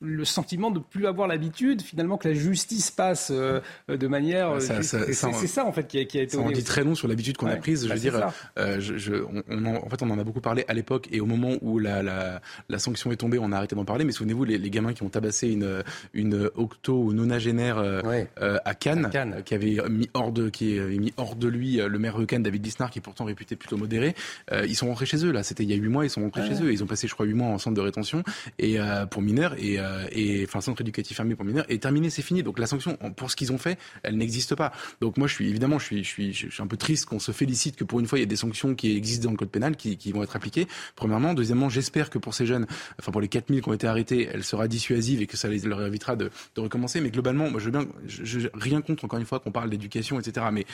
le 0.00 0.24
sentiment 0.24 0.70
de 0.70 0.78
plus 0.78 1.06
avoir 1.06 1.26
l'habitude 1.26 1.82
finalement 1.82 2.18
que 2.18 2.28
la 2.28 2.34
justice 2.34 2.92
passe 2.92 3.32
euh, 3.34 3.60
de 3.88 4.06
manière 4.06 4.60
c'est 4.60 4.82
ça, 4.84 5.66
en 5.66 5.72
fait 5.72 5.88
qui 5.88 5.98
a, 5.98 6.04
qui 6.04 6.20
a 6.20 6.22
été 6.22 6.36
on 6.36 6.50
dit 6.50 6.62
très 6.62 6.84
long 6.84 6.94
sur 6.94 7.08
l'habitude 7.08 7.36
qu'on 7.36 7.48
a 7.48 7.56
prise. 7.56 7.82
Je 7.82 7.88
bah, 7.88 7.94
veux 7.94 8.00
dire 8.00 8.30
euh, 8.58 8.78
je, 8.80 9.14
on, 9.48 9.64
en, 9.66 9.88
fait 9.88 10.02
on 10.02 10.10
en 10.10 10.18
a 10.18 10.24
beaucoup 10.24 10.40
parlé 10.40 10.64
à 10.68 10.74
l'époque 10.74 11.08
et 11.10 11.20
au 11.20 11.26
moment 11.26 11.54
où 11.62 11.80
la, 11.80 12.02
la, 12.04 12.40
la 12.68 12.78
sanction 12.78 13.10
est 13.10 13.16
tombée 13.16 13.38
on 13.40 13.50
a 13.50 13.56
arrêté 13.56 13.74
d'en 13.74 13.84
parler. 13.84 14.04
Mais 14.04 14.12
souvenez-vous 14.12 14.44
les, 14.44 14.58
les, 14.58 14.70
gamins 14.70 14.92
qui 14.92 15.02
ont 15.02 15.08
tabassé 15.08 15.48
une 15.48 15.82
une 16.14 16.48
octo 16.54 16.96
ou 17.02 17.12
nonagénaire 17.12 17.78
euh, 17.78 18.28
à, 18.64 18.74
Cannes, 18.74 19.10
qui 19.44 19.54
avait 19.54 19.78
mis 19.90 20.08
hors 20.14 20.30
de 20.30 20.48
qui 20.48 20.78
avait 20.78 20.98
mis 20.98 21.12
hors 21.16 21.34
de 21.34 21.48
lui 21.48 21.78
le 21.78 21.98
maire 21.98 22.18
de 22.18 22.24
Cannes 22.24 22.44
David 22.44 22.64
Lisnard 22.64 22.92
qui 22.92 23.00
est 23.00 23.02
pourtant 23.02 23.24
réputé 23.24 23.56
plutôt 23.56 23.76
modéré 23.76 24.14
ils 24.52 24.76
sont 24.76 24.86
rentrés 24.86 25.06
chez 25.06 25.24
eux 25.24 25.32
là. 25.32 25.42
C'était 25.42 25.64
il 25.64 25.70
y 25.70 25.72
a 25.72 25.76
huit 25.76 25.88
mois 25.88 26.04
ils 26.04 26.10
sont 26.10 26.22
rentrés 26.22 26.46
chez 26.46 26.62
eux 26.62 26.72
ils 26.72 26.84
ont 26.84 26.86
passé 26.86 27.08
je 27.08 27.14
crois 27.14 27.26
huit 27.26 27.34
mois 27.34 27.48
en 27.48 27.58
centre 27.58 27.76
de 27.76 27.80
rétention 27.80 28.22
et 28.60 28.78
pour 29.10 29.22
mineurs. 29.22 29.54
Et 29.58 29.78
euh, 29.88 30.06
et 30.12 30.44
enfin 30.44 30.60
centre 30.60 30.80
éducatif 30.80 31.16
fermé 31.16 31.34
pour 31.34 31.44
mineurs 31.44 31.64
est 31.68 31.82
terminé, 31.82 32.10
c'est 32.10 32.22
fini. 32.22 32.42
Donc 32.42 32.58
la 32.58 32.66
sanction 32.66 32.96
pour 33.16 33.30
ce 33.30 33.36
qu'ils 33.36 33.52
ont 33.52 33.58
fait, 33.58 33.78
elle 34.02 34.16
n'existe 34.16 34.54
pas. 34.54 34.72
Donc 35.00 35.16
moi 35.16 35.26
je 35.26 35.34
suis 35.34 35.48
évidemment 35.48 35.78
je 35.78 35.84
suis 35.84 36.04
je 36.04 36.08
suis 36.08 36.32
je 36.32 36.48
suis 36.50 36.62
un 36.62 36.66
peu 36.66 36.76
triste 36.76 37.06
qu'on 37.06 37.18
se 37.18 37.32
félicite 37.32 37.76
que 37.76 37.84
pour 37.84 38.00
une 38.00 38.06
fois 38.06 38.18
il 38.18 38.22
y 38.22 38.24
ait 38.24 38.26
des 38.26 38.36
sanctions 38.36 38.74
qui 38.74 38.96
existent 38.96 39.24
dans 39.24 39.32
le 39.32 39.36
code 39.36 39.50
pénal 39.50 39.76
qui, 39.76 39.96
qui 39.96 40.12
vont 40.12 40.22
être 40.22 40.36
appliquées. 40.36 40.66
Premièrement, 40.96 41.34
deuxièmement, 41.34 41.68
j'espère 41.68 42.10
que 42.10 42.18
pour 42.18 42.34
ces 42.34 42.46
jeunes, 42.46 42.66
enfin 42.98 43.12
pour 43.12 43.20
les 43.20 43.28
4000 43.28 43.62
qui 43.62 43.68
ont 43.68 43.72
été 43.72 43.86
arrêtés, 43.86 44.28
elle 44.32 44.44
sera 44.44 44.68
dissuasive 44.68 45.22
et 45.22 45.26
que 45.26 45.36
ça 45.36 45.48
les, 45.48 45.60
leur 45.60 45.84
évitera 45.84 46.16
de, 46.16 46.30
de 46.54 46.60
recommencer. 46.60 47.00
Mais 47.00 47.10
globalement, 47.10 47.50
moi 47.50 47.60
je 47.60 47.66
veux 47.66 47.70
bien, 47.70 47.86
je, 48.06 48.48
rien 48.54 48.80
contre 48.80 49.04
encore 49.04 49.18
une 49.18 49.26
fois 49.26 49.40
qu'on 49.40 49.52
parle 49.52 49.70
d'éducation, 49.70 50.18
etc. 50.20 50.46
Mais 50.52 50.66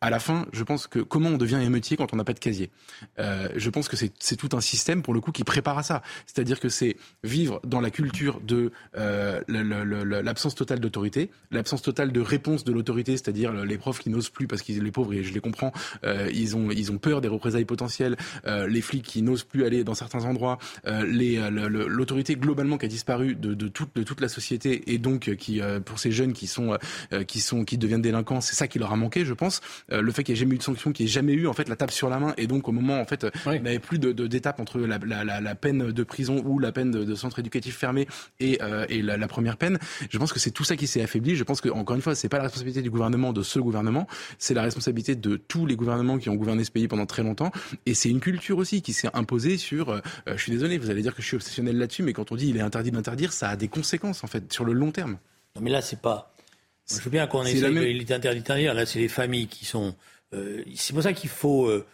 à 0.00 0.10
la 0.10 0.20
fin, 0.20 0.46
je 0.52 0.62
pense 0.62 0.86
que 0.86 1.00
comment 1.00 1.30
on 1.30 1.38
devient 1.38 1.60
émeutier 1.62 1.96
quand 1.96 2.12
on 2.12 2.16
n'a 2.16 2.24
pas 2.24 2.34
de 2.34 2.38
casier? 2.38 2.70
Euh, 3.18 3.48
Je 3.56 3.70
pense 3.70 3.88
que 3.88 3.96
c'est 3.96 4.36
tout 4.36 4.56
un 4.56 4.60
système 4.60 5.02
pour 5.02 5.14
le 5.14 5.20
coup 5.20 5.32
qui 5.32 5.44
prépare 5.44 5.78
à 5.78 5.82
ça. 5.82 6.02
C'est-à-dire 6.26 6.60
que 6.60 6.68
c'est 6.68 6.96
vivre 7.24 7.60
dans 7.64 7.80
la 7.80 7.90
culture 7.90 8.40
de 8.40 8.72
euh, 8.96 9.40
l'absence 9.48 10.54
totale 10.54 10.80
d'autorité, 10.80 11.30
l'absence 11.50 11.82
totale 11.82 12.12
de 12.12 12.20
réponse 12.20 12.64
de 12.64 12.72
l'autorité, 12.72 13.12
c'est-à-dire 13.12 13.52
les 13.52 13.78
profs 13.78 13.98
qui 13.98 14.10
n'osent 14.10 14.30
plus 14.30 14.46
parce 14.46 14.62
qu'ils 14.62 14.82
les 14.82 14.92
pauvres 14.92 15.12
et 15.14 15.22
je 15.22 15.32
les 15.32 15.40
comprends, 15.40 15.72
euh, 16.04 16.30
ils 16.32 16.56
ont 16.56 16.70
ils 16.70 16.92
ont 16.92 16.98
peur 16.98 17.20
des 17.20 17.28
représailles 17.28 17.64
potentielles, 17.64 18.16
euh, 18.46 18.66
les 18.66 18.80
flics 18.80 19.04
qui 19.04 19.22
n'osent 19.22 19.44
plus 19.44 19.64
aller 19.64 19.84
dans 19.84 19.94
certains 19.94 20.24
endroits, 20.24 20.58
euh, 20.86 21.04
les 21.04 21.38
l'autorité 21.50 22.36
globalement 22.36 22.78
qui 22.78 22.86
a 22.86 22.88
disparu 22.88 23.34
de, 23.34 23.54
de, 23.54 23.68
toute 23.68 23.94
de 23.96 24.02
toute 24.02 24.20
la 24.20 24.28
société 24.28 24.92
et 24.92 24.98
donc 24.98 25.34
qui 25.36 25.60
pour 25.84 25.98
ces 25.98 26.12
jeunes 26.12 26.32
qui 26.32 26.46
sont 26.46 26.78
qui 27.26 27.40
sont 27.40 27.64
qui 27.64 27.78
deviennent 27.78 28.02
délinquants, 28.02 28.40
c'est 28.40 28.54
ça 28.54 28.68
qui 28.68 28.78
leur 28.78 28.92
a 28.92 28.96
manqué, 28.96 29.24
je 29.24 29.34
pense. 29.34 29.60
Euh, 29.92 30.02
le 30.02 30.12
fait 30.12 30.22
qu'il 30.22 30.34
n'y 30.34 30.38
ait 30.38 30.40
jamais 30.40 30.54
eu 30.54 30.58
de 30.58 30.62
sanction, 30.62 30.92
qu'il 30.92 31.06
n'y 31.06 31.10
ait 31.10 31.12
jamais 31.12 31.32
eu 31.32 31.46
en 31.46 31.52
fait 31.52 31.68
la 31.68 31.76
tape 31.76 31.90
sur 31.90 32.10
la 32.10 32.18
main, 32.18 32.34
et 32.36 32.46
donc 32.46 32.68
au 32.68 32.72
moment 32.72 33.00
en 33.00 33.04
fait, 33.04 33.26
il 33.46 33.62
n'y 33.62 33.68
avait 33.68 33.78
plus 33.78 33.98
de 33.98 34.12
d'étape 34.12 34.60
entre 34.60 34.78
la, 34.80 34.98
la, 34.98 35.40
la, 35.40 35.54
peine 35.54 35.92
de 35.92 36.02
prison 36.02 36.42
ou 36.44 36.58
la 36.58 36.72
peine 36.72 36.90
de, 36.90 37.14
centre 37.14 37.38
éducatif 37.38 37.76
fermé 37.76 38.06
et, 38.40 38.58
euh, 38.62 38.86
et 38.88 39.02
la, 39.02 39.28
première 39.28 39.56
peine. 39.56 39.78
Je 40.10 40.18
pense 40.18 40.32
que 40.32 40.38
c'est 40.38 40.50
tout 40.50 40.64
ça 40.64 40.76
qui 40.76 40.86
s'est 40.86 41.02
affaibli. 41.02 41.36
Je 41.36 41.44
pense 41.44 41.60
que 41.60 41.68
encore 41.68 41.96
une 41.96 42.02
fois, 42.02 42.14
c'est 42.14 42.28
pas 42.28 42.38
la 42.38 42.44
responsabilité 42.44 42.82
du 42.82 42.90
gouvernement 42.90 43.32
de 43.32 43.42
ce 43.42 43.58
gouvernement, 43.58 44.06
c'est 44.38 44.54
la 44.54 44.62
responsabilité 44.62 45.14
de 45.14 45.36
tous 45.36 45.66
les 45.66 45.76
gouvernements 45.76 46.18
qui 46.18 46.28
ont 46.28 46.34
gouverné 46.34 46.64
ce 46.64 46.70
pays 46.70 46.88
pendant 46.88 47.06
très 47.06 47.22
longtemps. 47.22 47.50
Et 47.86 47.94
c'est 47.94 48.10
une 48.10 48.20
culture 48.20 48.58
aussi 48.58 48.82
qui 48.82 48.92
s'est 48.92 49.10
imposée 49.14 49.56
sur. 49.56 49.90
Euh, 49.90 50.00
je 50.26 50.42
suis 50.42 50.52
désolé, 50.52 50.78
vous 50.78 50.90
allez 50.90 51.02
dire 51.02 51.14
que 51.14 51.22
je 51.22 51.26
suis 51.26 51.36
obsessionnel 51.36 51.78
là-dessus, 51.78 52.02
mais 52.02 52.12
quand 52.12 52.32
on 52.32 52.36
dit 52.36 52.48
il 52.48 52.56
est 52.56 52.62
interdit 52.62 52.90
d'interdire, 52.90 53.32
ça 53.32 53.50
a 53.50 53.56
des 53.56 53.68
conséquences 53.68 54.24
en 54.24 54.26
fait 54.26 54.52
sur 54.52 54.64
le 54.64 54.72
long 54.72 54.90
terme. 54.90 55.18
Non, 55.56 55.62
mais 55.62 55.70
là, 55.70 55.80
c'est 55.80 56.00
pas. 56.00 56.32
Je 56.90 57.00
veux 57.00 57.10
bien 57.10 57.26
qu'on 57.26 57.44
ait 57.44 57.54
même... 57.54 57.76
il 57.82 58.00
est 58.00 58.10
interdit 58.12 58.40
d'interdire. 58.40 58.74
Là, 58.74 58.86
c'est 58.86 58.98
les 58.98 59.08
familles 59.08 59.46
qui 59.46 59.64
sont 59.64 59.94
euh, 60.34 60.62
c'est 60.74 60.92
pour 60.92 61.02
ça 61.02 61.12
qu'il 61.12 61.30
faut, 61.30 61.66
euh, 61.66 61.86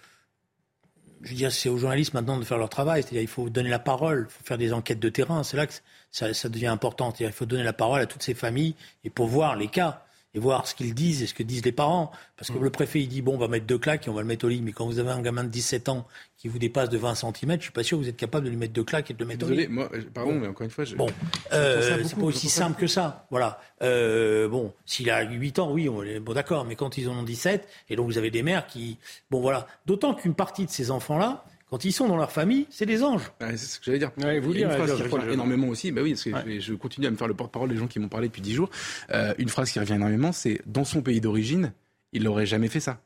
je 1.23 1.31
veux 1.31 1.37
dire, 1.37 1.53
c'est 1.53 1.69
aux 1.69 1.79
journalistes 1.79 2.15
maintenant 2.15 2.39
de 2.39 2.45
faire 2.45 2.59
leur 2.59 2.69
travail. 2.69 3.03
C'est-à-dire, 3.03 3.23
il 3.23 3.29
faut 3.29 3.49
donner 3.51 3.69
la 3.69 3.79
parole, 3.79 4.27
il 4.29 4.33
faut 4.33 4.45
faire 4.45 4.59
des 4.59 4.73
enquêtes 4.73 5.01
de 5.01 5.09
terrain. 5.09 5.43
C'est 5.43 5.57
là 5.57 5.67
que 5.67 5.75
ça, 6.11 6.33
ça 6.35 6.49
devient 6.49 6.67
important. 6.67 7.13
il 7.19 7.33
faut 7.33 7.47
donner 7.47 7.63
la 7.63 7.73
parole 7.73 8.01
à 8.01 8.07
toutes 8.07 8.23
ces 8.23 8.35
familles 8.35 8.75
et 9.05 9.11
pour 9.11 9.27
voir 9.27 9.57
les 9.57 9.69
cas 9.69 10.04
et 10.35 10.39
voir 10.39 10.67
ce 10.67 10.75
qu'ils 10.75 10.95
disent 10.95 11.23
et 11.23 11.27
ce 11.27 11.35
que 11.35 11.43
disent 11.43 11.65
les 11.65 11.73
parents. 11.73 12.11
Parce 12.37 12.51
que 12.51 12.59
mm. 12.59 12.65
le 12.65 12.71
préfet, 12.71 13.01
il 13.01 13.09
dit, 13.09 13.23
bon, 13.23 13.35
on 13.35 13.39
va 13.39 13.49
mettre 13.49 13.67
deux 13.67 13.79
claques 13.79 14.07
et 14.07 14.11
on 14.11 14.15
va 14.15 14.23
le 14.23 14.27
mettre 14.27 14.45
au 14.47 14.49
lit. 14.49 14.61
Mais 14.63 14.73
quand 14.73 14.87
vous 14.87 14.99
avez 14.99 15.11
un 15.11 15.23
gamin 15.23 15.45
de 15.45 15.49
17 15.49 15.89
ans 15.89 16.07
qui 16.37 16.49
vous 16.49 16.59
dépasse 16.59 16.89
de 16.89 16.99
20 16.99 17.15
cm, 17.15 17.57
je 17.57 17.63
suis 17.63 17.73
pas 17.73 17.83
sûr 17.83 17.99
que 17.99 18.03
vous 18.03 18.09
êtes 18.09 18.17
capable 18.17 18.47
de 18.47 18.51
lui 18.51 18.57
mettre 18.57 18.73
deux 18.73 18.85
claques 18.85 19.11
et 19.11 19.15
de 19.15 19.19
le 19.19 19.27
mettre 19.27 19.47
au 19.47 19.51
lit. 19.51 19.69
moi, 19.69 19.89
pardon, 20.13 20.35
mais 20.35 20.49
encore 20.49 20.65
une 20.65 20.71
fois, 20.71 20.85
je... 20.85 20.97
Bon, 20.97 21.09
euh, 21.53 22.03
c'est 22.05 22.17
pas 22.17 22.25
aussi 22.25 22.49
simple 22.49 22.79
que 22.79 22.87
ça. 22.87 23.27
Voilà. 23.31 23.61
Euh, 23.83 24.49
bon, 24.49 24.73
s'il 24.85 25.09
a 25.11 25.23
8 25.23 25.59
ans, 25.61 25.73
oui, 25.73 25.89
on 25.89 26.03
est 26.03 26.21
bon 26.21 26.35
d'accord, 26.35 26.65
mais 26.65 26.77
quand 26.77 26.99
ils 26.99 27.09
en 27.09 27.19
ont 27.19 27.23
17, 27.23 27.69
et 27.91 27.97
donc 27.97 28.07
vous 28.07 28.19
avez 28.19 28.31
des 28.31 28.43
mères 28.43 28.67
qui... 28.67 28.99
Bon, 29.31 29.41
voilà. 29.41 29.67
D'autant 29.87 30.15
qu'une 30.15 30.35
partie 30.35 30.67
de 30.67 30.71
ces 30.71 30.91
enfants-là, 30.91 31.45
quand 31.75 31.85
ils 31.85 31.91
sont 31.91 32.07
dans 32.07 32.17
leur 32.17 32.31
famille, 32.31 32.69
c'est 32.71 32.87
des 32.87 33.03
anges. 33.03 33.33
c'est 33.41 33.57
ce 33.57 33.81
que 33.81 33.87
j'allais 33.87 33.99
dire. 33.99 34.13
vous 34.17 34.55
une 34.55 34.71
phrase 34.71 34.95
qui 34.95 35.03
revient 35.03 35.33
énormément 35.33 35.67
aussi, 35.67 35.91
bah 35.91 36.03
oui, 36.05 36.13
parce 36.13 36.45
que 36.45 36.61
je 36.61 36.73
continue 36.75 37.09
à 37.09 37.11
me 37.11 37.17
faire 37.17 37.27
le 37.27 37.35
porte-parole 37.35 37.69
des 37.69 37.77
gens 37.77 37.89
qui 37.89 37.99
m'ont 37.99 38.09
parlé 38.09 38.29
depuis 38.29 38.43
dix 38.43 38.55
jours. 38.55 38.71
Euh, 39.11 39.35
une 39.39 39.49
phrase 39.49 39.73
qui 39.73 39.81
revient 39.81 39.95
énormément, 39.95 40.31
c'est 40.31 40.61
dans 40.67 40.85
son 40.85 41.03
pays 41.03 41.21
d'origine, 41.21 41.73
il 42.13 42.23
n'aurait 42.23 42.47
jamais 42.47 42.69
fait 42.69 42.79
ça. 42.79 43.01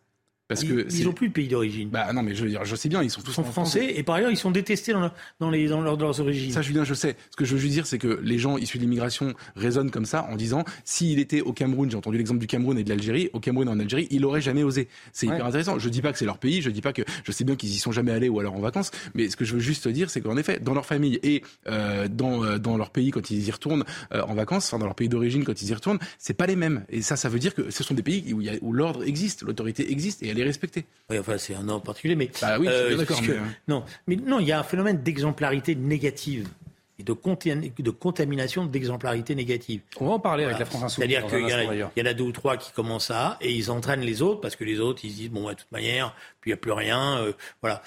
Parce 0.49 0.64
que 0.64 0.86
ils 0.90 1.05
n'ont 1.05 1.12
plus 1.12 1.28
de 1.28 1.34
pays 1.34 1.46
d'origine. 1.46 1.90
Bah 1.90 2.11
non, 2.14 2.22
mais 2.22 2.34
je 2.34 2.42
veux 2.42 2.49
dire, 2.49 2.64
je 2.64 2.74
sais 2.74 2.88
bien, 2.88 3.03
ils 3.03 3.11
sont 3.11 3.20
tous 3.20 3.32
sont 3.32 3.44
français, 3.44 3.92
et 3.96 4.03
par 4.03 4.14
ailleurs 4.14 4.30
ils 4.30 4.36
sont 4.36 4.51
détestés 4.51 4.94
dans, 4.94 5.11
dans, 5.40 5.51
les, 5.51 5.68
dans, 5.68 5.82
leurs 5.82 6.20
origines. 6.20 6.53
Ça, 6.53 6.62
Julien, 6.62 6.84
je 6.84 6.94
sais. 6.94 7.16
Ce 7.30 7.36
que 7.36 7.44
je 7.44 7.53
veux 7.53 7.61
juste 7.61 7.74
dire, 7.74 7.86
c'est 7.86 7.99
que 7.99 8.18
les 8.22 8.38
gens 8.38 8.57
issus 8.57 8.78
de 8.78 8.82
l'immigration 8.82 9.34
raisonnent 9.57 9.90
comme 9.90 10.07
ça 10.07 10.26
en 10.30 10.36
disant 10.36 10.64
s'il 10.86 11.18
était 11.18 11.42
au 11.42 11.53
Cameroun, 11.53 11.90
j'ai 11.90 11.99
entendu 11.99 12.16
l'exemple 12.16 12.40
du 12.40 12.46
Cameroun 12.46 12.78
et 12.78 12.84
de 12.84 12.88
l'Algérie, 12.88 13.28
au 13.34 13.40
Cameroun 13.40 13.68
et 13.68 13.70
en 13.70 13.78
Algérie, 13.78 14.09
il 14.11 14.24
aurait 14.24 14.40
jamais 14.40 14.62
osé. 14.62 14.88
C'est 15.12 15.26
hyper 15.26 15.44
intéressant. 15.44 15.78
Je 15.78 15.88
dis 15.90 16.01
pas 16.01 16.12
que 16.12 16.18
c'est 16.18 16.24
leur 16.24 16.38
pays, 16.38 16.62
je 16.62 16.70
dis 16.70 16.80
pas 16.80 16.94
que 16.94 17.03
je 17.24 17.32
sais 17.32 17.44
bien 17.44 17.55
qu'ils 17.55 17.68
y 17.68 17.78
sont 17.78 17.92
jamais 17.92 18.12
allés 18.12 18.30
ou 18.30 18.40
alors 18.40 18.55
en 18.55 18.61
vacances, 18.61 18.90
mais 19.14 19.28
ce 19.28 19.36
que 19.36 19.44
je 19.44 19.53
veux 19.53 19.61
juste 19.61 19.86
dire, 19.86 20.09
c'est 20.09 20.22
qu'en 20.22 20.38
effet, 20.38 20.61
dans 20.61 20.72
leur 20.72 20.86
famille 20.86 21.20
et 21.22 21.42
euh, 21.66 22.09
dans 22.09 22.42
euh, 22.42 22.59
dans 22.59 22.78
leur 22.78 22.88
pays 22.88 23.11
quand 23.11 23.30
ils 23.30 23.46
y 23.46 23.51
retournent 23.51 23.84
euh, 24.14 24.22
en 24.22 24.32
vacances, 24.32 24.68
enfin 24.68 24.78
dans 24.78 24.86
leur 24.86 24.94
pays 24.94 25.11
d'origine 25.11 25.44
quand 25.44 25.61
ils 25.61 25.68
y 25.68 25.74
retournent, 25.74 25.99
c'est 26.18 26.32
pas 26.32 26.46
les 26.46 26.57
mêmes. 26.57 26.86
Et 26.88 27.03
ça, 27.03 27.16
ça 27.16 27.28
veut 27.28 27.38
dire 27.38 27.55
que 27.55 27.70
ce 27.70 27.84
sont 27.84 27.92
des 27.92 28.03
pays 28.03 28.32
où, 28.32 28.42
où 28.62 28.72
l'ordre 28.72 29.05
existe, 29.05 29.42
l'autorité 29.42 29.92
existe 29.92 30.22
et 30.22 30.28
elle 30.28 30.38
est 30.41 30.45
respectée 30.45 30.86
enfin 31.16 31.39
c'est 31.39 31.55
un 31.55 31.68
ordre 31.68 31.84
particulier, 31.84 32.16
mais 32.16 32.30
bah 32.41 32.59
oui, 32.59 32.68
euh, 32.68 32.97
d'accord. 32.97 33.20
Euh, 33.28 33.39
non, 33.66 33.84
mais 34.07 34.16
non, 34.16 34.41
il 34.41 34.47
y 34.47 34.53
a 34.53 34.61
un 34.61 34.64
phénomène 34.64 35.03
d'exemplarité 35.03 35.74
négative 35.74 36.49
et 36.99 37.05
de, 37.05 37.14
de 37.82 37.91
contamination 37.91 38.66
d'exemplarité 38.66 39.34
négative. 39.34 39.80
On 40.01 40.07
va 40.07 40.12
en 40.12 40.18
parler 40.18 40.45
avec 40.45 40.59
la 40.59 40.64
France 40.64 40.82
Insoumise. 40.82 41.11
C'est-à-dire 41.11 41.30
qu'il 41.30 41.97
y, 41.97 42.03
en 42.03 42.07
a 42.07 42.14
deux 42.14 42.24
ou 42.24 42.32
trois 42.32 42.57
qui 42.57 42.72
commencent 42.72 43.11
à 43.11 43.39
et 43.41 43.53
ils 43.53 43.70
entraînent 43.70 44.01
les 44.01 44.20
autres 44.20 44.41
parce 44.41 44.57
que 44.57 44.64
les 44.64 44.80
autres 44.80 45.05
ils 45.05 45.12
se 45.12 45.16
disent 45.16 45.30
bon 45.30 45.45
bah, 45.45 45.55
de 45.55 45.61
toute 45.61 45.72
manière 45.72 46.14
puis 46.41 46.51
il 46.51 46.55
n'y 46.55 46.59
a 46.59 46.61
plus 46.61 46.72
rien, 46.72 47.18
euh, 47.18 47.32
voilà. 47.62 47.82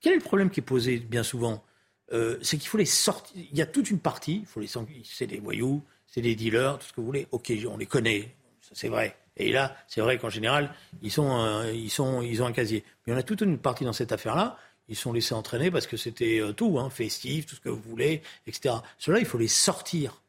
Quel 0.00 0.12
est 0.12 0.16
le 0.16 0.22
problème 0.22 0.50
qui 0.50 0.60
est 0.60 0.64
posé 0.64 0.98
bien 0.98 1.22
souvent 1.22 1.62
C'est 2.10 2.56
qu'il 2.56 2.68
faut 2.68 2.78
les 2.78 2.86
sortir. 2.86 3.36
Il 3.36 3.58
y 3.58 3.62
a 3.62 3.66
toute 3.66 3.90
une 3.90 3.98
partie, 3.98 4.40
il 4.40 4.46
faut 4.46 4.60
les 4.60 4.68
c'est 5.04 5.26
des 5.26 5.40
voyous, 5.40 5.82
c'est 6.06 6.22
des 6.22 6.34
dealers, 6.34 6.78
tout 6.78 6.86
ce 6.86 6.92
que 6.92 7.00
vous 7.00 7.06
voulez. 7.06 7.26
Ok, 7.32 7.52
on 7.68 7.76
les 7.76 7.86
connaît, 7.86 8.34
c'est 8.72 8.88
vrai. 8.88 9.16
Et 9.40 9.52
là, 9.52 9.76
c'est 9.86 10.00
vrai 10.00 10.18
qu'en 10.18 10.28
général, 10.28 10.74
ils, 11.02 11.10
sont, 11.10 11.40
euh, 11.40 11.72
ils, 11.72 11.90
sont, 11.90 12.22
ils 12.22 12.42
ont 12.42 12.46
un 12.46 12.52
casier. 12.52 12.84
Mais 13.06 13.14
on 13.14 13.16
a 13.16 13.22
toute 13.22 13.40
une 13.40 13.58
partie 13.58 13.84
dans 13.84 13.92
cette 13.92 14.12
affaire-là. 14.12 14.58
Ils 14.88 14.96
sont 14.96 15.12
laissés 15.12 15.34
entraîner 15.34 15.70
parce 15.70 15.86
que 15.86 15.96
c'était 15.96 16.40
euh, 16.40 16.52
tout, 16.52 16.78
hein, 16.78 16.90
festif, 16.90 17.46
tout 17.46 17.56
ce 17.56 17.60
que 17.60 17.68
vous 17.68 17.80
voulez, 17.80 18.22
etc. 18.46 18.76
Cela, 18.98 19.18
il 19.18 19.24
faut 19.24 19.38
les 19.38 19.48
sortir. 19.48 20.20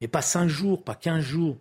Mais 0.00 0.08
pas 0.08 0.22
cinq 0.22 0.48
jours, 0.48 0.82
pas 0.82 0.94
quinze 0.94 1.24
jours. 1.24 1.58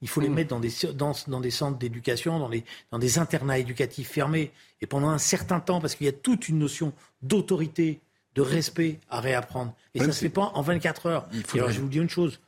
Il 0.00 0.08
faut 0.08 0.20
les 0.20 0.28
mmh. 0.28 0.34
mettre 0.34 0.50
dans 0.50 0.60
des, 0.60 0.70
dans, 0.94 1.12
dans 1.26 1.40
des 1.40 1.50
centres 1.50 1.76
d'éducation, 1.76 2.38
dans, 2.38 2.50
dans 2.92 2.98
des 2.98 3.18
internats 3.18 3.58
éducatifs 3.58 4.08
fermés. 4.08 4.52
Et 4.80 4.86
pendant 4.86 5.08
un 5.08 5.18
certain 5.18 5.58
temps, 5.58 5.80
parce 5.80 5.96
qu'il 5.96 6.06
y 6.06 6.08
a 6.08 6.12
toute 6.12 6.48
une 6.48 6.58
notion 6.58 6.92
d'autorité, 7.20 8.00
de 8.36 8.42
respect 8.42 9.00
à 9.10 9.20
réapprendre. 9.20 9.74
Et 9.94 9.98
ça 9.98 10.06
ne 10.06 10.12
se 10.12 10.20
fait 10.20 10.28
pas 10.28 10.52
en 10.54 10.62
24 10.62 11.06
heures. 11.06 11.28
alors, 11.54 11.70
je 11.70 11.80
vous 11.80 11.88
dis 11.88 11.98
une 11.98 12.08
chose 12.08 12.38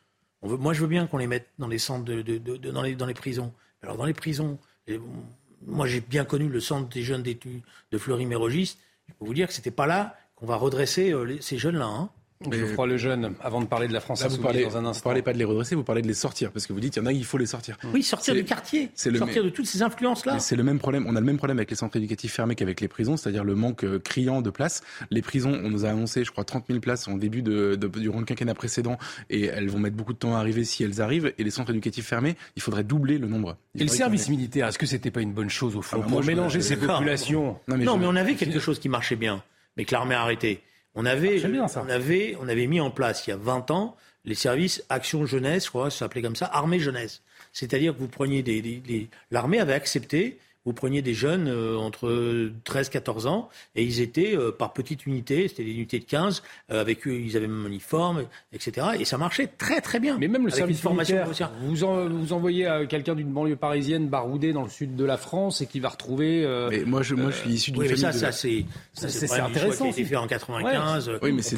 moi, 0.43 0.73
je 0.73 0.81
veux 0.81 0.87
bien 0.87 1.07
qu'on 1.07 1.19
les 1.19 1.27
mette 1.27 1.49
dans 1.59 1.69
les 1.69 1.79
centres, 1.79 2.05
de, 2.05 2.39
dans, 2.71 3.07
les, 3.07 3.15
prisons. 3.15 3.53
Alors, 3.83 3.97
dans 3.97 4.07
les 4.07 4.15
prisons, 4.15 4.59
moi, 5.67 5.87
j'ai 5.87 6.01
bien 6.01 6.25
connu 6.25 6.49
le 6.49 6.61
centre 6.61 6.89
des 6.89 7.03
jeunes 7.03 7.23
d'études 7.23 7.63
de 7.91 7.99
Fleury-Mérogis. 7.99 8.79
Je 9.09 9.15
peux 9.15 9.27
vous 9.27 9.35
dire 9.35 9.49
que 9.49 9.53
c'était 9.53 9.71
pas 9.71 9.87
là 9.87 10.17
qu'on 10.37 10.47
va 10.47 10.57
redresser 10.57 11.13
euh, 11.13 11.39
ces 11.41 11.59
jeunes-là. 11.59 11.87
Hein. 11.87 12.11
Je 12.51 12.73
crois 12.73 12.87
le 12.87 12.97
jeune, 12.97 13.35
avant 13.43 13.61
de 13.61 13.67
parler 13.67 13.87
de 13.87 13.93
la 13.93 14.01
France 14.01 14.25
vous 14.25 14.39
parlez, 14.39 14.65
dans 14.65 14.79
un 14.79 14.87
instant. 14.87 15.01
Vous 15.01 15.11
parlez 15.11 15.21
pas 15.21 15.35
de 15.35 15.39
les 15.39 15.45
redresser, 15.45 15.75
vous 15.75 15.85
parlez 15.85 16.01
de 16.01 16.07
les 16.07 16.15
sortir, 16.15 16.53
parce 16.53 16.67
que 16.67 16.73
vous 16.73 16.81
dites 16.81 16.97
il 16.97 17.01
y 17.01 17.03
en 17.03 17.07
a, 17.07 17.13
il 17.13 17.27
faut 17.27 17.37
les 17.37 17.45
sortir. 17.45 17.77
Oui, 17.93 18.03
sortir 18.03 18.35
du 18.35 18.45
quartier, 18.45 18.91
sortir 18.95 19.45
de 19.45 19.51
toutes 19.51 19.67
ces 19.67 19.83
influences-là. 19.83 20.39
C'est 20.39 20.57
le 20.57 20.63
même 20.63 20.79
problème. 20.79 21.05
On 21.07 21.17
a 21.17 21.21
le 21.21 21.27
même 21.27 21.37
problème 21.37 21.59
avec 21.59 21.69
les 21.69 21.77
centres 21.77 21.99
éducatifs 21.99 22.33
fermés 22.33 22.55
qu'avec 22.55 22.81
les 22.81 22.89
prisons, 22.89 23.19
c'est-à-dire 23.19 23.45
le 23.45 23.55
manque 23.55 23.85
euh, 23.85 23.99
criant 23.99 24.41
de 24.41 24.49
places. 24.49 24.83
Les 25.11 25.21
prisons, 25.21 25.53
on 25.53 25.69
nous 25.69 25.85
a 25.85 25.91
annoncé, 25.91 26.25
je 26.25 26.31
crois, 26.31 26.45
30 26.45 26.65
000 26.69 26.81
places 26.81 27.09
en 27.09 27.19
début 27.19 27.43
de, 27.43 27.75
de, 27.75 27.89
durant 27.89 28.21
le 28.21 28.25
quinquennat 28.25 28.55
précédent, 28.55 28.97
et 29.29 29.45
elles 29.45 29.69
vont 29.69 29.79
mettre 29.79 29.97
beaucoup 29.97 30.15
de 30.15 30.19
temps 30.19 30.35
à 30.35 30.39
arriver 30.39 30.65
si 30.65 30.83
elles 30.83 31.03
arrivent. 31.03 31.35
Et 31.37 31.45
les 31.45 31.51
centres 31.51 31.73
éducatifs 31.73 32.07
fermés, 32.07 32.37
il 32.57 32.63
faudrait 32.63 32.85
doubler 32.85 33.19
le 33.19 33.27
nombre. 33.27 33.59
et 33.75 33.83
le 33.83 33.89
service 33.89 34.31
militaire, 34.31 34.67
est-ce 34.69 34.79
que 34.79 34.87
c'était 34.87 35.11
pas 35.11 35.21
une 35.21 35.33
bonne 35.33 35.51
chose 35.51 35.77
au 35.77 35.83
fond 35.83 35.99
ah 36.01 36.05
bah 36.05 36.09
pour 36.09 36.25
mélanger 36.25 36.63
ces 36.63 36.77
populations 36.77 37.59
Non, 37.69 37.77
mais, 37.77 37.87
on 37.87 38.17
avait 38.17 38.35
quelque 38.35 38.61
chose 38.61 38.79
qui 38.79 38.89
marchait 38.89 39.17
bien. 39.17 39.43
mais 39.77 39.85
que 39.85 39.93
l'armée 39.93 40.15
a 40.15 40.23
arrêté. 40.23 40.63
On 40.95 41.07
avait, 41.07 41.43
on, 41.45 41.89
avait, 41.89 42.37
on 42.41 42.49
avait 42.49 42.67
mis 42.67 42.81
en 42.81 42.91
place 42.91 43.27
il 43.27 43.31
y 43.31 43.33
a 43.33 43.37
20 43.37 43.71
ans 43.71 43.97
les 44.25 44.35
services 44.35 44.85
Action 44.89 45.25
Jeunesse, 45.25 45.65
je 45.65 45.69
crois, 45.71 45.91
ça 45.91 46.01
s'appelait 46.01 46.23
comme 46.23 46.37
ça, 46.37 46.51
Armée 46.53 46.81
Jeunesse. 46.81 47.23
C'est-à-dire 47.53 47.95
que 47.95 47.99
vous 47.99 48.09
preniez 48.09 48.43
des 48.43 49.09
l'armée 49.31 49.61
avait 49.61 49.73
accepté 49.73 50.39
vous 50.67 50.73
preniez 50.73 51.03
des 51.03 51.15
jeunes 51.15 51.49
euh, 51.49 51.77
entre 51.77 52.51
13 52.65 52.91
14 52.91 53.27
ans 53.27 53.49
et 53.75 53.83
ils 53.83 54.01
étaient 54.01 54.37
euh, 54.37 54.53
par 54.53 54.73
petite 54.73 55.07
unité, 55.07 55.49
c'était 55.49 55.65
des 55.65 55.73
unités 55.73 55.99
de 55.99 56.05
15, 56.05 56.43
euh, 56.71 56.81
avec 56.81 57.07
eux 57.07 57.15
ils 57.15 57.37
avaient 57.37 57.47
même 57.47 57.65
un 57.65 57.69
uniforme, 57.69 58.25
etc. 58.53 58.89
Et 58.99 59.05
ça 59.05 59.17
marchait 59.17 59.47
très 59.47 59.81
très 59.81 60.01
bien. 60.01 60.19
Mais 60.19 60.29
même 60.29 60.45
le 60.45 60.51
service 60.51 60.81
formation 60.81 61.17
vous, 61.63 61.77
vous 61.77 62.33
envoyez 62.33 62.87
quelqu'un 62.89 63.15
d'une 63.15 63.33
banlieue 63.33 63.57
parisienne 63.57 64.09
baroudée 64.09 64.53
dans 64.53 64.63
le 64.63 64.69
sud 64.69 64.97
de 64.97 65.05
la 65.05 65.17
France 65.17 65.61
et 65.61 65.67
qui 65.67 65.81
va 65.81 65.89
retrouver. 65.89 66.47
mais 66.71 66.85
moi 66.85 67.03
je, 67.03 67.15
moi 67.15 67.31
je 67.31 67.37
suis 67.37 67.51
issu 67.51 67.71
d'une 67.73 67.83
oui, 67.83 67.99
ça, 67.99 68.13
ça 68.13 68.33
c'est 68.33 68.65
intéressant. 69.41 69.85
Qui 69.85 69.91
a 69.91 69.93
été 69.93 70.05
fait 70.05 70.17
en 70.17 70.27
95. 70.27 71.11
Oui, 71.23 71.33
mais 71.33 71.43
c'est 71.43 71.57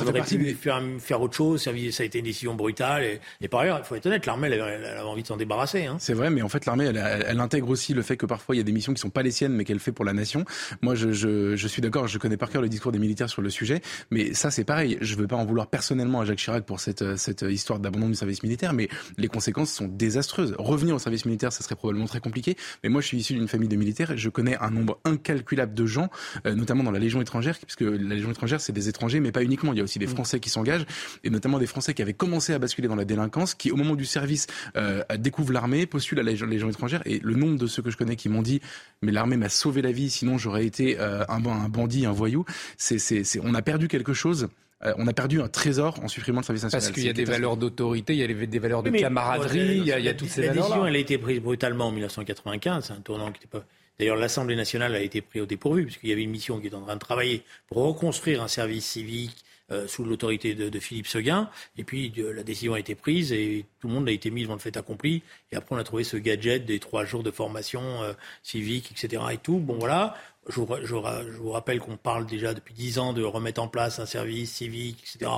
on 0.00 0.06
aurait 0.06 0.22
pu 0.22 0.54
faire, 0.54 0.82
faire, 0.98 1.20
autre 1.20 1.34
chose. 1.34 1.62
Ça 1.62 1.70
a 1.70 2.04
été 2.04 2.18
une 2.18 2.24
décision 2.24 2.54
brutale. 2.54 3.04
Et, 3.04 3.20
et 3.40 3.48
par 3.48 3.60
ailleurs, 3.60 3.78
il 3.78 3.84
faut 3.84 3.94
être 3.94 4.06
honnête, 4.06 4.26
l'armée 4.26 4.48
elle, 4.48 4.60
avait 4.60 5.00
envie 5.00 5.22
de 5.22 5.26
s'en 5.26 5.36
débarrasser. 5.36 5.86
Hein. 5.86 5.96
C'est 5.98 6.14
vrai, 6.14 6.30
mais 6.30 6.42
en 6.42 6.48
fait 6.48 6.66
l'armée 6.66 6.86
elle, 6.86 7.24
elle, 7.26 7.40
intègre 7.40 7.70
aussi 7.70 7.94
le 7.94 8.02
fait 8.02 8.16
que 8.16 8.26
parfois 8.34 8.56
il 8.56 8.58
y 8.58 8.60
a 8.60 8.64
des 8.64 8.72
missions 8.72 8.92
qui 8.92 9.00
sont 9.00 9.10
pas 9.10 9.22
les 9.22 9.30
siennes, 9.30 9.52
mais 9.52 9.64
qu'elle 9.64 9.78
fait 9.78 9.92
pour 9.92 10.04
la 10.04 10.12
nation. 10.12 10.44
Moi, 10.82 10.96
je, 10.96 11.12
je, 11.12 11.54
je 11.54 11.68
suis 11.68 11.80
d'accord, 11.80 12.08
je 12.08 12.18
connais 12.18 12.36
par 12.36 12.50
cœur 12.50 12.62
le 12.62 12.68
discours 12.68 12.90
des 12.90 12.98
militaires 12.98 13.28
sur 13.28 13.42
le 13.42 13.50
sujet, 13.50 13.80
mais 14.10 14.34
ça, 14.34 14.50
c'est 14.50 14.64
pareil. 14.64 14.98
Je 15.00 15.14
veux 15.14 15.28
pas 15.28 15.36
en 15.36 15.44
vouloir 15.44 15.68
personnellement 15.68 16.20
à 16.20 16.24
Jacques 16.24 16.38
Chirac 16.38 16.64
pour 16.64 16.80
cette, 16.80 17.16
cette 17.16 17.42
histoire 17.42 17.78
d'abandon 17.78 18.08
du 18.08 18.16
service 18.16 18.42
militaire, 18.42 18.72
mais 18.72 18.88
les 19.18 19.28
conséquences 19.28 19.70
sont 19.70 19.86
désastreuses. 19.86 20.56
Revenir 20.58 20.96
au 20.96 20.98
service 20.98 21.26
militaire, 21.26 21.52
ça 21.52 21.62
serait 21.62 21.76
probablement 21.76 22.06
très 22.06 22.18
compliqué, 22.18 22.56
mais 22.82 22.90
moi, 22.90 23.00
je 23.00 23.06
suis 23.06 23.18
issu 23.18 23.34
d'une 23.34 23.46
famille 23.46 23.68
de 23.68 23.76
militaires 23.76 24.10
et 24.10 24.18
je 24.18 24.28
connais 24.30 24.56
un 24.58 24.70
nombre 24.70 24.98
incalculable 25.04 25.74
de 25.74 25.86
gens, 25.86 26.10
euh, 26.44 26.56
notamment 26.56 26.82
dans 26.82 26.90
la 26.90 26.98
Légion 26.98 27.22
étrangère, 27.22 27.56
puisque 27.56 27.82
la 27.82 28.16
Légion 28.16 28.32
étrangère, 28.32 28.60
c'est 28.60 28.72
des 28.72 28.88
étrangers, 28.88 29.20
mais 29.20 29.30
pas 29.30 29.44
uniquement. 29.44 29.72
Il 29.72 29.76
y 29.76 29.80
a 29.80 29.84
aussi 29.84 30.00
des 30.00 30.06
mm. 30.06 30.16
Français 30.16 30.40
qui 30.40 30.50
s'engagent, 30.50 30.86
et 31.22 31.30
notamment 31.30 31.60
des 31.60 31.68
Français 31.68 31.94
qui 31.94 32.02
avaient 32.02 32.14
commencé 32.14 32.52
à 32.52 32.58
basculer 32.58 32.88
dans 32.88 32.96
la 32.96 33.04
délinquance, 33.04 33.54
qui, 33.54 33.70
au 33.70 33.76
moment 33.76 33.94
du 33.94 34.06
service, 34.06 34.48
euh, 34.76 35.04
découvrent 35.18 35.52
l'armée, 35.52 35.86
postulent 35.86 36.18
à 36.18 36.24
la 36.24 36.32
Légion 36.32 36.68
étrangère, 36.68 37.00
et 37.04 37.20
le 37.22 37.34
nombre 37.36 37.58
de 37.58 37.68
ceux 37.68 37.80
que 37.80 37.90
je 37.90 37.96
connais 37.96 38.16
qui 38.16 38.23
m'ont 38.28 38.42
dit, 38.42 38.60
mais 39.02 39.12
l'armée 39.12 39.36
m'a 39.36 39.48
sauvé 39.48 39.82
la 39.82 39.92
vie, 39.92 40.10
sinon 40.10 40.38
j'aurais 40.38 40.66
été 40.66 40.98
euh, 40.98 41.24
un, 41.28 41.44
un, 41.44 41.68
bandit, 41.68 42.06
un 42.06 42.12
voyou. 42.12 42.44
C'est, 42.76 42.98
c'est, 42.98 43.24
c'est, 43.24 43.40
on 43.42 43.54
a 43.54 43.62
perdu 43.62 43.88
quelque 43.88 44.14
chose 44.14 44.48
euh, 44.84 44.92
on 44.98 45.06
a 45.06 45.12
perdu 45.12 45.40
un 45.40 45.48
trésor 45.48 45.98
en 46.02 46.08
supprimant 46.08 46.40
le 46.40 46.44
service 46.44 46.64
national. 46.64 46.82
Parce 46.82 46.94
qu'il 46.94 47.06
y 47.06 47.08
a 47.08 47.14
des 47.14 47.24
valeurs 47.24 47.56
d'autorité, 47.56 48.14
il 48.14 48.18
y 48.18 48.22
a 48.22 48.46
des 48.46 48.58
valeurs 48.58 48.82
de 48.82 48.90
camaraderie, 48.90 49.78
il 49.78 49.86
y 49.86 49.92
a, 49.92 49.98
il 49.98 50.04
y 50.04 50.08
a 50.08 50.14
toutes 50.14 50.28
ces 50.28 50.42
valeurs. 50.42 50.56
La 50.56 50.60
décision, 50.62 50.86
elle 50.86 50.96
a 50.96 50.98
été 50.98 51.16
prise 51.16 51.40
brutalement 51.40 51.86
en 51.86 51.92
1995. 51.92 52.84
C'est 52.84 52.92
un 52.92 52.96
tournant 52.96 53.26
qui 53.26 53.40
n'était 53.40 53.46
pas. 53.46 53.64
D'ailleurs, 53.98 54.16
l'Assemblée 54.16 54.56
nationale 54.56 54.94
a 54.94 55.00
été 55.00 55.20
prise 55.20 55.42
au 55.42 55.46
dépourvu, 55.46 55.84
puisqu'il 55.84 56.10
y 56.10 56.12
avait 56.12 56.22
une 56.22 56.30
mission 56.30 56.60
qui 56.60 56.66
était 56.66 56.76
en 56.76 56.82
train 56.82 56.94
de 56.94 57.00
travailler 57.00 57.44
pour 57.68 57.84
reconstruire 57.84 58.42
un 58.42 58.48
service 58.48 58.84
civique 58.84 59.36
euh, 59.74 59.88
sous 59.88 60.04
l'autorité 60.04 60.54
de, 60.54 60.78
Philippe 60.78 61.06
Seguin. 61.06 61.50
Et 61.76 61.84
puis 61.84 62.12
la 62.16 62.42
décision 62.42 62.74
a 62.74 62.78
été 62.78 62.94
prise 62.94 63.32
et 63.32 63.66
tout 63.80 63.88
le 63.88 63.94
monde 63.94 64.08
a 64.08 64.12
été 64.12 64.30
mis 64.30 64.42
devant 64.42 64.54
le 64.54 64.60
fait 64.60 64.76
accompli. 64.76 65.22
Et 65.50 65.56
après, 65.56 65.74
on 65.74 65.78
a 65.78 65.84
trouvé 65.84 66.04
ce 66.04 66.16
gadget 66.16 66.64
des 66.64 66.78
trois 66.78 67.04
jours 67.04 67.22
de 67.22 67.30
formation 67.30 68.02
euh, 68.02 68.12
civique, 68.42 68.92
etc. 68.92 69.22
Et 69.32 69.38
tout. 69.38 69.58
Bon, 69.58 69.78
voilà. 69.78 70.16
Je 70.48 70.60
vous, 70.60 71.50
rappelle 71.50 71.80
qu'on 71.80 71.96
parle 71.96 72.26
déjà 72.26 72.54
depuis 72.54 72.74
dix 72.74 72.98
ans 72.98 73.12
de 73.12 73.22
remettre 73.22 73.62
en 73.62 73.68
place 73.68 73.98
un 73.98 74.06
service 74.06 74.52
civique, 74.52 75.02
etc. 75.02 75.30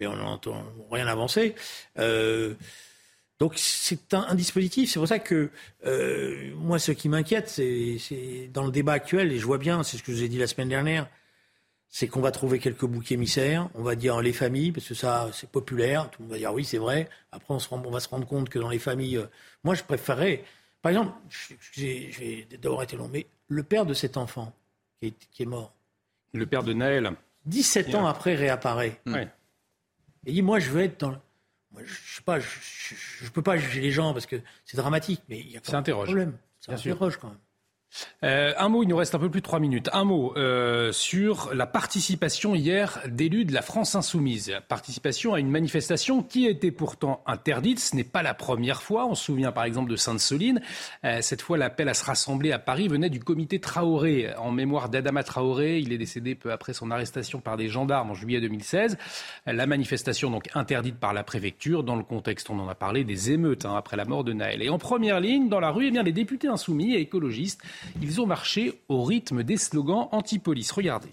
Mais 0.00 0.06
on 0.06 0.16
n'a 0.16 0.38
rien 0.90 1.06
avancé. 1.06 1.54
Euh, 1.98 2.54
donc 3.40 3.54
c'est 3.56 4.14
un, 4.14 4.34
dispositif. 4.36 4.90
C'est 4.90 5.00
pour 5.00 5.08
ça 5.08 5.18
que 5.18 5.50
moi, 6.56 6.78
ce 6.78 6.92
qui 6.92 7.08
m'inquiète, 7.08 7.48
c'est 7.48 8.50
dans 8.54 8.64
le 8.64 8.70
débat 8.70 8.92
actuel, 8.92 9.32
et 9.32 9.38
je 9.38 9.44
vois 9.44 9.58
bien, 9.58 9.82
c'est 9.82 9.96
ce 9.96 10.02
que 10.02 10.12
je 10.12 10.18
vous 10.18 10.22
ai 10.22 10.28
dit 10.28 10.38
la 10.38 10.46
semaine 10.46 10.68
dernière, 10.68 11.08
c'est 11.94 12.08
qu'on 12.08 12.22
va 12.22 12.30
trouver 12.30 12.58
quelques 12.58 12.86
boucs 12.86 13.12
émissaires, 13.12 13.68
on 13.74 13.82
va 13.82 13.94
dire 13.96 14.22
les 14.22 14.32
familles, 14.32 14.72
parce 14.72 14.88
que 14.88 14.94
ça, 14.94 15.28
c'est 15.34 15.48
populaire, 15.48 16.10
tout 16.10 16.22
le 16.22 16.24
monde 16.24 16.32
va 16.32 16.38
dire 16.38 16.54
oui, 16.54 16.64
c'est 16.64 16.78
vrai. 16.78 17.06
Après, 17.32 17.52
on, 17.52 17.90
va 17.90 18.00
se 18.00 18.08
rendre 18.08 18.26
compte 18.26 18.48
que 18.48 18.58
dans 18.58 18.70
les 18.70 18.78
familles, 18.78 19.18
euh, 19.18 19.26
moi, 19.62 19.74
je 19.74 19.84
préférerais, 19.84 20.42
par 20.80 20.90
exemple, 20.90 21.12
je, 21.28 22.18
vais 22.18 22.48
d'abord 22.50 22.82
été 22.82 22.96
long, 22.96 23.10
mais 23.12 23.26
le 23.48 23.62
père 23.62 23.84
de 23.84 23.92
cet 23.92 24.16
enfant 24.16 24.54
qui 25.00 25.14
est, 25.38 25.44
mort. 25.44 25.74
Le 26.32 26.46
père 26.46 26.62
de 26.62 26.72
Naël. 26.72 27.12
17 27.44 27.94
ans 27.94 28.06
après 28.06 28.36
réapparaît. 28.36 28.98
Ouais. 29.04 29.28
Et 30.24 30.32
dit, 30.32 30.42
moi, 30.42 30.60
je 30.60 30.70
veux 30.70 30.80
être 30.80 30.98
dans... 30.98 31.10
Moi, 31.72 31.82
je 31.84 32.14
sais 32.16 32.22
pas, 32.22 32.40
je, 32.40 32.46
ne 33.24 33.28
peux 33.28 33.42
pas 33.42 33.58
juger 33.58 33.82
les 33.82 33.90
gens 33.90 34.14
parce 34.14 34.26
que 34.26 34.40
c'est 34.64 34.78
dramatique, 34.78 35.20
mais 35.28 35.40
il 35.40 35.50
y 35.50 35.58
a 35.58 35.60
pas 35.60 35.82
de 35.82 35.92
problème. 35.92 36.38
Ça 36.58 36.72
interroge 36.72 37.18
quand 37.18 37.28
même. 37.28 37.38
Euh, 38.24 38.52
un 38.56 38.68
mot, 38.68 38.82
il 38.82 38.88
nous 38.88 38.96
reste 38.96 39.14
un 39.14 39.18
peu 39.18 39.30
plus 39.30 39.40
de 39.40 39.46
trois 39.46 39.60
minutes. 39.60 39.88
Un 39.92 40.04
mot 40.04 40.34
euh, 40.36 40.92
sur 40.92 41.52
la 41.54 41.66
participation 41.66 42.54
hier 42.54 43.00
d'élus 43.06 43.44
de 43.44 43.52
la 43.52 43.62
France 43.62 43.94
insoumise. 43.94 44.52
Participation 44.68 45.34
à 45.34 45.40
une 45.40 45.50
manifestation 45.50 46.22
qui 46.22 46.46
était 46.46 46.70
pourtant 46.70 47.22
interdite. 47.26 47.80
Ce 47.80 47.96
n'est 47.96 48.04
pas 48.04 48.22
la 48.22 48.34
première 48.34 48.82
fois. 48.82 49.06
On 49.06 49.14
se 49.14 49.24
souvient 49.24 49.52
par 49.52 49.64
exemple 49.64 49.90
de 49.90 49.96
Sainte-Soline. 49.96 50.60
Euh, 51.04 51.18
cette 51.20 51.42
fois, 51.42 51.58
l'appel 51.58 51.88
à 51.88 51.94
se 51.94 52.04
rassembler 52.04 52.52
à 52.52 52.58
Paris 52.58 52.88
venait 52.88 53.10
du 53.10 53.20
comité 53.20 53.60
Traoré 53.60 54.34
en 54.36 54.50
mémoire 54.50 54.88
d'Adama 54.88 55.22
Traoré. 55.22 55.78
Il 55.78 55.92
est 55.92 55.98
décédé 55.98 56.34
peu 56.34 56.52
après 56.52 56.72
son 56.72 56.90
arrestation 56.90 57.40
par 57.40 57.56
des 57.56 57.68
gendarmes 57.68 58.10
en 58.10 58.14
juillet 58.14 58.40
2016. 58.40 58.98
La 59.46 59.66
manifestation 59.66 60.30
donc 60.30 60.48
interdite 60.54 60.96
par 60.96 61.12
la 61.12 61.24
préfecture 61.24 61.82
dans 61.82 61.96
le 61.96 62.04
contexte, 62.04 62.50
on 62.50 62.58
en 62.58 62.68
a 62.68 62.74
parlé, 62.74 63.04
des 63.04 63.30
émeutes 63.32 63.64
hein, 63.64 63.74
après 63.76 63.96
la 63.96 64.04
mort 64.04 64.24
de 64.24 64.32
Naël. 64.32 64.62
Et 64.62 64.68
en 64.68 64.78
première 64.78 65.20
ligne, 65.20 65.48
dans 65.48 65.60
la 65.60 65.70
rue, 65.70 65.88
eh 65.88 65.90
bien, 65.90 66.02
les 66.02 66.12
députés 66.12 66.48
insoumis 66.48 66.94
et 66.94 67.00
écologistes 67.00 67.62
ils 68.00 68.20
ont 68.20 68.26
marché 68.26 68.80
au 68.88 69.04
rythme 69.04 69.42
des 69.42 69.56
slogans 69.56 70.08
anti-police. 70.12 70.70
Regardez. 70.72 71.10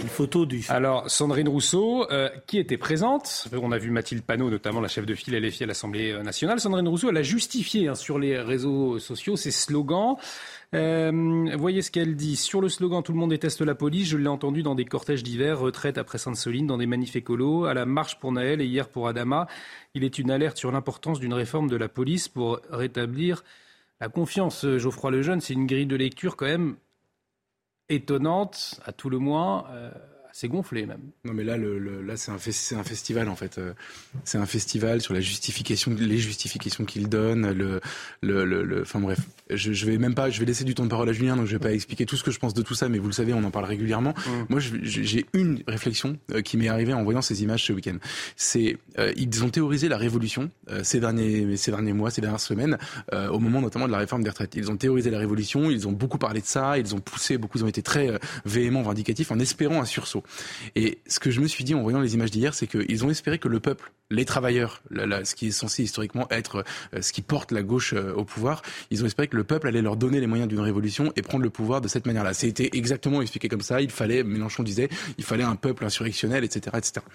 Une 0.00 0.08
photo 0.08 0.46
du. 0.46 0.64
Alors, 0.68 1.10
Sandrine 1.10 1.48
Rousseau, 1.48 2.10
euh, 2.10 2.28
qui 2.46 2.58
était 2.58 2.76
présente, 2.76 3.48
on 3.52 3.72
a 3.72 3.78
vu 3.78 3.90
Mathilde 3.90 4.22
Panot, 4.22 4.50
notamment 4.50 4.80
la 4.80 4.88
chef 4.88 5.06
de 5.06 5.14
file 5.14 5.36
LFI 5.38 5.64
à 5.64 5.66
l'Assemblée 5.66 6.22
nationale. 6.22 6.60
Sandrine 6.60 6.88
Rousseau, 6.88 7.10
elle 7.10 7.16
a 7.16 7.22
justifié 7.22 7.88
hein, 7.88 7.94
sur 7.94 8.18
les 8.18 8.38
réseaux 8.38 8.98
sociaux 8.98 9.36
ses 9.36 9.50
slogans. 9.50 10.16
Euh, 10.74 11.56
voyez 11.56 11.82
ce 11.82 11.90
qu'elle 11.90 12.16
dit. 12.16 12.36
Sur 12.36 12.60
le 12.60 12.68
slogan 12.68 13.02
Tout 13.02 13.12
le 13.12 13.18
monde 13.18 13.30
déteste 13.30 13.60
la 13.60 13.74
police, 13.74 14.08
je 14.08 14.16
l'ai 14.16 14.28
entendu 14.28 14.62
dans 14.62 14.74
des 14.74 14.84
cortèges 14.84 15.22
d'hiver, 15.22 15.60
retraite 15.60 15.98
après 15.98 16.18
Sainte-Soline, 16.18 16.66
dans 16.66 16.78
des 16.78 16.86
manifs 16.86 17.14
écolos, 17.14 17.64
à 17.64 17.74
la 17.74 17.86
marche 17.86 18.18
pour 18.18 18.32
Naël 18.32 18.60
et 18.60 18.66
hier 18.66 18.88
pour 18.88 19.06
Adama. 19.06 19.46
Il 19.94 20.02
est 20.02 20.18
une 20.18 20.30
alerte 20.30 20.56
sur 20.56 20.72
l'importance 20.72 21.20
d'une 21.20 21.34
réforme 21.34 21.68
de 21.68 21.76
la 21.76 21.88
police 21.88 22.28
pour 22.28 22.60
rétablir 22.70 23.44
la 24.00 24.08
confiance. 24.08 24.66
Geoffroy 24.66 25.12
Lejeune, 25.12 25.40
c'est 25.40 25.54
une 25.54 25.66
grille 25.66 25.86
de 25.86 25.96
lecture 25.96 26.36
quand 26.36 26.46
même 26.46 26.76
étonnante, 27.88 28.80
à 28.84 28.92
tout 28.92 29.10
le 29.10 29.18
moins. 29.18 29.66
Euh, 29.70 29.90
c'est 30.36 30.48
gonflé 30.48 30.84
même. 30.84 31.12
Non 31.24 31.32
mais 31.32 31.44
là, 31.44 31.56
le, 31.56 31.78
là 32.02 32.16
c'est 32.16 32.32
un, 32.32 32.34
un, 32.34 32.82
festival 32.82 33.28
en 33.28 33.36
fait. 33.36 33.58
Euh, 33.58 33.72
c'est 34.24 34.36
un 34.36 34.46
festival 34.46 35.00
sur 35.00 35.14
la 35.14 35.20
justification, 35.20 35.94
les 35.96 36.18
justifications 36.18 36.84
qu'il 36.84 37.08
donne. 37.08 37.52
Le, 37.52 37.80
le, 38.20 38.44
le, 38.44 38.82
enfin 38.82 38.98
bref, 38.98 39.20
je, 39.48 39.72
je, 39.72 39.86
vais 39.86 39.96
même 39.96 40.16
pas, 40.16 40.30
je 40.30 40.40
vais 40.40 40.46
laisser 40.46 40.64
du 40.64 40.74
temps 40.74 40.82
de 40.82 40.88
parole 40.88 41.08
à 41.08 41.12
Julien, 41.12 41.36
donc 41.36 41.46
je 41.46 41.52
vais 41.52 41.60
pas 41.60 41.72
expliquer 41.72 42.04
tout 42.04 42.16
ce 42.16 42.24
que 42.24 42.32
je 42.32 42.40
pense 42.40 42.52
de 42.52 42.62
tout 42.62 42.74
ça, 42.74 42.88
mais 42.88 42.98
vous 42.98 43.06
le 43.06 43.12
savez, 43.12 43.32
on 43.32 43.44
en 43.44 43.52
parle 43.52 43.66
régulièrement. 43.66 44.10
Mmh. 44.10 44.30
Moi, 44.48 44.58
j'ai 44.82 45.24
une 45.34 45.62
réflexion 45.68 46.18
euh, 46.32 46.42
qui 46.42 46.56
m'est 46.56 46.66
arrivée 46.66 46.94
en 46.94 47.04
voyant 47.04 47.22
ces 47.22 47.44
images 47.44 47.62
ce 47.62 47.72
week-end. 47.72 47.98
C'est 48.34 48.76
euh, 48.98 49.12
ils 49.16 49.44
ont 49.44 49.50
théorisé 49.50 49.88
la 49.88 49.98
révolution 49.98 50.50
ces 50.82 50.98
derniers 50.98 51.56
ces 51.56 51.70
derniers 51.70 51.92
mois, 51.92 52.10
ces 52.10 52.20
dernières 52.20 52.40
semaines, 52.40 52.76
au 53.12 53.38
moment 53.38 53.60
notamment 53.60 53.86
de 53.86 53.92
la 53.92 53.98
réforme 53.98 54.24
des 54.24 54.30
retraites. 54.30 54.56
Ils 54.56 54.70
ont 54.72 54.76
théorisé 54.76 55.10
la 55.10 55.18
révolution, 55.18 55.70
ils 55.70 55.86
ont 55.86 55.92
beaucoup 55.92 56.18
parlé 56.18 56.40
de 56.40 56.46
ça, 56.46 56.76
ils 56.76 56.92
ont 56.92 56.98
poussé, 56.98 57.38
beaucoup 57.38 57.58
ils 57.58 57.64
ont 57.64 57.68
été 57.68 57.82
très 57.82 58.18
véhéments, 58.44 58.82
vindicatifs, 58.82 59.30
en 59.30 59.38
espérant 59.38 59.80
un 59.80 59.84
sursaut. 59.84 60.23
Et 60.74 60.98
ce 61.06 61.18
que 61.20 61.30
je 61.30 61.40
me 61.40 61.46
suis 61.46 61.64
dit 61.64 61.74
en 61.74 61.82
voyant 61.82 62.00
les 62.00 62.14
images 62.14 62.30
d'hier, 62.30 62.54
c'est 62.54 62.66
qu'ils 62.66 63.04
ont 63.04 63.10
espéré 63.10 63.38
que 63.38 63.48
le 63.48 63.60
peuple, 63.60 63.92
les 64.10 64.24
travailleurs, 64.24 64.82
ce 64.90 65.34
qui 65.34 65.48
est 65.48 65.50
censé 65.50 65.82
historiquement 65.82 66.26
être 66.30 66.64
euh, 66.94 67.00
ce 67.00 67.12
qui 67.12 67.22
porte 67.22 67.52
la 67.52 67.62
gauche 67.62 67.94
euh, 67.94 68.12
au 68.14 68.24
pouvoir, 68.24 68.62
ils 68.90 69.02
ont 69.02 69.06
espéré 69.06 69.28
que 69.28 69.36
le 69.36 69.44
peuple 69.44 69.68
allait 69.68 69.82
leur 69.82 69.96
donner 69.96 70.20
les 70.20 70.26
moyens 70.26 70.48
d'une 70.48 70.60
révolution 70.60 71.12
et 71.16 71.22
prendre 71.22 71.44
le 71.44 71.50
pouvoir 71.50 71.80
de 71.80 71.88
cette 71.88 72.06
manière-là. 72.06 72.34
C'était 72.34 72.70
exactement 72.72 73.22
expliqué 73.22 73.48
comme 73.48 73.62
ça. 73.62 73.80
Il 73.80 73.90
fallait, 73.90 74.22
Mélenchon 74.22 74.62
disait, 74.62 74.88
il 75.18 75.24
fallait 75.24 75.44
un 75.44 75.56
peuple 75.56 75.84
insurrectionnel, 75.84 76.44
etc., 76.44 76.76
etc. 76.78 77.06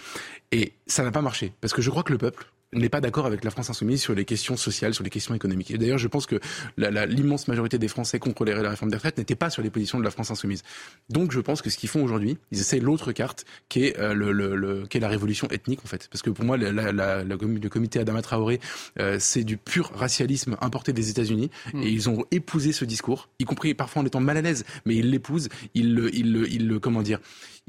Et 0.51 0.73
ça 0.87 1.03
n'a 1.03 1.11
pas 1.11 1.21
marché 1.21 1.53
parce 1.61 1.73
que 1.73 1.81
je 1.81 1.89
crois 1.89 2.03
que 2.03 2.11
le 2.11 2.17
peuple, 2.17 2.51
n'est 2.73 2.89
pas 2.89 3.01
d'accord 3.01 3.25
avec 3.25 3.43
la 3.43 3.51
France 3.51 3.69
insoumise 3.69 4.01
sur 4.01 4.13
les 4.13 4.25
questions 4.25 4.57
sociales, 4.57 4.93
sur 4.93 5.03
les 5.03 5.09
questions 5.09 5.33
économiques. 5.33 5.71
Et 5.71 5.77
d'ailleurs, 5.77 5.97
je 5.97 6.07
pense 6.07 6.25
que 6.25 6.39
l'immense 6.77 7.47
majorité 7.47 7.77
des 7.77 7.87
Français 7.87 8.19
contre 8.19 8.45
la 8.45 8.69
réforme 8.69 8.91
des 8.91 8.97
retraites 8.97 9.17
n'étaient 9.17 9.35
pas 9.35 9.49
sur 9.49 9.61
les 9.61 9.69
positions 9.69 9.99
de 9.99 10.03
la 10.03 10.11
France 10.11 10.31
insoumise. 10.31 10.63
Donc, 11.09 11.31
je 11.31 11.39
pense 11.39 11.61
que 11.61 11.69
ce 11.69 11.77
qu'ils 11.77 11.89
font 11.89 12.03
aujourd'hui, 12.03 12.37
ils 12.51 12.59
essayent 12.59 12.79
l'autre 12.79 13.11
carte, 13.11 13.45
qui 13.69 13.85
est, 13.85 13.99
euh, 13.99 14.13
le, 14.13 14.31
le, 14.31 14.85
qui 14.87 14.97
est 14.97 15.01
la 15.01 15.07
révolution 15.07 15.47
ethnique, 15.49 15.79
en 15.83 15.87
fait. 15.87 16.07
Parce 16.11 16.21
que 16.21 16.29
pour 16.29 16.45
moi, 16.45 16.57
la, 16.57 16.91
la, 16.91 17.23
le 17.23 17.69
comité 17.69 17.99
Adama 17.99 18.21
Traoré, 18.21 18.59
euh, 18.99 19.17
c'est 19.19 19.43
du 19.43 19.57
pur 19.57 19.91
racialisme 19.95 20.55
importé 20.61 20.93
des 20.93 21.09
États-Unis. 21.09 21.49
Hmm. 21.73 21.81
Et 21.81 21.89
ils 21.89 22.09
ont 22.09 22.25
épousé 22.31 22.71
ce 22.71 22.85
discours, 22.85 23.29
y 23.39 23.45
compris 23.45 23.73
parfois 23.73 24.01
en 24.03 24.05
étant 24.05 24.19
mal 24.19 24.37
à 24.37 24.41
l'aise, 24.41 24.65
mais 24.85 24.95
ils 24.95 25.09
l'épousent, 25.09 25.49
ils 25.73 25.95
le, 25.95 26.13
ils 26.15 26.31
le, 26.31 26.47
ils 26.51 26.67
le, 26.67 26.79
comment 26.79 27.01
dire, 27.01 27.19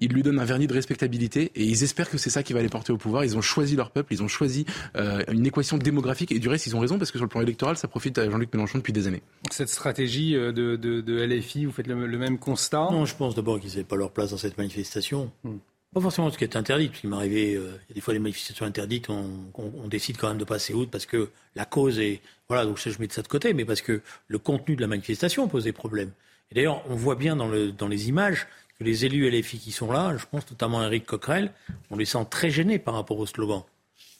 ils 0.00 0.12
lui 0.12 0.22
donnent 0.22 0.38
un 0.38 0.44
vernis 0.44 0.66
de 0.66 0.72
respectabilité 0.72 1.52
et 1.54 1.64
ils 1.64 1.84
espèrent 1.84 2.10
que 2.10 2.18
c'est 2.18 2.30
ça 2.30 2.42
qui 2.42 2.52
va 2.52 2.62
les 2.62 2.68
porter 2.68 2.92
au 2.92 2.96
pouvoir. 2.96 3.24
Ils 3.24 3.36
ont 3.36 3.42
choisi 3.42 3.76
leur 3.76 3.90
peuple, 3.90 4.12
ils 4.12 4.22
ont 4.22 4.28
choisi 4.28 4.64
euh, 4.96 5.22
une 5.30 5.46
équation 5.46 5.78
démographique 5.78 6.32
et 6.32 6.38
du 6.38 6.48
reste, 6.48 6.66
ils 6.66 6.76
ont 6.76 6.80
raison 6.80 6.98
parce 6.98 7.10
que 7.10 7.18
sur 7.18 7.24
le 7.24 7.28
plan 7.28 7.42
électoral, 7.42 7.76
ça 7.76 7.88
profite 7.88 8.18
à 8.18 8.28
Jean-Luc 8.28 8.52
Mélenchon 8.52 8.78
depuis 8.78 8.92
des 8.92 9.06
années. 9.06 9.22
Cette 9.50 9.68
stratégie 9.68 10.34
euh, 10.34 10.52
de, 10.52 10.76
de, 10.76 11.24
LFI, 11.24 11.66
vous 11.66 11.72
faites 11.72 11.86
le, 11.86 11.94
même 11.94 12.38
constat? 12.38 12.88
Non, 12.90 13.04
je 13.04 13.14
pense 13.14 13.34
d'abord 13.34 13.60
qu'ils 13.60 13.70
n'avaient 13.70 13.84
pas 13.84 13.96
leur 13.96 14.10
place 14.10 14.30
dans 14.30 14.38
cette 14.38 14.58
manifestation. 14.58 15.30
Hmm. 15.44 15.58
Pas 15.92 16.00
forcément 16.00 16.30
ce 16.30 16.38
qui 16.38 16.44
est 16.44 16.54
interdit, 16.54 16.86
parce 16.86 17.00
qu'il 17.00 17.10
m'est 17.10 17.16
arrivé, 17.16 17.56
euh, 17.56 17.72
il 17.88 17.90
y 17.90 17.92
a 17.92 17.94
des 17.94 18.00
fois 18.00 18.14
des 18.14 18.20
manifestations 18.20 18.64
interdites, 18.64 19.10
on, 19.10 19.28
on, 19.54 19.88
décide 19.88 20.16
quand 20.18 20.28
même 20.28 20.38
de 20.38 20.44
passer 20.44 20.72
outre 20.72 20.90
parce 20.90 21.04
que 21.04 21.30
la 21.56 21.64
cause 21.64 21.98
est. 21.98 22.20
Voilà, 22.48 22.64
donc 22.64 22.78
je 22.78 22.96
mets 23.00 23.08
de 23.08 23.12
ça 23.12 23.22
de 23.22 23.28
côté, 23.28 23.54
mais 23.54 23.64
parce 23.64 23.80
que 23.80 24.00
le 24.28 24.38
contenu 24.38 24.76
de 24.76 24.80
la 24.80 24.86
manifestation 24.86 25.48
pose 25.48 25.64
des 25.64 25.72
problèmes. 25.72 26.12
Et 26.50 26.54
d'ailleurs, 26.54 26.82
on 26.88 26.94
voit 26.94 27.16
bien 27.16 27.34
dans, 27.34 27.48
le, 27.48 27.72
dans 27.72 27.88
les 27.88 28.08
images 28.08 28.46
que 28.80 28.84
les 28.84 29.04
élus 29.04 29.30
LFI 29.30 29.58
qui 29.58 29.72
sont 29.72 29.92
là, 29.92 30.16
je 30.16 30.24
pense 30.24 30.50
notamment 30.50 30.80
à 30.80 30.86
Eric 30.86 31.04
Coquerel, 31.04 31.52
on 31.90 31.96
les 31.96 32.06
sent 32.06 32.26
très 32.30 32.50
gênés 32.50 32.78
par 32.78 32.94
rapport 32.94 33.18
au 33.18 33.26
slogan. 33.26 33.62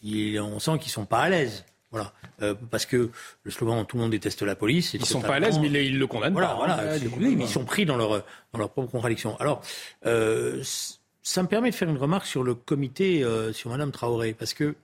on 0.04 0.58
sent 0.58 0.78
qu'ils 0.78 0.92
sont 0.92 1.06
pas 1.06 1.20
à 1.20 1.28
l'aise. 1.30 1.64
Voilà, 1.90 2.12
euh, 2.42 2.54
parce 2.70 2.86
que 2.86 3.10
le 3.42 3.50
slogan 3.50 3.84
tout 3.84 3.96
le 3.96 4.02
monde 4.02 4.12
déteste 4.12 4.42
la 4.42 4.54
police. 4.54 4.94
Ils 4.94 5.04
sont 5.04 5.22
pas 5.22 5.36
à 5.36 5.38
l'aise, 5.40 5.58
mais 5.58 5.68
ils, 5.86 5.98
le 5.98 6.06
condamnent 6.06 6.34
voilà, 6.34 6.54
Voilà, 6.54 6.96
ils 6.96 7.48
sont 7.48 7.64
pris 7.64 7.84
dans 7.84 7.96
leur 7.96 8.22
dans 8.52 8.58
leur 8.60 8.70
propre 8.70 8.92
contradiction. 8.92 9.36
Alors, 9.38 9.62
euh, 10.06 10.62
ça 11.22 11.42
me 11.42 11.48
permet 11.48 11.70
de 11.70 11.74
faire 11.74 11.88
une 11.88 11.98
remarque 11.98 12.26
sur 12.26 12.44
le 12.44 12.54
comité 12.54 13.24
euh, 13.24 13.52
sur 13.52 13.70
Madame 13.70 13.90
Traoré, 13.90 14.34
parce 14.34 14.54
que 14.54 14.76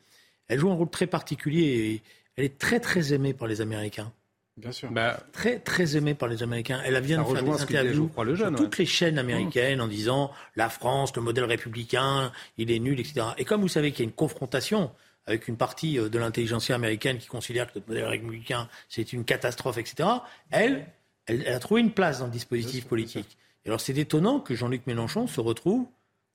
elle 0.49 0.59
joue 0.59 0.71
un 0.71 0.75
rôle 0.75 0.91
très 0.91 1.07
particulier 1.07 1.63
et 1.65 2.03
elle 2.37 2.45
est 2.45 2.59
très 2.59 2.81
très 2.81 3.13
aimée 3.13 3.35
par 3.35 3.47
les 3.47 3.61
Américains. 3.61 4.11
Bien 4.57 4.73
sûr. 4.73 4.91
Bah, 4.91 5.21
très 5.33 5.59
très 5.59 5.97
aimée 5.97 6.15
par 6.15 6.29
les 6.29 6.43
Américains. 6.43 6.81
Elle 6.85 6.99
vient 7.03 7.23
de 7.23 7.29
faire 7.29 7.43
des 7.43 7.63
interviews 7.63 8.11
sur 8.37 8.55
toutes 8.55 8.79
les 8.79 8.87
chaînes 8.87 9.19
américaines 9.19 9.83
en 9.83 9.87
disant 9.87 10.31
la 10.57 10.71
France, 10.71 11.15
le 11.15 11.23
modèle 11.23 11.45
républicain, 11.45 12.33
il 12.57 12.71
est 12.71 12.79
nul, 12.79 12.99
etc. 12.99 13.27
Et 13.37 13.45
comme 13.45 13.61
vous 13.61 13.69
savez 13.69 13.93
qu'il 13.93 14.01
y 14.01 14.03
a 14.07 14.09
une 14.09 14.17
confrontation 14.17 14.91
avec 15.27 15.49
une 15.49 15.57
partie 15.57 15.99
euh, 15.99 16.09
de 16.09 16.19
l'intelligence 16.19 16.71
américaine 16.71 17.19
qui 17.19 17.27
considère 17.27 17.67
que 17.67 17.79
notre 17.79 17.89
modèle 17.89 18.07
républicain 18.07 18.69
c'est 18.89 19.13
une 19.13 19.25
catastrophe, 19.25 19.77
etc. 19.77 20.09
Elle, 20.51 20.87
elle, 21.27 21.43
elle, 21.47 21.53
a 21.53 21.59
trouvé 21.59 21.81
une 21.83 21.91
place 21.91 22.21
dans 22.21 22.27
le 22.27 22.33
dispositif 22.33 22.87
politique. 22.87 23.37
Et 23.65 23.69
alors 23.69 23.81
c'est 23.81 23.99
étonnant 23.99 24.41
que 24.41 24.55
Jean-Luc 24.55 24.87
Mélenchon 24.87 25.27
se 25.27 25.41
retrouve 25.41 25.87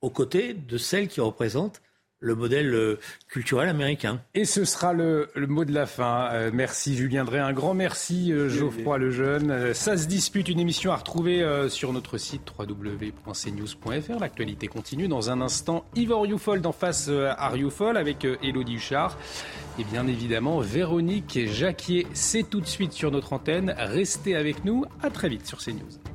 aux 0.01 0.09
côtés 0.09 0.53
de 0.53 0.77
celle 0.77 1.07
qui 1.07 1.21
représente 1.21 1.81
le 2.21 2.35
modèle 2.35 2.73
euh, 2.73 2.99
culturel 3.27 3.67
américain. 3.67 4.21
Et 4.35 4.45
ce 4.45 4.63
sera 4.63 4.93
le, 4.93 5.29
mot 5.35 5.65
de 5.65 5.73
la 5.73 5.85
fin. 5.85 6.29
Euh, 6.31 6.51
merci 6.53 6.95
Julien 6.95 7.25
Drey, 7.25 7.39
un 7.39 7.51
grand 7.51 7.73
merci 7.73 8.31
euh, 8.31 8.47
Geoffroy 8.47 8.99
Lejeune. 8.99 9.73
ça 9.73 9.97
se 9.97 10.07
dispute, 10.07 10.47
une 10.47 10.59
émission 10.59 10.91
à 10.93 10.95
retrouver 10.95 11.43
sur 11.69 11.91
notre 11.91 12.17
site 12.17 12.43
www.cnews.fr. 12.57 14.19
L'actualité 14.19 14.67
continue. 14.67 15.07
Dans 15.07 15.31
un 15.31 15.41
instant, 15.41 15.83
Yvor 15.95 16.27
Youfol 16.27 16.61
en 16.65 16.71
face 16.71 17.09
à 17.09 17.49
Rioufol 17.49 17.97
avec 17.97 18.25
Elodie 18.43 18.75
Huchard. 18.75 19.17
Et 19.79 19.83
bien 19.83 20.05
évidemment, 20.07 20.59
Véronique 20.59 21.39
Jacquier. 21.47 22.05
C'est 22.13 22.47
tout 22.47 22.61
de 22.61 22.67
suite 22.67 22.93
sur 22.93 23.09
notre 23.11 23.33
antenne. 23.33 23.73
Restez 23.77 24.35
avec 24.35 24.63
nous. 24.63 24.85
À 25.01 25.09
très 25.09 25.29
vite 25.29 25.47
sur 25.47 25.57
CNews. 25.57 26.10